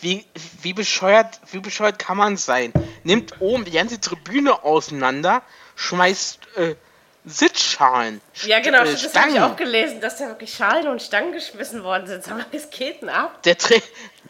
[0.00, 0.24] wie,
[0.62, 2.72] wie, bescheuert, wie bescheuert kann man sein?
[3.02, 5.42] Nimmt oben die ganze Tribüne auseinander,
[5.74, 6.76] schmeißt äh,
[7.26, 8.20] Sitzschalen.
[8.44, 11.82] Ja, genau, äh, das habe ich auch gelesen, dass da wirklich Schalen und Stangen geschmissen
[11.82, 12.22] worden sind.
[12.24, 13.42] Sag mal, was geht denn ab?
[13.42, 13.82] Der, Tra-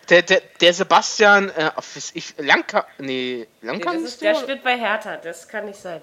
[0.09, 4.79] der, der, der Sebastian, äh, auf- ich, Lanka, nee, Lanka Das ist, der spielt bei
[4.79, 6.01] Hertha, das kann nicht sein.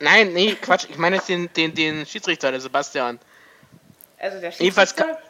[0.00, 3.18] Nein, nee, Quatsch, ich meine jetzt den, den, den Schiedsrichter, der Sebastian.
[4.16, 5.20] Also der Jedenfalls Schiedsrichter.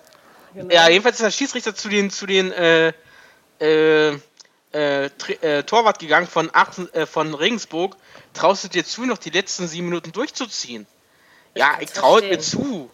[0.54, 0.74] Genau.
[0.74, 2.92] Ja, jedenfalls ist der Schiedsrichter zu den, zu den, äh,
[3.60, 4.10] äh,
[4.74, 7.96] äh, äh, Torwart gegangen von, 18, äh, von Regensburg.
[8.34, 10.86] Traust du dir zu, noch die letzten sieben Minuten durchzuziehen?
[11.58, 12.88] Ja, ich traue mir zu.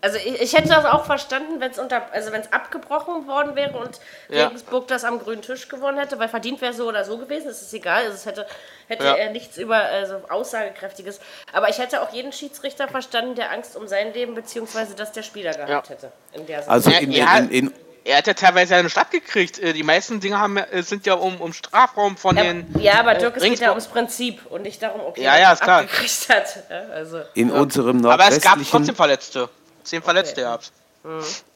[0.00, 3.56] Also ich, ich hätte das auch verstanden, wenn es unter, also wenn es abgebrochen worden
[3.56, 3.98] wäre und
[4.28, 4.46] Ja.
[4.46, 7.62] Regensburg das am grünen Tisch gewonnen hätte, weil verdient wäre so oder so gewesen, es
[7.62, 8.46] ist egal, also es hätte,
[8.86, 9.14] hätte Ja.
[9.16, 11.18] er nichts über also aussagekräftiges.
[11.52, 15.22] Aber ich hätte auch jeden Schiedsrichter verstanden, der Angst um sein Leben beziehungsweise das der
[15.24, 15.94] Spieler gehabt Ja.
[15.96, 16.70] hätte in der Sache.
[16.70, 17.74] Also in, in, in,
[18.08, 19.58] Er hat ja teilweise eine Stadt gekriegt.
[19.58, 22.66] Äh, Die meisten Dinge haben, äh, sind ja um, um Strafraum von Ja, den.
[22.80, 25.52] ja, aber äh, Dirk, es geht ja ums Prinzip und nicht darum, ob Ja, ja,
[25.52, 25.80] ist klar.
[25.82, 26.64] abgekriegt hat.
[26.70, 27.18] Ja, also.
[27.34, 29.48] in unserem Aber es gab nordwestlichen trotzdem Verletzte.
[29.84, 30.72] Zehn Verletzte gehabt.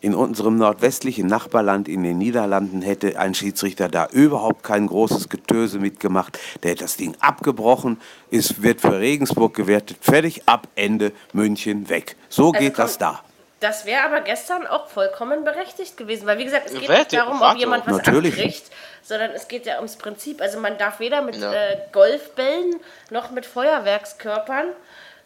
[0.00, 5.78] In unserem nordwestlichen Nachbarland in den Niederlanden hätte ein Schiedsrichter da überhaupt kein großes Getöse
[5.78, 6.38] mitgemacht.
[6.62, 8.00] Der hätte das Ding abgebrochen.
[8.30, 9.96] Es wird für Regensburg gewertet.
[10.00, 12.16] Fertig, ab Ende, München weg.
[12.28, 13.20] So geht komm, das da.
[13.62, 17.12] Das wäre aber gestern auch vollkommen berechtigt gewesen, weil wie gesagt, es geht Wette, nicht
[17.14, 18.34] darum, ob jemand was Natürlich.
[18.34, 18.64] abkriegt,
[19.02, 20.40] sondern es geht ja ums Prinzip.
[20.42, 21.52] Also man darf weder mit Ja.
[21.52, 24.66] äh, Golfbällen noch mit Feuerwerkskörpern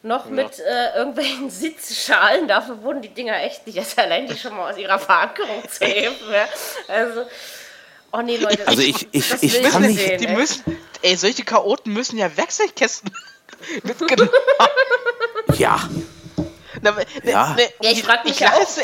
[0.02, 4.54] noch mit äh, irgendwelchen Sitzschalen, dafür wurden die Dinger echt nicht, also allein die schon
[4.54, 6.14] mal aus ihrer Verankerung zu heben.
[6.30, 6.46] Ja.
[6.94, 7.24] Also,
[8.12, 10.34] oh nee, Leute, Also ich- ich- das ich will kann nicht- sehen, Die ey.
[10.36, 10.78] müssen.
[11.02, 13.10] Ey, solche Chaoten müssen ja Wechselkästen.
[13.82, 14.30] mit genau.
[15.56, 15.80] Ja,
[16.82, 17.54] Na, ne, Ja.
[17.54, 18.80] Ne, Ja, ich frag mich ich ja auch, lache-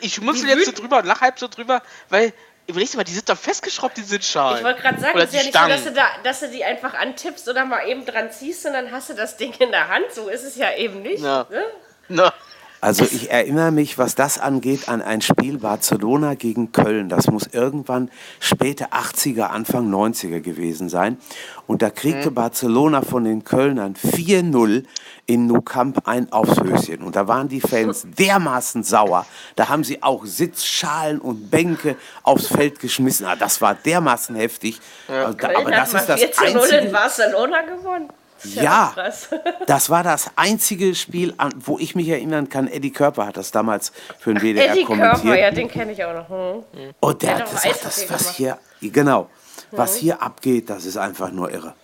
[0.00, 2.32] Ich muss jetzt so drüber und lach halb so drüber, weil,
[2.66, 4.58] überlegst du mal, die sind doch festgeschraubt, die Sitzschalen.
[4.58, 6.48] Ich wollte gerade sagen, Oder es ist ja nicht so, dass du, da, dass du
[6.50, 9.70] die einfach antippst oder mal eben dran ziehst und dann hast du das Ding in
[9.70, 10.04] der Hand.
[10.14, 11.22] So ist es ja eben nicht.
[11.22, 11.46] Ja.
[11.50, 11.62] Ne?
[12.08, 12.32] Na,
[12.80, 17.08] Also ich erinnere mich, was das angeht, an ein Spiel Barcelona gegen Köln.
[17.08, 18.08] Das muss irgendwann
[18.38, 21.18] späte 80er, Anfang 90er gewesen sein.
[21.66, 24.84] Und da kriegte Barcelona von den Kölnern 4-0
[25.28, 27.02] in Nou Camp ein aufs Höschen.
[27.02, 29.26] Und da waren die Fans dermaßen sauer.
[29.56, 33.26] Da haben sie auch Sitzschalen und Bänke aufs Feld geschmissen.
[33.26, 34.80] Ah, Das war dermaßen heftig.
[35.06, 36.92] Also da- Aber das ist das 4 zu 0 in einzige...
[36.92, 38.08] Barcelona gewonnen.
[38.44, 38.94] Ja,
[39.66, 42.66] das war das einzige Spiel, wo ich mich erinnern kann.
[42.68, 45.22] Eddie Körper hat das damals für den WDR Eddie kommentiert.
[45.22, 46.28] Körper, ja, den kenne ich auch noch.
[46.30, 46.94] Hm.
[47.00, 49.28] Und der Der hat gesagt, das, was hier, genau,
[49.72, 51.74] was hier abgeht, das ist einfach nur irre.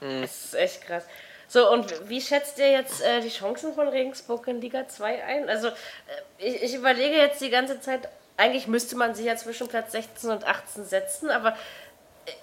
[0.00, 1.04] Das ist echt krass.
[1.52, 5.48] So, und wie schätzt ihr jetzt äh, die Chancen von Regensburg in Liga 2 ein?
[5.48, 5.72] Also, äh,
[6.38, 10.30] ich, ich überlege jetzt die ganze Zeit, eigentlich müsste man sie ja zwischen Platz 16
[10.30, 11.56] und 18 setzen, aber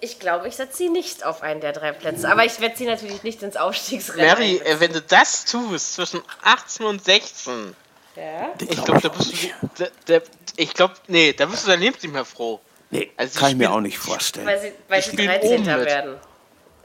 [0.02, 2.30] ich glaube, ich setze sie nicht auf einen der drei Plätze.
[2.30, 4.26] Aber ich werde sie natürlich nicht ins Aufstiegsrennen.
[4.26, 4.76] Mary, einsetzen.
[4.76, 7.76] äh, wenn du das tust zwischen 18 und 16,
[8.18, 8.50] ja?
[8.60, 9.48] Ich glaub glaube, da bist du.
[9.78, 10.26] Da, da,
[10.58, 12.60] ich glaube, nee, da bist du dein Leben nicht mehr froh.
[12.90, 14.48] Nee, Also kann ich mir auch nicht vorstellen.
[14.48, 15.50] Weil sie, weil sie spielen 13.
[15.52, 15.86] oben mit.
[15.86, 16.18] werden.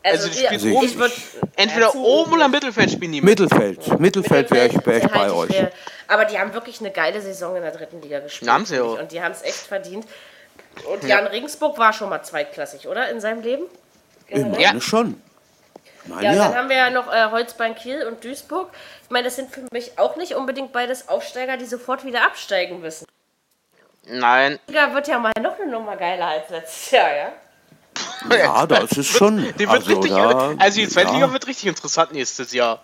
[0.05, 0.99] Also Also, die spielen ich, oben.
[0.99, 1.13] würd,
[1.57, 3.39] Entweder ja, oben oder Mittelfeld spielen die mit.
[3.39, 5.55] Mittelfeld, Mittelfeld wäre ich, wär ich bei ich euch.
[5.57, 5.71] für-
[6.09, 8.51] Aber die haben wirklich eine geile Saison in der dritten Liga gespielt.
[8.51, 8.81] Haben sie ich.
[8.81, 8.99] auch.
[8.99, 10.07] Und die haben es echt verdient.
[10.91, 13.11] Und Jan Regensburg war schon mal zweitklassig, oder?
[13.11, 13.65] In seinem Leben?
[14.29, 14.81] Ich meine Ja.
[14.81, 15.21] schon.
[16.05, 16.45] Ich meine, Ja, ja.
[16.49, 18.71] dann haben wir ja noch äh, Holzbein Kiel und Duisburg.
[19.05, 22.81] Ich meine, das sind für mich auch nicht unbedingt beides Aufsteiger, die sofort wieder absteigen
[22.81, 23.07] müssen.
[24.07, 24.59] Nein.
[24.67, 27.33] Liga wird ja mal noch eine Nummer geiler als letztes Jahr, ja?
[28.31, 29.39] Ja, das ist schon.
[29.39, 31.15] Die wird also, richtig, da, also die zweite ja.
[31.15, 32.81] Liga wird richtig interessant nächstes Jahr.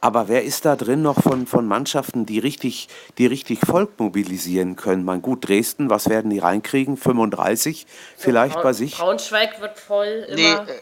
[0.00, 4.74] Aber wer ist da drin noch von, von Mannschaften, die richtig, die richtig Volk mobilisieren
[4.74, 5.04] können?
[5.04, 6.96] Mein gut, Dresden, was werden die reinkriegen?
[6.96, 8.96] 35 vielleicht Braun- bei sich?
[8.98, 10.34] Braunschweig wird voll immer.
[10.36, 10.80] Nee, äh,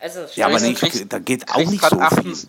[0.00, 2.48] also Ja, aber nicht, kriegt- da geht auch nicht so 28,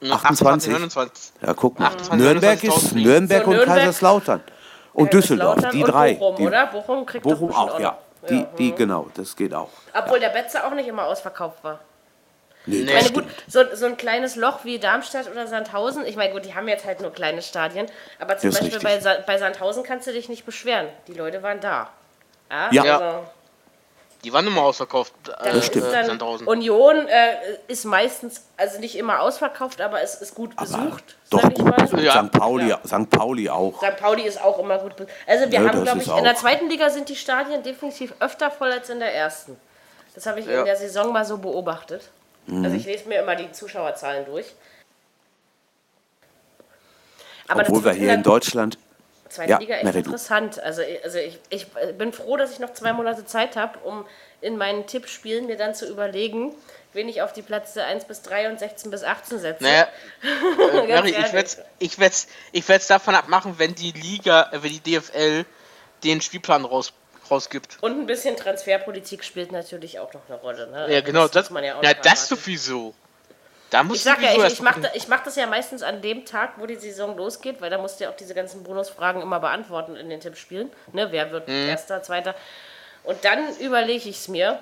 [0.00, 0.12] viel.
[0.12, 0.72] 28, 28.
[0.72, 1.32] 29.
[1.42, 1.86] Ja, guck mal.
[1.88, 2.94] 28, Nürnberg ist 29.000.
[3.02, 4.40] Nürnberg So, und Nürnberg, Kaiserslautern.
[4.94, 6.14] Und Düsseldorf, die und drei.
[6.14, 6.66] Bochum, die, oder?
[6.68, 7.98] Bochum kriegt Bochum bestimmt auch, ja.
[8.28, 8.76] Die, Ja, die, mhm.
[8.76, 9.70] genau, das geht auch.
[9.92, 11.80] Obwohl der Betze auch nicht immer ausverkauft war.
[12.66, 12.94] Nee, Nee.
[12.94, 16.54] Meine, gut, so, so ein kleines Loch wie Darmstadt oder Sandhausen, ich meine, gut, die
[16.54, 17.86] haben jetzt halt nur kleine Stadien,
[18.18, 20.88] aber zum Das Beispiel bei, bei Sandhausen kannst du dich nicht beschweren.
[21.06, 21.90] Die Leute waren da.
[22.50, 22.98] Ja, Ja.
[22.98, 23.26] Also,
[24.24, 25.12] Die waren immer ausverkauft.
[25.42, 25.84] Äh, stimmt.
[25.92, 26.44] äh.
[26.46, 27.36] Union äh,
[27.68, 31.58] ist meistens, also nicht immer ausverkauft, aber es ist gut Aber besucht, doch gut.
[31.92, 32.02] mal.
[32.02, 32.24] Ja.
[32.24, 32.32] St.
[32.32, 32.80] Pauli, Ja.
[32.86, 33.10] St.
[33.10, 33.76] Pauli auch.
[33.82, 33.96] St.
[33.98, 34.96] Pauli ist auch immer gut.
[34.96, 38.14] be- Also wir Ja, haben, glaube ich, in der zweiten Liga sind die Stadien definitiv
[38.20, 39.56] öfter voll als in der ersten.
[40.14, 40.60] Das habe ich Ja.
[40.60, 42.08] in der Saison mal so beobachtet.
[42.46, 42.64] Mhm.
[42.64, 44.46] Also ich lese mir immer die Zuschauerzahlen durch.
[47.48, 48.78] Aber das Obwohl wir hier in Deutschland.
[49.34, 50.58] Zweiten Ja, Liga echt interessant.
[50.60, 51.66] Also, also ich, ich
[51.98, 54.06] bin froh, dass ich noch zwei Monate Zeit habe, um
[54.40, 56.54] in meinen Tippspielen mir dann zu überlegen,
[56.92, 59.64] wen ich auf die Plätze 1 bis 3 und 16 bis 18 setze.
[59.64, 59.88] Naja,
[60.22, 64.80] äh, ich werde ich werd's, ich werd's davon abmachen, wenn die Liga, äh, wenn die
[64.80, 65.44] DFL
[66.04, 66.92] den Spielplan raus,
[67.30, 67.78] rausgibt.
[67.80, 70.70] Und ein bisschen Transferpolitik spielt natürlich auch noch eine Rolle.
[70.70, 70.92] Ne?
[70.92, 72.44] Ja, genau, das, muss man ja auch ja, das erwarten.
[72.44, 72.94] sowieso.
[73.74, 76.52] Da muss Ich sag ja, ich, ich mache mach das ja meistens an dem Tag,
[76.58, 79.96] wo die Saison losgeht, weil da musst du ja auch diese ganzen Bonusfragen immer beantworten
[79.96, 80.70] in den Tippspielen.
[80.92, 81.70] Ne, wer wird Mhm.
[81.70, 82.36] Erster, Zweiter?
[83.02, 84.60] Und dann überlege ich es mir.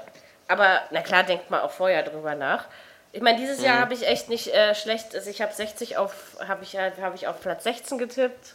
[0.48, 2.64] Aber na klar, denkt man auch vorher drüber nach.
[3.12, 3.64] Ich meine, dieses Mhm.
[3.66, 5.14] Jahr habe ich echt nicht äh, schlecht.
[5.14, 6.14] Also ich habe 60 auf,
[6.48, 8.54] habe ich, habe ich auf Platz 16 getippt.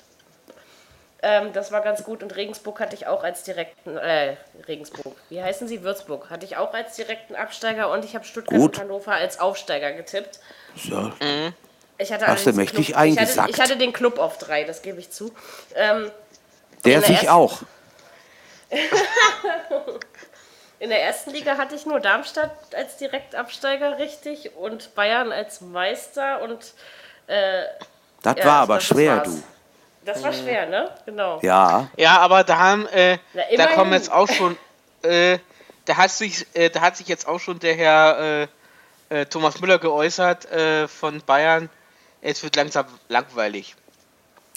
[1.23, 4.35] Ähm, das war ganz gut und Regensburg hatte ich auch als direkten, äh,
[4.67, 5.81] Regensburg, wie heißen sie?
[5.83, 8.75] Würzburg, hatte ich auch als direkten Absteiger und ich habe Stuttgart Gut.
[8.77, 10.39] und Hannover als Aufsteiger getippt.
[10.83, 11.11] Ja,
[11.97, 13.31] Ich hatte Hast du mächtig Club, eingesackt.
[13.31, 15.33] Ich hatte, ich hatte den Club auf drei, das gebe ich zu.
[15.73, 16.11] Ähm,
[16.85, 17.61] der sich ersten- auch.
[20.79, 26.41] in der ersten Liga hatte ich nur Darmstadt als Direktabsteiger richtig und Bayern als Meister
[26.43, 26.73] und
[27.25, 29.27] Das ja, war aber schwer, war's.
[29.29, 29.43] du.
[30.07, 30.89] Das war schwer, ne?
[31.05, 31.39] Genau.
[31.41, 34.57] Ja, Ja, aber da haben, äh, Na, da kommen jetzt auch schon,
[35.03, 35.37] äh,
[35.85, 38.47] da hat sich, äh, da hat sich jetzt auch schon der Herr
[39.09, 41.69] äh, äh, Thomas Müller geäußert äh, von Bayern.
[42.21, 43.75] Es wird langsam langweilig.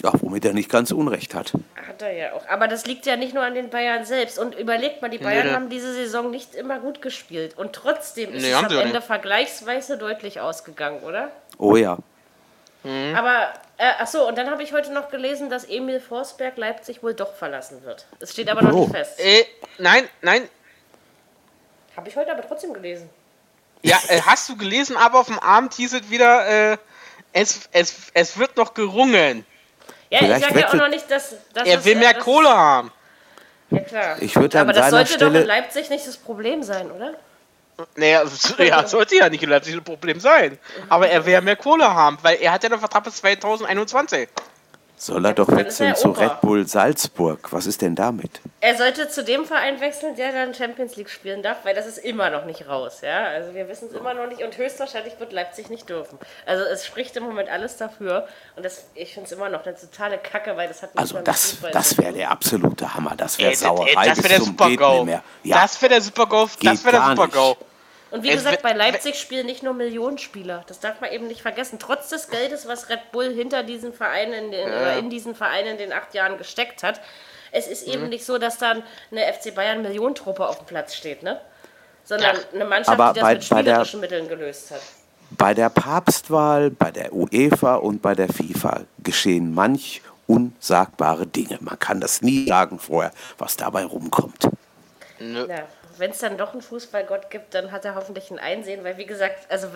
[0.03, 1.53] ja, womit er nicht ganz Unrecht hat.
[1.87, 2.47] Hat er ja auch.
[2.49, 4.39] Aber das liegt ja nicht nur an den Bayern selbst.
[4.39, 5.53] Und überlegt mal, die Bayern Nee.
[5.53, 7.55] haben diese Saison nicht immer gut gespielt.
[7.57, 9.03] Und trotzdem ist Nee, es am Ende nicht.
[9.03, 11.29] vergleichsweise deutlich ausgegangen, oder?
[11.59, 11.97] Oh ja.
[12.83, 17.13] Aber, äh, achso, und dann habe ich heute noch gelesen, dass Emil Forsberg Leipzig wohl
[17.13, 18.05] doch verlassen wird.
[18.19, 18.79] Es steht aber noch Oh.
[18.81, 19.19] nicht fest.
[19.19, 19.45] Äh,
[19.77, 20.49] nein, nein.
[21.95, 23.09] Habe ich heute aber trotzdem gelesen.
[23.83, 26.77] Ja, äh, hast du gelesen, aber auf dem Abend hieß es wieder, äh,
[27.33, 29.45] es, es, es wird noch gerungen.
[30.09, 31.35] Ja, Vielleicht ich sage ja auch noch nicht, dass.
[31.53, 32.91] dass Er das, will äh, mehr das- Kohle haben.
[33.69, 34.17] Ja, klar.
[34.21, 36.91] Ich würde an aber das seiner sollte doch Stelle- in Leipzig nicht das Problem sein,
[36.91, 37.13] oder?
[37.95, 38.23] Naja,
[38.59, 40.57] ja, sollte ja nicht in Leipzig ein Problem sein.
[40.89, 44.29] Aber er will ja mehr Kohle haben, weil er hat ja den Vertrag bis 2021.
[44.97, 46.11] Soll er doch wechseln zu.
[46.11, 47.47] Red Bull Salzburg.
[47.51, 48.39] Was ist denn damit?
[48.59, 51.97] Er sollte zu dem Verein wechseln, der dann Champions League spielen darf, weil das ist
[51.97, 52.99] immer noch nicht raus.
[53.01, 53.23] Ja?
[53.23, 56.19] Also wir wissen es immer noch nicht und höchstwahrscheinlich wird Leipzig nicht dürfen.
[56.45, 59.75] Also es spricht im Moment alles dafür und das, ich finde es immer noch eine
[59.75, 63.15] totale Kacke, weil das hat Also das, das wäre der absolute Hammer.
[63.17, 65.05] Das Ey, wäre das- ey, Sauerei das bis wäre der zum geht nicht Super-GO.
[65.05, 65.23] mehr.
[65.43, 66.49] Ja, Das wäre der Super-GO.
[66.61, 67.57] Das wäre der gar Super-GO.
[68.11, 70.63] Und wie Es gesagt, bei Leipzig spielen nicht nur Millionenspieler.
[70.67, 71.79] Das darf man eben nicht vergessen.
[71.79, 75.69] Trotz des Geldes, was Red Bull hinter diesen Vereinen in, den, oder in diesen Vereinen
[75.69, 76.99] in den acht Jahren gesteckt hat,
[77.53, 77.93] es ist Mhm.
[77.93, 81.39] eben nicht so, dass dann eine FC Bayern Millionentruppe auf dem Platz steht, ne?
[82.03, 82.41] Sondern Ja.
[82.53, 84.81] eine Mannschaft, Aber die das bei- mit spielerischen Mitteln gelöst hat.
[85.31, 91.57] Bei der Papstwahl, bei der UEFA und bei der FIFA geschehen manch unsagbare Dinge.
[91.61, 94.49] Man kann das nie sagen vorher, was dabei rumkommt.
[95.19, 95.45] Nö.
[95.47, 95.63] Ja,
[96.01, 99.05] wenn es dann doch einen Fußballgott gibt, dann hat er hoffentlich ein Einsehen, weil wie
[99.05, 99.67] gesagt, also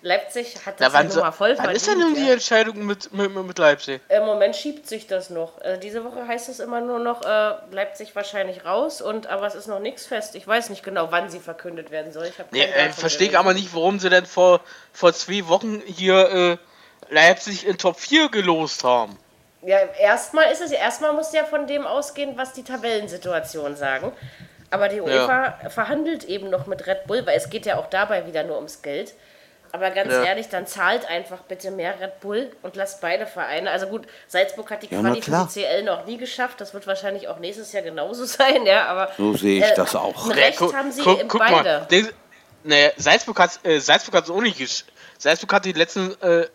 [0.00, 2.24] Leipzig hat das ja so, mal voll wann ist denn nun die.
[2.28, 4.00] Entscheidung mit, mit, mit Leipzig?
[4.08, 5.60] Im Moment schiebt sich das noch.
[5.60, 9.54] Äh, diese Woche heißt es immer nur noch, äh, Leipzig wahrscheinlich raus, und aber es
[9.54, 10.34] ist noch nichts fest.
[10.34, 12.24] Ich weiß nicht genau, wann sie verkündet werden soll.
[12.24, 14.62] Ich Nee, äh, verstehe ich aber nicht, warum sie denn vor,
[14.92, 16.58] vor zwei Wochen hier
[17.10, 19.18] äh, Leipzig in Top 4 gelost haben.
[19.60, 24.12] Ja, erstmal ist es erstmal muss ja von dem ausgehen, was die Tabellensituation sagen.
[24.74, 28.26] Aber die UEFA verhandelt eben noch mit Red Bull, weil es geht ja auch dabei
[28.26, 29.14] wieder nur ums Geld.
[29.72, 30.22] Aber ganz Ja.
[30.22, 33.70] ehrlich, dann zahlt einfach bitte mehr Red Bull und lasst beide Vereine.
[33.70, 36.60] Also gut, Salzburg hat die Ja, Quali für die CL noch nie geschafft.
[36.60, 38.86] Das wird wahrscheinlich auch nächstes Jahr genauso sein, ja.
[38.86, 40.28] Aber So sehe ich äh, das auch.
[40.30, 41.54] Recht guck- haben sie guck- guck beide.
[41.80, 42.04] Mal, der,
[42.62, 44.84] nee, Salzburg hat äh, Salzburg hat's auch nicht gesch
[45.18, 46.48] Salzburg hat die letzten äh, äh,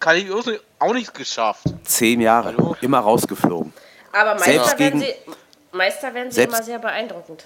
[0.00, 0.30] Quali
[0.78, 1.64] auch nicht geschafft.
[1.84, 2.76] Zehn Jahre, Hallo?
[2.80, 3.72] immer rausgeflogen.
[4.12, 5.32] Aber Meister Selbst werden gegen- sie,
[5.72, 7.44] Meister werden sie Selbst- immer sehr beeindruckend.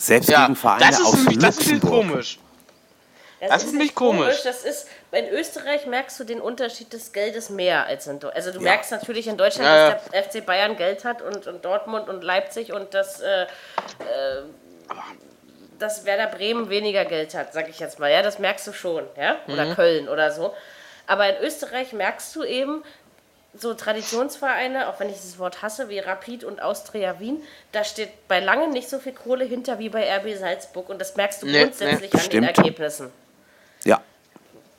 [0.00, 2.38] Selbst Ja, gegen Vereine das ist aus nämlich, das ist komisch.
[3.40, 4.42] Das, ist nämlich nicht komisch.
[4.44, 8.36] Das ist, in Österreich merkst du den Unterschied des Geldes mehr als in Deutschland.
[8.46, 9.90] Also du merkst natürlich in Deutschland, Ja, ja.
[9.92, 13.46] dass der FC Bayern Geld hat und, und Dortmund und Leipzig und dass, äh, äh,
[15.78, 18.10] dass Werder Bremen weniger Geld hat, sag ich jetzt mal.
[18.10, 19.36] Ja, das merkst du schon, ja?
[19.48, 19.74] Oder Mhm.
[19.74, 20.54] Köln oder so.
[21.06, 22.84] Aber in Österreich merkst du eben,
[23.54, 27.42] so Traditionsvereine, auch wenn ich dieses Wort hasse, wie Rapid und Austria Wien,
[27.72, 31.16] da steht bei lange nicht so viel Kohle hinter wie bei RB Salzburg und das
[31.16, 32.58] merkst du Nee, grundsätzlich nee, an den stimmt.
[32.58, 33.12] Ergebnissen.
[33.84, 34.00] Ja,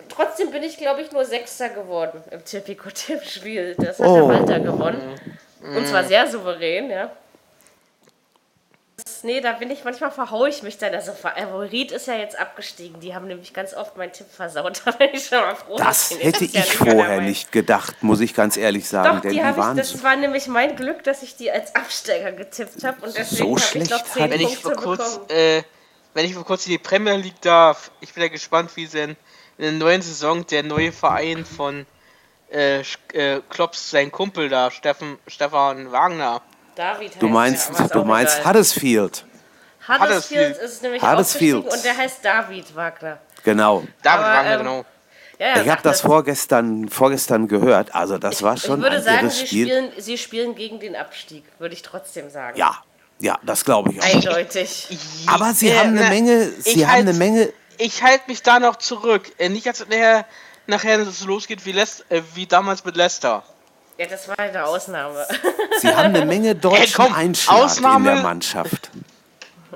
[0.10, 3.76] Trotzdem bin ich, glaube ich, nur Sechster geworden im Tipico-Tippspiel.
[3.78, 4.28] Das hat Oh.
[4.28, 5.20] der Walter gewonnen.
[5.62, 7.12] Und zwar sehr souverän, ja.
[9.24, 10.94] Nee, da bin ich, manchmal verhaue ich mich dann.
[10.94, 13.00] Also Favorit ist ja jetzt abgestiegen.
[13.00, 14.82] Die haben nämlich ganz oft meinen Tipp versaut.
[14.86, 15.78] Da bin ich schon mal froh.
[15.78, 19.16] das hätte ich mehr vorher nicht gedacht, muss ich ganz ehrlich sagen.
[19.16, 21.52] Doch, denn die die habe ich, waren das war nämlich mein Glück, dass ich die
[21.52, 24.64] als Absteiger getippt habe und deswegen So habe ich schlecht noch 10 hat- Wenn ich
[24.64, 25.64] mal kurz, äh,
[26.14, 29.12] wenn ich mal kurz in die Premier League darf, ich bin ja gespannt, wie denn
[29.58, 31.86] in der neuen Saison der neue Verein von
[32.52, 32.82] äh,
[33.14, 36.42] äh, Klopps, sein Kumpel da, Steffen, Stefan Wagner.
[36.82, 38.48] David Du meinst, du meinst egal.
[38.50, 39.26] Huddersfield.
[39.88, 41.66] Huddersfield ist nämlich Huddersfield.
[41.68, 43.20] und der heißt David Wagner.
[43.44, 43.84] Genau.
[44.02, 44.86] David Aber, Wagner, ähm, genau.
[45.38, 47.94] Ja, ja, Ich habe das vorgestern, vorgestern gehört.
[47.94, 49.66] Also das war Ich schon würde ein sagen, irres sie Spiel.
[49.68, 52.58] spielen, sie spielen gegen den Abstieg, würde ich trotzdem sagen.
[52.58, 52.78] Ja,
[53.20, 54.06] ja, das glaube ich auch.
[54.06, 54.88] Eindeutig.
[55.28, 57.54] Aber sie Äh, haben eine na, Menge, sie ich haben halt- eine Menge.
[57.78, 59.32] Ich halte mich da noch zurück.
[59.40, 60.26] Äh, nicht, als nachher,
[60.68, 63.44] nachher so losgeht wie, Les äh, wie damals mit Leicester.
[64.02, 65.28] Ja, das war eine Ausnahme.
[65.80, 68.90] Sie haben eine Menge deutschen komm, Einschlag in der Mannschaft.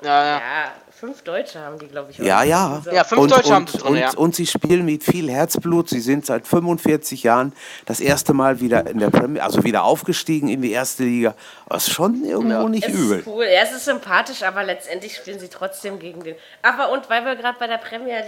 [0.01, 0.37] Ja, ja.
[0.37, 0.41] Ja,
[0.89, 2.17] fünf Deutsche haben die, glaube ich.
[2.17, 2.43] Ja, auch.
[2.43, 2.81] ja.
[2.91, 4.11] Ja, fünf und, Deutsche und, haben sie drin, und, ja.
[4.15, 5.89] und sie spielen mit viel Herzblut.
[5.89, 7.53] Sie sind seit 45 Jahren
[7.85, 11.35] das erste Mal wieder in der Premier, also wieder aufgestiegen in die erste Liga.
[11.67, 13.19] Was schon irgendwo nicht Es übel.
[13.19, 13.45] ist cool.
[13.45, 16.35] Ja, es ist sympathisch, aber letztendlich spielen sie trotzdem gegen den.
[16.63, 18.25] Aber und weil wir gerade bei der Premier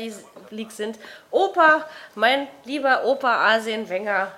[0.52, 1.00] League sind,
[1.32, 4.32] Opa, mein lieber Opa Arsene Wenger,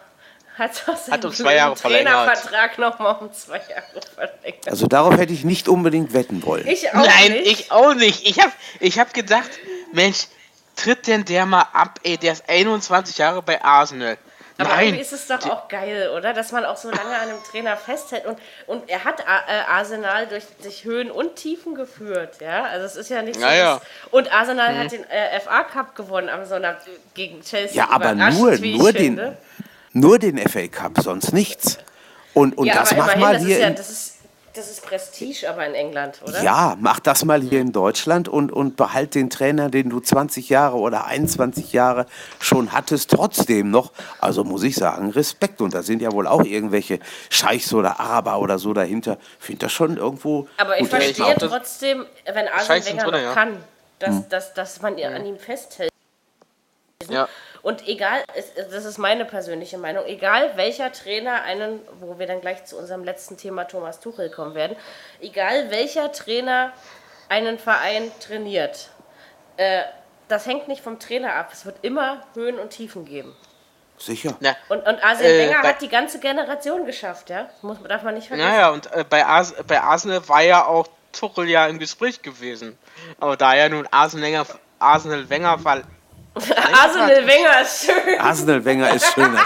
[0.60, 2.14] hat doch seinen Hat um zwei Jahre verlängert.
[2.14, 4.68] Trainervertrag nochmal um zwei Jahre verlängert.
[4.68, 6.68] Also darauf hätte ich nicht unbedingt wetten wollen.
[6.68, 7.48] Ich auch Nein, nicht.
[7.48, 8.28] ich auch nicht.
[8.28, 9.50] Ich hab, ich hab gedacht,
[9.94, 10.28] Mensch,
[10.76, 14.18] tritt denn der mal ab, ey, der ist 21 Jahre bei Arsenal.
[14.60, 16.34] Aber Nein, irgendwie ist es doch auch geil, oder?
[16.34, 18.26] Dass man auch so lange an einem Trainer festhält.
[18.26, 18.38] Und,
[18.68, 19.24] und er hat äh,
[19.70, 22.66] Arsenal durch, durch Höhen und Tiefen geführt, ja?
[22.66, 23.46] Also es ist ja nicht so.
[24.12, 26.82] Und Arsenal hat den äh, FA Cup gewonnen am Sonntag
[27.14, 27.78] gegen Chelsea.
[27.78, 29.38] Ja, aber nur, wie ich nur, den, finde.
[29.94, 31.78] Nur den FA Cup, sonst nichts.
[32.34, 34.16] Und, und ja, das aber mach immerhin, mal das hier ist ja, in, das ist,
[34.54, 36.44] das ist Prestige, aber in England, oder?
[36.44, 40.50] Ja, mach das mal hier in Deutschland und, und behalt den Trainer, den du 20
[40.50, 42.06] Jahre oder 21 Jahre
[42.40, 43.92] schon hattest, trotzdem noch.
[44.20, 45.62] Also muss ich sagen, Respekt.
[45.62, 47.00] Und da sind ja wohl auch irgendwelche
[47.30, 49.18] Scheichs oder Araber oder so dahinter.
[49.40, 50.48] Finde das schon irgendwo.
[50.58, 50.90] Aber ich gut.
[50.90, 53.34] verstehe trotzdem, wenn Arsene Wenger drin, noch ja.
[53.34, 53.58] kann,
[54.00, 54.26] dass, Hm.
[54.30, 55.92] dass, dass man ihr an ihm festhält.
[57.10, 57.28] ja.
[57.62, 62.42] Und egal, es- das ist meine persönliche Meinung, egal welcher Trainer einen, wo wir dann
[62.42, 64.76] gleich zu unserem letzten Thema Thomas Tuchel kommen werden,
[65.20, 66.72] egal welcher Trainer
[67.28, 68.90] einen Verein trainiert,
[69.58, 69.82] äh,
[70.28, 71.50] das hängt nicht vom Trainer ab.
[71.52, 73.36] Es wird immer Höhen und Tiefen geben.
[73.98, 74.38] Sicher.
[74.40, 77.44] Na, Und, und Arsene Äh, Wenger bei- hat die ganze Generation geschafft, ja?
[77.44, 78.50] Das muss, darf man nicht vergessen.
[78.50, 82.78] naja, und äh, bei, Ars bei Arsenal war ja auch Tuchel ja im Gespräch gewesen.
[83.20, 84.46] Aber da ja nun Arsenal Wenger,
[84.80, 85.82] Arsenal Wenger war.
[86.36, 88.20] Arsene Wenger ist schön.
[88.20, 89.38] Arsenal Wenger ist schön.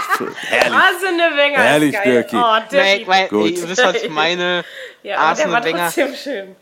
[0.48, 0.72] Herrlich.
[0.74, 2.12] Arsene Wenger Herrlich, ist geil.
[2.12, 2.36] Birki.
[2.36, 3.50] Oh, Nee, ich mein, Gut.
[3.50, 4.64] ihr wisst, was ich meine.
[5.02, 5.84] ja, aber der war Wenger.
[5.84, 6.56] trotzdem schön.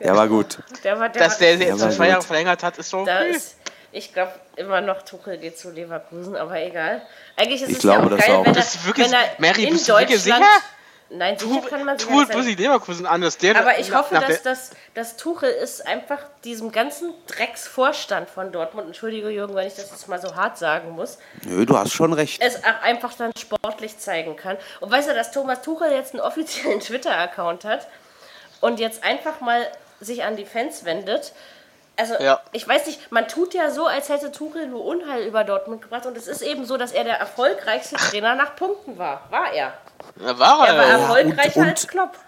[0.00, 0.58] Der war gut.
[0.84, 2.06] Der war, der Dass war der jetzt zwei gut.
[2.06, 3.04] Jahre verlängert hat, ist so.
[3.04, 3.30] Da okay.
[3.30, 3.56] ist,
[3.92, 7.02] ich glaube immer noch Tuchel geht zu Leverkusen, aber egal.
[7.36, 8.46] Eigentlich ist Ich es glaube ja auch das geil, auch.
[8.46, 8.64] wenn er,
[8.98, 10.10] wenn er Mary, in Deutschland...
[10.10, 10.40] sicher?
[11.08, 13.56] Nein, sicher kann man sich muss sich Leverkusen an, dass der.
[13.56, 18.88] Aber ich hoffe, dass, der- das, dass Tuchel ist einfach diesem ganzen Drecksvorstand von Dortmund,
[18.88, 22.12] entschuldige Jürgen, wenn ich das jetzt mal so hart sagen muss, Nö, du hast schon
[22.12, 22.42] recht.
[22.42, 24.56] es auch einfach dann sportlich zeigen kann.
[24.80, 27.86] Und weißt du, dass Thomas Tuchel jetzt einen offiziellen Twitter-Account hat
[28.60, 29.64] und jetzt einfach mal
[30.00, 31.32] sich an die Fans wendet.
[31.96, 32.40] Also, Ja.
[32.52, 36.04] ich weiß nicht, man tut ja so, als hätte Tuchel nur Unheil über Dortmund gebracht.
[36.04, 39.22] Und es ist eben so, dass er der erfolgreichste Trainer nach Punkten war.
[39.30, 39.72] War er.
[40.20, 40.78] Ja, war Er er.
[40.78, 40.98] war ja.
[40.98, 42.18] erfolgreicher und- als Klopp.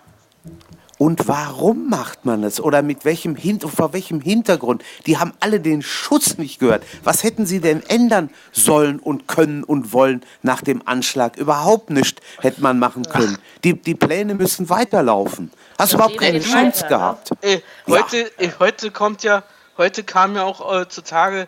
[0.98, 2.60] Und warum macht man es?
[2.60, 4.82] Oder mit welchem Hin vor welchem Hintergrund?
[5.06, 6.82] Die haben alle den Schuss nicht gehört.
[7.04, 11.36] Was hätten sie denn ändern sollen und können und wollen nach dem Anschlag?
[11.36, 13.38] Überhaupt nicht hätte man machen können.
[13.62, 15.52] Die, die Pläne müssen weiterlaufen.
[15.78, 16.88] Hast du überhaupt keine Chance weiter, ne?
[16.98, 17.30] gehabt?
[17.42, 19.44] Äh, heute, äh, heute kommt ja,
[19.76, 21.46] heute kam ja auch äh, zutage,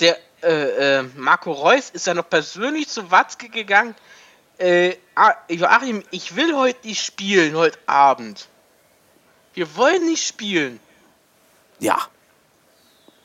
[0.00, 3.94] der äh, äh, Marco Reus ist ja noch persönlich zu Watzke gegangen.
[4.60, 4.96] Äh,
[5.48, 8.46] Joachim, ich will heute nicht spielen, heute Abend.
[9.54, 10.78] Wir wollen nicht spielen.
[11.78, 11.98] Ja.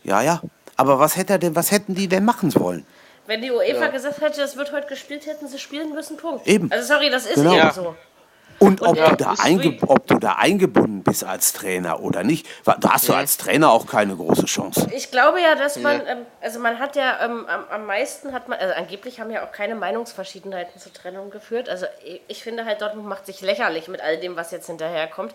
[0.03, 0.41] Ja, ja.
[0.77, 2.85] Aber was hätte er denn, was hätten die denn machen wollen?
[3.27, 6.47] Wenn die UEFA gesagt hätte, das wird heute gespielt, hätten sie spielen müssen, Punkt.
[6.47, 6.71] Eben.
[6.71, 7.51] Also sorry, das ist Genau.
[7.53, 7.73] eben Ja.
[7.73, 7.95] so.
[8.59, 9.35] Und ob, ja, du da
[9.87, 13.85] ob du da eingebunden bist als Trainer oder nicht, da hast du als Trainer auch
[13.85, 14.89] keine große Chance.
[14.93, 18.47] Ich glaube ja, dass man, ähm, also man hat ja ähm, am, am meisten hat
[18.47, 21.69] man, also angeblich haben ja auch keine Meinungsverschiedenheiten zur Trennung geführt.
[21.69, 25.33] Also ich, ich finde halt, Dortmund macht sich lächerlich mit all dem, was jetzt hinterherkommt.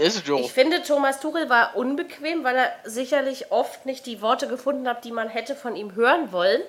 [0.00, 0.36] Ist es so.
[0.38, 5.04] Ich finde, Thomas Tuchel war unbequem, weil er sicherlich oft nicht die Worte gefunden hat,
[5.04, 6.60] die man hätte von ihm hören wollen.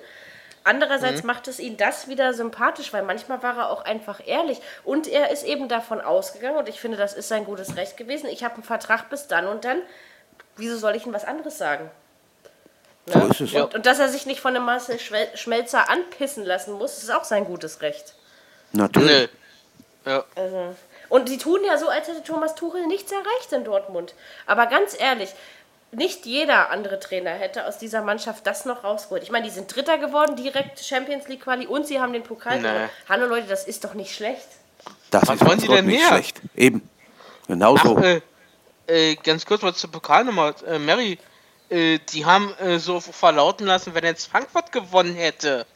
[0.64, 4.60] Andererseits macht es ihn das wieder sympathisch, weil manchmal war er auch einfach ehrlich.
[4.84, 8.28] Und er ist eben davon ausgegangen, und ich finde, das ist sein gutes Recht gewesen,
[8.28, 9.80] ich habe einen Vertrag bis dann und dann.
[10.56, 11.90] Wieso soll ich ihm was anderes sagen?
[13.06, 13.54] So ist es.
[13.54, 14.98] Und, und dass er sich nicht von dem Marcel
[15.34, 18.14] Schmelzer anpissen lassen muss, ist auch sein gutes Recht.
[18.72, 19.30] Natürlich.
[20.04, 20.10] Nö.
[20.10, 20.24] Ja.
[20.34, 20.74] Also,
[21.08, 24.14] und die tun ja so, als hätte Thomas Tuchel nichts erreicht in Dortmund.
[24.46, 25.34] Aber ganz ehrlich,
[25.92, 29.22] nicht jeder andere Trainer hätte aus dieser Mannschaft das noch rausgeholt.
[29.22, 32.56] Ich meine, die sind Dritter geworden, direkt Champions League Quali und sie haben den Pokal
[32.60, 32.62] Nee.
[32.68, 32.88] gewonnen.
[33.08, 34.46] Hallo Leute, das ist doch nicht schlecht.
[35.10, 36.08] Das Was ist wollen die absolut denn nicht mehr?
[36.08, 36.40] schlecht.
[36.56, 36.88] Eben.
[37.46, 37.98] Genau so.
[37.98, 38.20] Ach, äh,
[38.86, 40.54] äh, ganz kurz mal zur Pokalnummer.
[40.66, 41.18] Äh, Mary,
[41.68, 45.66] äh, die haben äh, so verlauten lassen, wenn jetzt Frankfurt gewonnen hätte,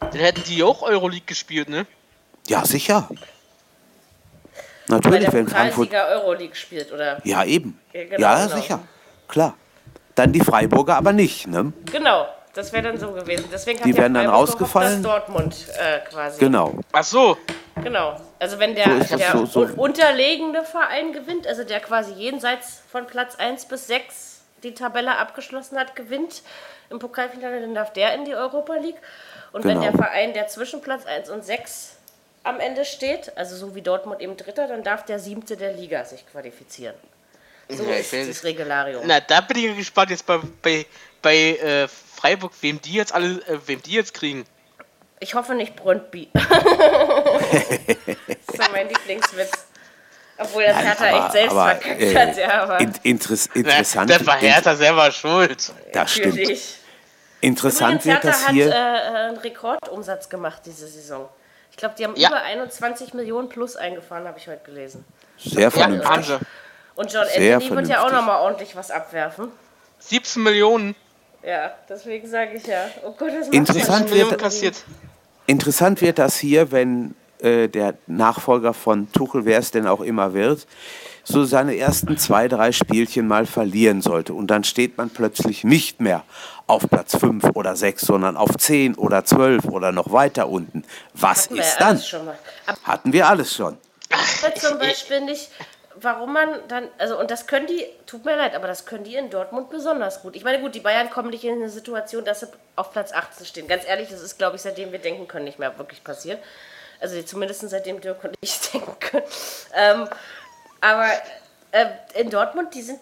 [0.00, 1.86] dann hätten die auch Euroleague gespielt, ne?
[2.48, 3.08] Ja, sicher.
[3.10, 5.92] Weil Natürlich, der wenn Frankfurt.
[5.92, 7.20] Euroleague spielt, oder?
[7.24, 7.78] Ja, eben.
[7.92, 8.06] Ja, Ja,
[8.46, 8.80] genau, genau.
[9.30, 9.54] Klar.
[10.14, 11.72] Dann die Freiburger aber nicht, ne?
[11.90, 13.46] Genau, das wäre dann so gewesen.
[13.52, 15.02] Deswegen hat Die ja wären dann rausgefallen?
[15.02, 16.38] gehofft, Dortmund äh, quasi.
[16.40, 16.74] Genau.
[16.92, 17.36] Ach so.
[17.82, 18.16] Genau.
[18.38, 19.60] Also wenn der, So der so- so.
[19.60, 25.16] un- unterlegene Verein gewinnt, also der quasi jenseits von Platz 1 bis 6 die Tabelle
[25.16, 26.42] abgeschlossen hat, gewinnt
[26.90, 28.98] im Pokalfinale, dann darf der in die Europa League.
[29.52, 29.92] Und wenn Genau.
[29.92, 31.96] der Verein, der zwischen Platz 1 und 6
[32.42, 36.04] am Ende steht, also so wie Dortmund eben Dritter, dann darf der Siebte der Liga
[36.04, 36.94] sich qualifizieren.
[37.70, 39.02] So Ja, ist das Regularium.
[39.06, 40.86] Na, da bin ich gespannt jetzt bei, bei,
[41.22, 44.44] bei äh, Freiburg, wem die jetzt alle, äh, wem die jetzt kriegen.
[45.20, 46.30] Ich hoffe nicht Brøndby.
[46.34, 46.44] das
[48.58, 49.52] ist mein Lieblingswitz.
[50.38, 54.38] Obwohl das Hertha echt selbst verkackt äh, hat, ja, aber in, interess, interessant, das war
[54.38, 55.70] Hertha selber schuld.
[55.92, 56.36] das stimmt.
[56.36, 56.76] natürlich.
[57.42, 58.70] Interessant Übrigens, wird Hertha das hat hier.
[58.70, 61.28] äh, einen Rekordumsatz gemacht diese Saison.
[61.70, 62.28] Ich glaube, die haben Ja.
[62.28, 65.04] über 21 Millionen plus eingefahren, habe ich heute gelesen.
[65.38, 66.24] Sehr Ja, vernünftig.
[66.26, 66.38] sie.
[66.94, 68.12] Und John Sehr Anthony wird ja auch vernünftig.
[68.26, 69.48] nochmal ordentlich was abwerfen.
[70.00, 70.94] 17 Millionen,
[71.42, 72.86] Ja, deswegen sage ich ja.
[73.04, 74.76] Oh Gott, das macht Interessant wird- kassiert.
[75.46, 80.34] Interessant wird das hier, wenn äh, der Nachfolger von Tuchel, wer es denn auch immer
[80.34, 80.66] wird,
[81.24, 84.34] so seine ersten zwei, drei Spielchen mal verlieren sollte.
[84.34, 86.24] Und dann steht man plötzlich nicht mehr
[86.66, 90.84] auf Platz 5 oder 6, sondern auf 10 oder 12 oder noch weiter unten.
[91.14, 92.00] Was Hatten ist dann?
[92.84, 93.76] Hatten wir alles schon.
[94.56, 95.50] zum Beispiel nicht,
[96.02, 99.16] warum man dann, also und das können die, tut mir leid, aber das können die
[99.16, 100.36] in Dortmund besonders gut.
[100.36, 102.46] Ich meine, gut, die Bayern kommen nicht in eine Situation, dass sie
[102.76, 103.68] auf Platz 18 stehen.
[103.68, 106.42] Ganz ehrlich, das ist, glaube ich, seitdem wir denken können, nicht mehr wirklich passiert.
[107.00, 109.24] Also zumindest seitdem Dirk und ich denken können.
[109.74, 110.08] Ähm,
[110.80, 111.08] aber
[111.72, 113.00] äh, in Dortmund, die sind,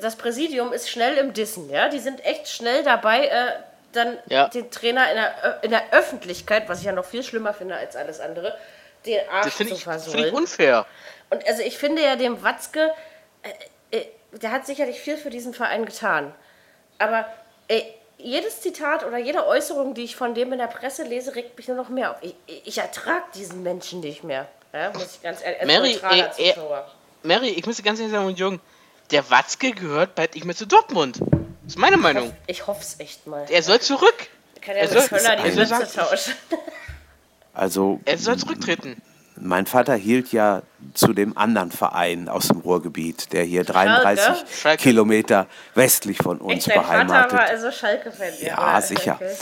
[0.00, 1.88] das Präsidium ist schnell im Dissen, ja.
[1.88, 3.52] Die sind echt schnell dabei, äh,
[3.92, 4.48] dann Ja.
[4.48, 7.96] den Trainer in der, in der Öffentlichkeit, was ich ja noch viel schlimmer finde als
[7.96, 8.56] alles andere,
[9.06, 10.26] den Arsch Das finde zu ich, find versohlen.
[10.26, 10.86] ich unfair.
[11.30, 12.92] Und also ich finde ja dem Watzke,
[13.90, 16.32] äh, äh, der hat sicherlich viel für diesen Verein getan.
[16.98, 17.26] Aber
[17.68, 17.82] äh,
[18.18, 21.68] jedes Zitat oder jede Äußerung, die ich von dem in der Presse lese, regt mich
[21.68, 22.16] nur noch mehr auf.
[22.22, 22.34] Ich,
[22.64, 24.48] ich ertrage diesen Menschen nicht mehr.
[24.72, 25.98] Ja, muss ich ganz ehrlich Mary,
[26.38, 26.54] äh, äh.
[27.22, 28.60] Mary, ich muss dir ganz ehrlich sagen, Jürgen,
[29.10, 31.18] der Watzke gehört bald nicht mehr zu Dortmund.
[31.20, 32.32] Das ist meine Meinung.
[32.46, 33.46] Ich hoffe es echt mal.
[33.50, 34.28] Er soll zurück.
[34.60, 36.34] Kann ja er mit soll- Völler die er soll Plätze tauschen.
[37.54, 39.00] Also Er soll zurücktreten.
[39.38, 40.62] Mein Vater hielt ja
[40.94, 44.82] zu dem anderen Verein aus dem Ruhrgebiet, der hier 33 Schalke?
[44.82, 47.32] Kilometer westlich von uns Echt, dein Vater beheimatet.
[47.38, 48.32] war also Schalke-Fan.
[48.40, 48.82] Ja, oder?
[48.82, 49.14] sicher.
[49.20, 49.34] Okay.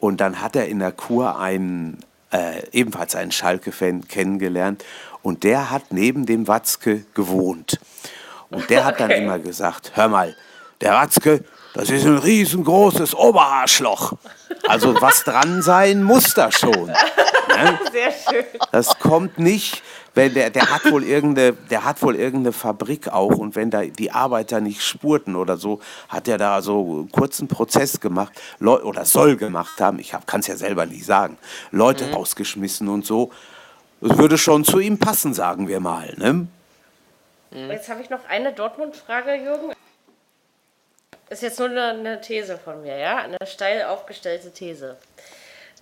[0.00, 2.00] Und dann hat er in der Kur einen,
[2.32, 4.84] äh, ebenfalls einen Schalke-Fan kennengelernt.
[5.22, 7.78] Und der hat neben dem Watzke gewohnt.
[8.50, 9.22] Und der hat dann Okay.
[9.22, 10.36] immer gesagt, hör mal,
[10.80, 11.42] der Watzke,
[11.76, 14.14] das ist ein riesengroßes Oberarschloch.
[14.66, 16.86] Also was dran sein muss da schon.
[16.86, 17.78] Ne?
[17.92, 18.44] Sehr schön.
[18.72, 19.82] Das kommt nicht,
[20.14, 23.82] wenn der, der hat wohl irgendeine, der hat wohl irgendeine Fabrik auch und wenn da
[23.82, 28.82] die Arbeiter nicht spurten oder so, hat er da so einen kurzen Prozess gemacht Leu
[28.82, 29.98] oder soll gemacht haben.
[29.98, 31.36] Ich kann es ja selber nicht sagen.
[31.70, 33.30] Leute rausgeschmissen und so.
[34.00, 36.14] Das würde schon zu ihm passen, sagen wir mal.
[36.16, 36.46] Ne?
[37.50, 39.72] Jetzt habe ich noch eine Dortmund-Frage, Jürgen.
[41.28, 43.16] Ist jetzt nur eine, These von mir, ja?
[43.18, 44.96] Eine steil aufgestellte These.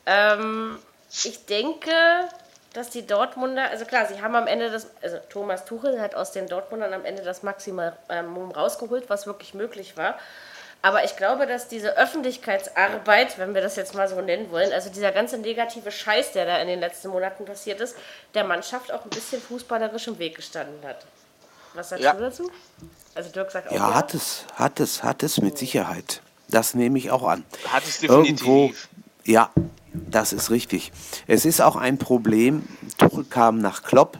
[0.06, 0.78] Ähm,
[1.24, 1.90] ich denke,
[2.72, 6.32] dass die Dortmunder, also klar, sie haben am Ende das, also Thomas Tuchel hat aus
[6.32, 7.92] den Dortmundern am Ende das Maximum
[8.52, 10.18] rausgeholt, was wirklich möglich war.
[10.82, 14.90] Aber ich glaube, dass diese Öffentlichkeitsarbeit, wenn wir das jetzt mal so nennen wollen, also
[14.90, 17.96] dieser ganze negative Scheiß, der da in den letzten Monaten passiert ist,
[18.34, 21.06] der Mannschaft auch ein bisschen fußballerisch im Weg gestanden hat.
[21.74, 22.12] Was sagst Ja.
[22.14, 22.50] du dazu?
[23.14, 26.20] Also Dirk sagt auch Ja, hat es, hat es, hat es mit Sicherheit.
[26.48, 27.44] Das nehme ich auch an.
[27.72, 28.46] Hat es definitiv.
[28.46, 28.72] Irgendwo,
[29.24, 29.50] ja,
[29.92, 30.92] das ist richtig.
[31.26, 32.64] Es ist auch ein Problem.
[32.98, 34.18] Tuchel kam nach Klopp.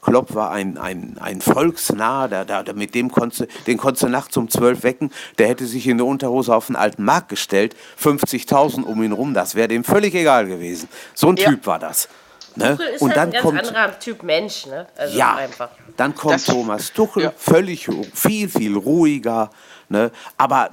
[0.00, 4.08] Klopp war ein, ein, ein Volksnah, der, der, mit dem konntest, du- den konntest du
[4.08, 5.12] nachts um 12 wecken.
[5.38, 9.32] Der hätte sich in der Unterhose auf den alten Markt gestellt, 50.000 um ihn rum,
[9.32, 10.88] das wäre dem völlig egal gewesen.
[11.14, 11.50] So ein Ja.
[11.50, 12.08] Typ war das.
[12.56, 12.76] Ne?
[12.76, 14.86] Tuchel ist Und halt dann ein ganz kommt, anderer Typ Mensch, ne?
[14.96, 15.70] Also ja, einfach.
[15.96, 17.32] dann kommt Das- Thomas Tuchel, ja.
[17.36, 19.50] völlig viel, viel ruhiger.
[19.88, 20.10] Ne?
[20.38, 20.70] Aber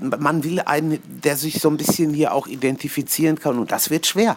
[0.00, 4.06] man will einen, der sich so ein bisschen hier auch identifizieren kann und das wird
[4.06, 4.36] schwer.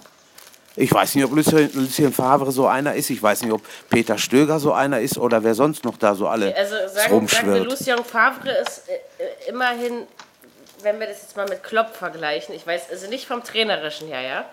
[0.75, 3.11] Ich weiß nicht, ob Lucien, Lucien Favre so einer ist.
[3.11, 3.61] Ich weiß nicht, ob
[3.91, 7.09] Peter Stöger so einer ist oder wer sonst noch da so alle Also sagen, sagen
[7.11, 7.65] wir, rumschwirrt.
[7.69, 8.93] Lucien Favre ist äh,
[9.23, 10.07] äh, immerhin,
[10.81, 14.21] wenn wir das jetzt mal mit Klopp vergleichen, ich weiß, also nicht vom Trainerischen her,
[14.21, 14.45] ja,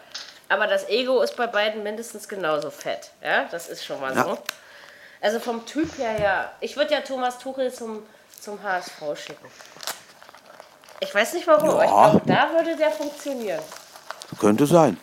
[0.50, 4.24] aber das Ego ist bei beiden mindestens genauso fett, ja, das ist schon mal Ja.
[4.24, 4.38] so.
[5.22, 8.02] Also vom Typ her, ja, ich würde ja Thomas Tuchel zum,
[8.40, 9.46] zum HSV schicken.
[11.00, 12.10] Ich weiß nicht warum, aber ich Ja.
[12.10, 13.62] glaube, da würde der funktionieren.
[14.38, 14.98] Könnte sein.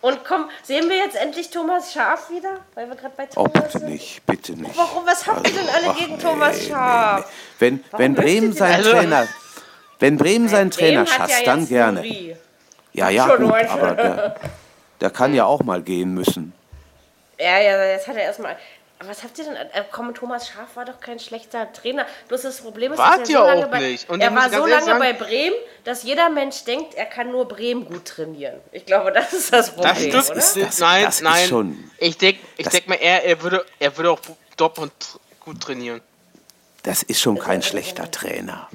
[0.00, 2.56] Und komm, sehen wir jetzt endlich Thomas Schaf wieder?
[2.74, 3.88] Weil wir gerade bei Oh, Thomas bitte sind?
[3.90, 4.76] nicht, bitte nicht.
[4.76, 5.06] Warum?
[5.06, 7.20] Was habt ihr denn alle Ach, gegen nee, Thomas nee, Schaf?
[7.20, 7.24] nee.
[7.60, 9.28] Wenn, wenn möchtet Bremen seinen Trainer,
[10.00, 12.00] wenn Bremen seinen Trainer Bremen hat schasst, ja dann gerne.
[12.00, 12.36] Nuri.
[12.92, 14.36] Ja, ja, Schon gut, aber der,
[15.00, 16.52] der kann ja auch mal gehen müssen.
[17.38, 18.56] Ja, ja, jetzt hat er erstmal.
[18.98, 19.56] Aber was habt ihr denn?
[19.56, 22.06] Äh, komm, Thomas Schaf war doch kein schlechter Trainer.
[22.28, 24.08] Bloß das Problem ist, Wart dass er so auch lange bei, nicht.
[24.08, 27.48] Und er war so lange sagen- bei Bremen, dass jeder Mensch denkt, er kann nur
[27.48, 28.60] Bremen gut trainieren.
[28.70, 30.14] Ich glaube, das ist das Problem, Das stimmt.
[30.30, 30.36] oder?
[30.36, 31.48] ist- das- nein, das ist nein.
[31.48, 34.20] schon- ich denke ich denk mal, er, er, würde, er würde auch
[34.56, 34.92] Dortmund
[35.40, 36.00] gut trainieren.
[36.84, 38.68] Das ist schon kein schlechter Trainer.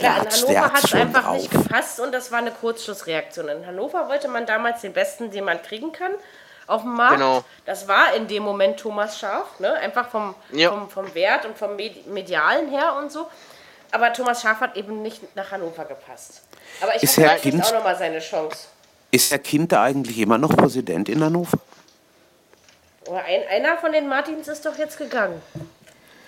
[0.00, 1.36] Ja, in Hannover hat es einfach drauf.
[1.36, 3.48] nicht gepasst und das war eine Kurzschlussreaktion.
[3.48, 6.12] In Hannover wollte man damals den Besten, den man kriegen kann,
[6.66, 7.14] auf dem Markt.
[7.18, 7.44] Genau.
[7.66, 9.72] Das war in dem Moment Thomas Schaf, ne?
[9.74, 10.70] einfach vom, Ja.
[10.70, 13.26] vom, vom Wert und vom Medi- Medialen her und so.
[13.92, 16.42] Aber Thomas Schaf hat eben nicht nach Hannover gepasst.
[16.80, 18.68] Aber ich Ist hoffe, Herr er Kind- auch nochmal seine Chance.
[19.10, 21.58] Ist Herr Kinter eigentlich immer noch Präsident in Hannover?
[23.10, 25.42] Ein, einer von den Martins ist doch jetzt gegangen.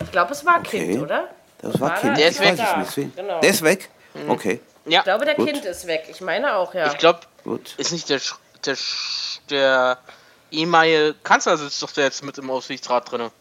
[0.02, 0.88] Ich glaube, es war Okay.
[0.88, 1.28] Kind, oder?
[1.62, 2.12] Das war War Kind.
[2.12, 2.16] er?
[2.18, 2.66] Der ist weiß weg.
[2.70, 2.96] ich nicht.
[2.96, 3.40] Wen- Genau.
[3.40, 3.88] Der ist weg?
[4.28, 5.46] Okay, Ja, Ich glaube, der Gut.
[5.48, 6.04] Kind ist weg.
[6.10, 6.86] Ich meine auch, ja.
[6.88, 7.20] ich glaube,
[7.78, 8.34] ist nicht der, Sch-
[8.66, 9.98] der, Sch- der
[10.50, 13.20] ehemalige Kanzler sitzt doch der jetzt mit im Aufsichtsrat drin.
[13.22, 13.34] Ja, gut,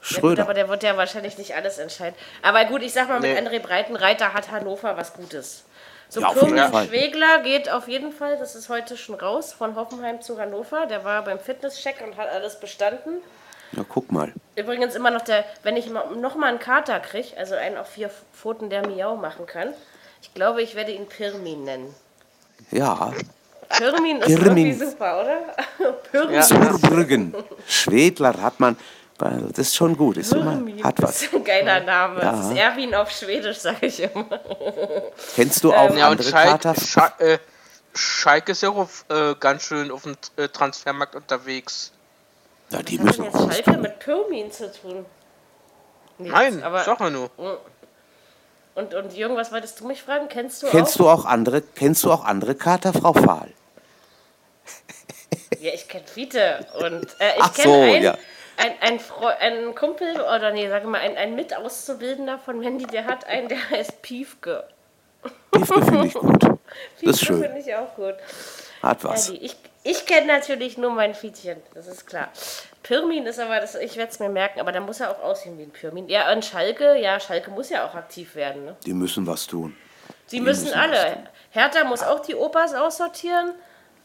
[0.00, 0.42] Schröder.
[0.42, 2.14] aber der wird ja wahrscheinlich nicht alles entscheiden.
[2.42, 3.38] Aber gut, ich sag mal, mit Nee.
[3.38, 5.64] André Breitenreiter hat Hannover was Gutes.
[6.10, 6.30] So Ja.
[6.86, 10.86] Schwegler geht auf jeden Fall, das ist heute schon raus, von Hoffenheim zu Hannover.
[10.86, 13.22] Der war beim Fitnesscheck und hat alles bestanden.
[13.72, 14.32] Ja, guck mal.
[14.56, 18.10] Übrigens immer noch der, wenn ich noch mal einen Kater kriege, also einen auf vier
[18.34, 19.74] Pfoten, der Miau machen kann.
[20.22, 21.94] Ich glaube, ich werde ihn Pirmin nennen.
[22.70, 23.12] Ja,
[23.68, 24.66] Pirmin ist Pirmin.
[24.68, 25.92] irgendwie super, oder?
[26.10, 26.34] Pirmin.
[26.34, 26.42] Ja.
[26.42, 27.34] Zurbrüggen.
[27.66, 28.76] Schwedler hat man.
[29.18, 30.16] Das ist schon gut.
[30.16, 31.22] Ist immer, hat Das was.
[31.22, 32.22] ist ein geiler Name.
[32.22, 32.32] Ja.
[32.32, 34.26] Das ist Erwin auf Schwedisch, sage ich immer.
[35.34, 36.74] Kennst du auch Ja, und andere Kater?
[36.76, 37.38] Scha äh,
[37.94, 41.92] Schalke ist ja auch auf, äh, ganz schön auf dem äh, Transfermarkt unterwegs.
[42.70, 43.56] Ja, die Was hat müssen denn raus.
[43.56, 45.06] jetzt Schalke mit Pirmin zu tun?
[46.18, 47.30] Nichts, Nein, aber sag mal nur.
[48.74, 50.28] und, und Jürgen, was wolltest du mich fragen?
[50.28, 50.98] Kennst du Kennst auch?
[50.98, 51.62] du auch andere?
[51.62, 53.52] Kennst du auch andere Kater, Frau Fahl?
[55.60, 58.18] Ja, ich kenne Fiete und äh, ich kenne so, einen, ja.
[58.56, 59.00] ein, ein,
[59.40, 63.70] ein Kumpel oder nee, sag mal, ein, ein Mitauszubildender von Mandy, der hat einen, der
[63.70, 64.68] heißt Piefke.
[65.50, 66.42] Piefke finde ich gut.
[67.04, 67.40] Das Piefke ist schön.
[67.42, 68.14] finde ich auch gut.
[68.82, 69.26] Hat Ja, was.
[69.26, 72.28] die, ich ich kenne natürlich nur mein Fietchen, das ist klar.
[72.82, 75.58] Pirmin ist aber, das, ich werde es mir merken, aber da muss er auch aussehen
[75.58, 76.08] wie ein Pirmin.
[76.08, 78.64] Ja, und Schalke, ja, Schalke muss ja auch aktiv werden.
[78.64, 78.76] Ne?
[78.86, 79.76] Die müssen was tun.
[80.26, 81.28] Sie müssen müssen alle.
[81.50, 83.54] Hertha muss auch die Opas aussortieren.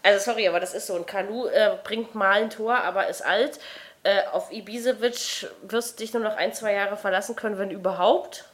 [0.03, 0.95] Also sorry, aber das ist so.
[0.95, 3.59] Ein Kanu äh, bringt mal ein Tor, aber ist alt.
[4.03, 8.45] Äh, auf Ibisevic wirst du dich nur noch ein, zwei Jahre verlassen können, wenn überhaupt.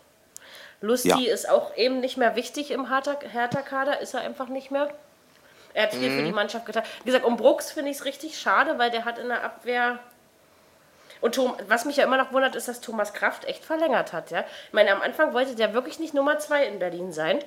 [0.82, 1.34] Lusti Ja.
[1.34, 4.90] ist auch eben nicht mehr wichtig im Hertha- Hertha-Kader, ist er einfach nicht mehr.
[5.80, 6.84] Er hat viel für die Mannschaft getan.
[7.00, 10.00] Wie gesagt, um Brooks finde ich es richtig schade, weil der hat in der Abwehr.
[11.22, 14.30] Und Tom, was mich ja immer noch wundert, ist, dass Thomas Kraft echt verlängert hat.
[14.30, 14.42] Ja?
[14.68, 17.40] Ich meine, am Anfang wollte der wirklich nicht Nummer zwei in Berlin sein.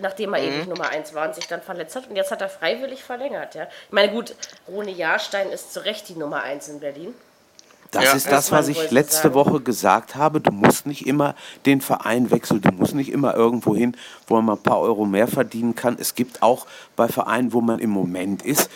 [0.00, 2.06] Nachdem er ewig Nummer 1 war und sich dann verletzt hat.
[2.08, 3.56] Und jetzt hat er freiwillig verlängert.
[3.56, 3.64] Ja?
[3.64, 4.36] Ich meine, gut,
[4.68, 7.16] Rune Jahrstein ist zu Recht die Nummer 1 in Berlin.
[7.90, 8.12] Das Ja.
[8.12, 9.34] ist das, was ich letzte.
[9.34, 10.40] Woche gesagt habe.
[10.40, 11.34] Du musst nicht immer
[11.66, 12.60] den Verein wechseln.
[12.60, 13.96] Du musst nicht immer irgendwo hin,
[14.28, 15.96] wo man mal ein paar Euro mehr verdienen kann.
[15.98, 18.70] Es gibt auch bei Vereinen, wo man im Moment ist,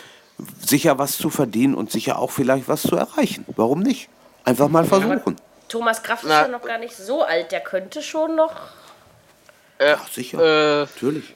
[0.61, 3.45] sicher was zu verdienen und sicher auch vielleicht was zu erreichen.
[3.57, 4.09] Warum nicht?
[4.45, 5.37] Einfach mal versuchen.
[5.69, 6.43] Thomas Kraft ist Na.
[6.43, 7.53] ja noch gar nicht so alt.
[7.53, 8.53] Der könnte schon noch.
[9.81, 10.39] Ja, sicher.
[10.39, 11.35] Äh, Natürlich.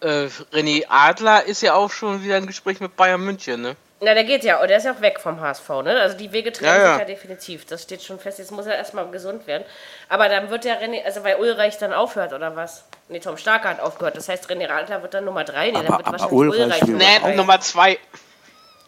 [0.00, 3.76] äh, René Adler ist ja auch schon wieder im Gespräch mit Bayern München, ne?
[4.00, 6.00] Na, der geht ja, und der ist ja auch weg vom HSV, ne?
[6.00, 6.90] Also die Wege trennen ja, ja.
[6.92, 7.66] sich ja definitiv.
[7.66, 8.38] Das steht schon fest.
[8.38, 9.64] Jetzt muss er erstmal gesund werden.
[10.08, 12.84] Aber dann wird der René, also weil Ulreich dann aufhört, oder was?
[13.08, 14.16] Nee, Tom Starke hat aufgehört.
[14.16, 15.70] Das heißt, René Radler wird dann Nummer 3.
[15.70, 17.98] Nee, aber, dann wird aber wahrscheinlich Ulreich, Ulreich Nee, Nummer 2.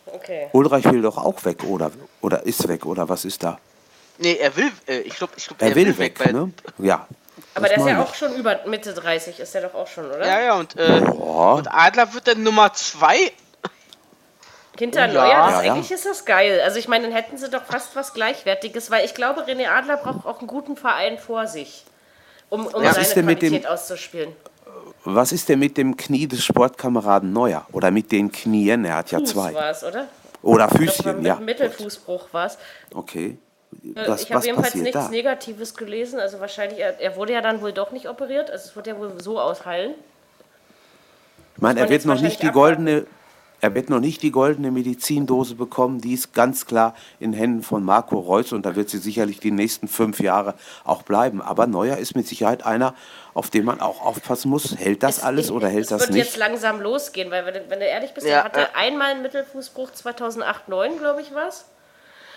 [0.07, 0.49] Okay.
[0.53, 1.91] Ulreich will doch auch weg, oder?
[2.21, 3.59] Oder ist weg, oder was ist da?
[4.19, 6.53] Nee, er will, äh, ich glaube, ich glaub, er, er will, will weg, weg ne?
[6.79, 7.07] Ja,
[7.55, 10.07] aber das der ist ja auch schon über Mitte 30, ist der doch auch schon,
[10.07, 10.27] oder?
[10.27, 13.33] Ja, ja, und, äh, und Adler wird dann Nummer 2
[14.81, 15.47] Hinterneuer, ja.
[15.47, 15.73] das, ja, ja.
[15.75, 16.61] eigentlich ist das geil.
[16.65, 19.99] Also ich meine, dann hätten sie doch fast was Gleichwertiges, weil ich glaube, René Adler
[19.99, 21.85] braucht auch einen guten Verein vor sich,
[22.49, 24.33] um, um was seine Qualität dem, auszuspielen.
[25.05, 27.67] Was ist denn mit dem Knie des Sportkameraden Neuer?
[27.73, 29.55] Oder mit den Knien, er hat ja Fuß zwei.
[29.55, 30.09] War's, oder?
[30.43, 31.37] Oder Füßchen, ja.
[31.37, 32.59] Mittelfußbruch war es.
[32.95, 33.37] Okay.
[33.83, 35.09] Äh, das, ich habe jedenfalls nichts da?
[35.09, 36.19] Negatives gelesen.
[36.19, 38.51] Also wahrscheinlich, er, er, wurde ja dann wohl doch nicht operiert.
[38.51, 39.95] Also es wird ja wohl so ausheilen.
[41.57, 43.07] Ich meine, er wird noch nicht die goldene,
[43.61, 46.01] er wird noch nicht die goldene Medizindose bekommen.
[46.01, 49.51] Die ist ganz klar in Händen von Marco Reus und da wird sie sicherlich die
[49.51, 50.55] nächsten fünf Jahre
[50.85, 51.43] auch bleiben.
[51.43, 52.95] Aber Neuer ist mit Sicherheit einer,
[53.35, 54.77] auf den man auch aufpassen muss.
[54.77, 56.25] Hält das Es- alles oder hält es das wird nicht?
[56.27, 58.69] jetzt langsam losgehen, weil wenn, du- wenn du ehrlich bist, Ja, er hatte ja.
[58.75, 61.67] einmal einen Mittelfußbruch 2008, 2009, glaube ich, was.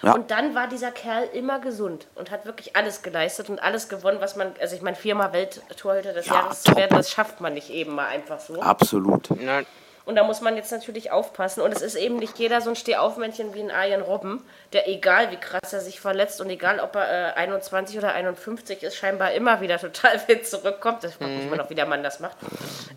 [0.02, 0.16] Ja.
[0.16, 4.18] Und dann war dieser Kerl immer gesund und hat wirklich alles geleistet und alles gewonnen,
[4.20, 7.54] was man, also ich meine, viermal Welttorhüter des Ja, Jahres zu werden, das schafft man
[7.54, 8.60] nicht eben mal einfach so.
[8.62, 9.30] Absolut.
[9.42, 9.66] Nein.
[10.06, 11.62] Und da muss man jetzt natürlich aufpassen.
[11.62, 14.44] Und es ist eben nicht jeder so ein Stehaufmännchen wie ein Arjen Robben,
[14.74, 18.84] der egal wie krass er sich verletzt und egal ob er äh, 21 oder 51
[18.84, 21.04] ist, scheinbar immer wieder total fit zurückkommt.
[21.04, 22.38] Das fragt mich mal noch, wie der Mann das macht.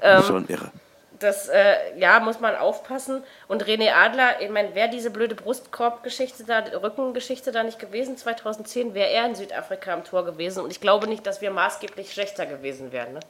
[0.03, 0.71] Ähm, Schon irre.
[1.19, 3.23] Das, äh, ja, muss man aufpassen.
[3.49, 8.95] Und René Adler, ich meine, wäre diese blöde Brustkorbgeschichte da, Rückengeschichte da nicht gewesen, 2010,
[8.95, 10.63] wäre er in Südafrika am Tor gewesen.
[10.63, 13.15] Und ich glaube nicht, dass wir maßgeblich schlechter gewesen wären.
[13.15, 13.21] Ne?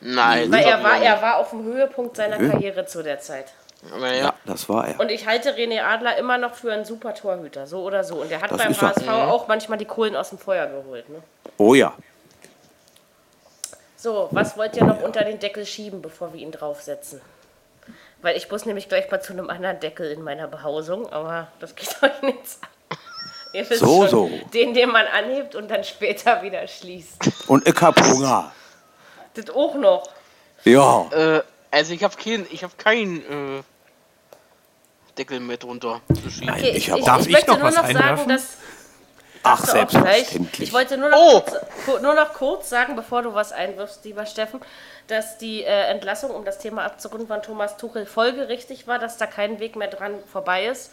[0.00, 0.50] Nein.
[0.52, 2.50] Weil er war, er war auf dem Höhepunkt seiner Höhe?
[2.50, 3.46] Karriere zu der Zeit.
[3.92, 4.34] Aber Ja, ja.
[4.44, 5.00] das war er.
[5.00, 8.16] Und ich halte René Adler immer noch für einen super Torhüter, so oder so.
[8.16, 8.88] Und der hat Das beim ist er.
[8.90, 11.08] HSV auch manchmal die Kohlen aus dem Feuer geholt.
[11.08, 11.22] Ne?
[11.58, 11.92] Oh ja.
[13.96, 17.20] So, was wollt ihr noch unter den Deckel schieben, bevor wir ihn draufsetzen?
[18.22, 21.74] Weil ich muss nämlich gleich mal zu einem anderen Deckel in meiner Behausung, aber das
[21.74, 22.68] geht euch nichts an.
[23.52, 24.30] Ihr wisst So, schon, so.
[24.52, 27.48] Den, den man anhebt und dann später wieder schließt.
[27.48, 28.52] Und ich hab Hunger.
[29.36, 30.08] Das auch noch.
[30.64, 31.06] Ja.
[31.12, 33.62] Äh, also ich habe keinen, ich habe keinen äh,
[35.18, 36.50] Deckel mehr drunter zu schieben.
[36.54, 38.28] Okay, ich hab- Darf ich möchte noch nur was noch sagen, einwerfen?
[38.28, 38.56] dass
[39.48, 40.60] Ach, selbstverständlich.
[40.68, 41.40] Ich wollte nur noch, Oh.
[41.40, 44.60] kurz, ku- nur noch kurz sagen, bevor du was einwirfst, lieber Steffen,
[45.06, 49.26] dass die äh, Entlassung, um das Thema abzurunden, von Thomas Tuchel folgerichtig war, dass da
[49.26, 50.90] kein Weg mehr dran vorbei ist.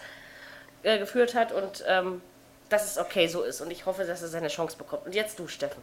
[0.83, 2.21] äh, geführt hat und ähm,
[2.69, 3.61] dass es okay so ist.
[3.61, 5.05] Und ich hoffe, dass er seine Chance bekommt.
[5.05, 5.81] Und jetzt du, Steffen.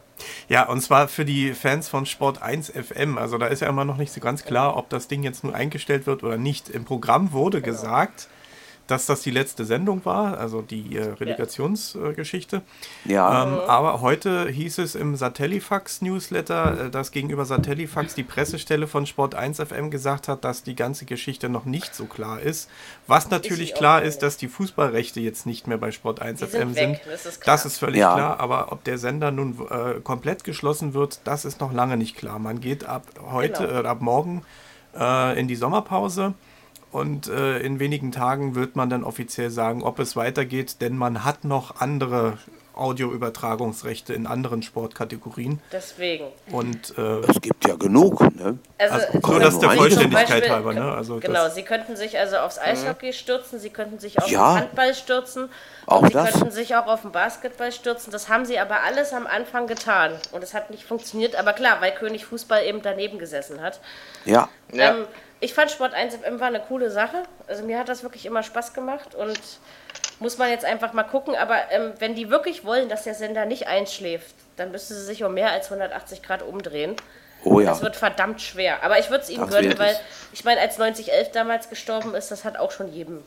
[0.49, 3.17] Ja, und zwar für die Fans von Sport 1 FM.
[3.17, 5.55] Also da ist ja immer noch nicht so ganz klar, ob das Ding jetzt nur
[5.55, 6.69] eingestellt wird oder nicht.
[6.69, 7.73] Im Programm wurde genau.
[7.73, 8.27] gesagt,
[8.87, 12.61] dass das die letzte Sendung war, also die äh, Relegationsgeschichte.
[13.05, 13.43] ja.
[13.43, 19.35] Ähm, aber heute hieß es im Satellifax-Newsletter, äh, dass gegenüber Satellifax die Pressestelle von Sport
[19.35, 22.69] 1 FM gesagt hat, dass die ganze Geschichte noch nicht so klar ist.
[23.07, 26.45] Was natürlich ist klar ist, dass die Fußballrechte jetzt nicht mehr bei Sport 1 die
[26.45, 26.75] FM sind.
[26.75, 26.99] sind.
[27.05, 28.13] Das, ist das, ist völlig ja.
[28.13, 28.39] klar.
[28.39, 32.39] Aber ob der Sender nun äh, komplett geschlossen wird, das ist noch lange nicht klar.
[32.39, 33.81] Man geht ab heute, genau.
[33.81, 34.43] Äh, ab morgen
[34.97, 36.33] äh, in die Sommerpause.
[36.91, 41.23] Und äh, in wenigen Tagen wird man dann offiziell sagen, ob es weitergeht, denn man
[41.23, 42.37] hat noch andere
[42.73, 45.59] Audioübertragungsrechte in anderen Sportkategorien.
[45.71, 46.25] Deswegen.
[46.51, 48.57] Und äh, es gibt ja genug, ne?
[48.77, 50.91] Also, also nur das der Vollständigkeit halber, ne?
[50.91, 54.61] Also genau, Sie könnten sich also aufs Eishockey stürzen, Sie könnten sich auf ja, den
[54.61, 55.49] Handball stürzen,
[55.85, 56.31] auch Sie das.
[56.31, 58.11] könnten sich auch auf den Basketball stürzen.
[58.11, 61.35] Das haben Sie aber alles am Anfang getan und es hat nicht funktioniert.
[61.35, 63.79] Aber klar, weil König Fußball eben daneben gesessen hat.
[64.25, 64.49] Ja.
[64.71, 64.95] Ähm, ja
[65.41, 67.23] ich fand Sport 1 FM war eine coole Sache.
[67.47, 69.39] Also mir hat das wirklich immer Spaß gemacht und
[70.19, 71.35] muss man jetzt einfach mal gucken.
[71.35, 75.23] Aber ähm, wenn die wirklich wollen, dass der Sender nicht einschläft, dann müsste sie sich
[75.23, 76.95] um mehr als 180 Grad umdrehen.
[77.43, 77.71] Oh ja.
[77.71, 78.83] Das wird verdammt schwer.
[78.83, 79.99] Aber ich würde es ihnen gönnen, weil
[80.31, 83.23] ich meine, als 9011 damals gestorben ist, das hat auch schon jedem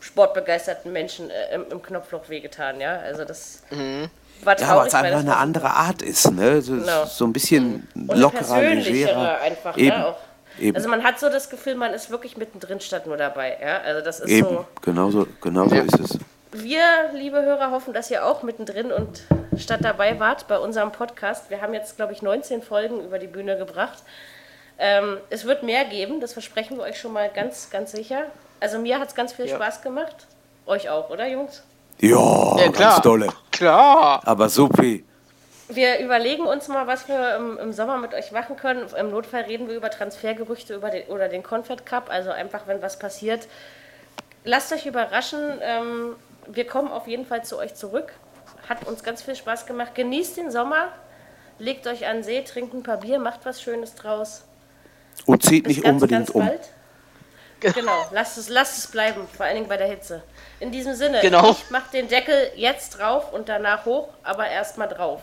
[0.00, 2.80] sportbegeisterten Menschen äh, im, im, Knopfloch wehgetan.
[2.80, 3.64] Ja, also das.
[3.70, 4.08] Mhm.
[4.44, 6.62] War traurig, ja, weil es einfach eine andere Art ist, ne?
[6.62, 7.04] So, genau.
[7.06, 8.10] so ein bisschen mhm.
[8.14, 9.40] lockerer, legerer.
[9.40, 9.82] einfach, ne?
[9.82, 9.98] Eben.
[9.98, 10.06] Ne?
[10.06, 10.16] Auch
[10.60, 10.76] Eben.
[10.76, 13.58] Also man hat so das Gefühl, man ist wirklich mittendrin statt nur dabei.
[13.60, 13.78] Ja?
[13.78, 14.48] Also das ist Eben.
[14.48, 14.66] so.
[14.82, 15.82] Genauso, genauso ja.
[15.82, 16.18] ist es.
[16.52, 16.82] Wir,
[17.12, 19.22] liebe Hörer, hoffen, dass ihr auch mittendrin und
[19.56, 21.50] statt dabei wart bei unserem Podcast.
[21.50, 24.02] Wir haben jetzt, glaube ich, 19 Folgen über die Bühne gebracht.
[24.78, 28.22] Ähm, es wird mehr geben, das versprechen wir euch schon mal ganz, ganz sicher.
[28.60, 29.56] Also mir hat es ganz viel ja.
[29.56, 30.26] Spaß gemacht.
[30.66, 31.62] Euch auch, oder Jungs?
[32.00, 32.92] Ja, ja klar.
[32.92, 33.28] ganz dolle.
[33.50, 34.20] Klar.
[34.24, 35.04] Aber so viel
[35.68, 38.86] wir überlegen uns mal, was wir im, im, Sommer mit euch machen können.
[38.98, 42.10] Im Notfall reden wir über Transfergerüchte über den, oder den Confed Cup.
[42.10, 43.46] Also einfach, wenn was passiert.
[44.44, 45.58] Lasst euch überraschen.
[45.60, 46.16] Ähm,
[46.46, 48.12] wir kommen auf jeden Fall zu euch zurück.
[48.68, 49.94] Hat uns ganz viel Spaß gemacht.
[49.94, 50.88] Genießt den Sommer.
[51.58, 54.44] Legt euch an See, trinkt ein paar Bier, macht was Schönes draus.
[55.26, 56.46] Und zieht nicht ganz, unbedingt ganz um.
[56.46, 56.70] Bald.
[57.60, 60.22] Genau, lasst es, lasst es bleiben, vor allen Dingen bei der Hitze.
[60.60, 61.50] In diesem Sinne, genau.
[61.50, 65.22] ich mach den Deckel jetzt drauf und danach hoch, aber erstmal drauf.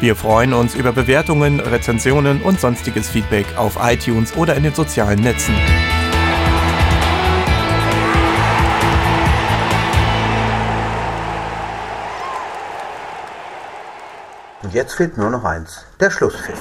[0.00, 5.20] Wir freuen uns über Bewertungen, Rezensionen und sonstiges Feedback auf iTunes oder in den sozialen
[5.20, 5.54] Netzen.
[14.62, 16.58] Und jetzt fehlt nur noch eins, der Schlusspfiff.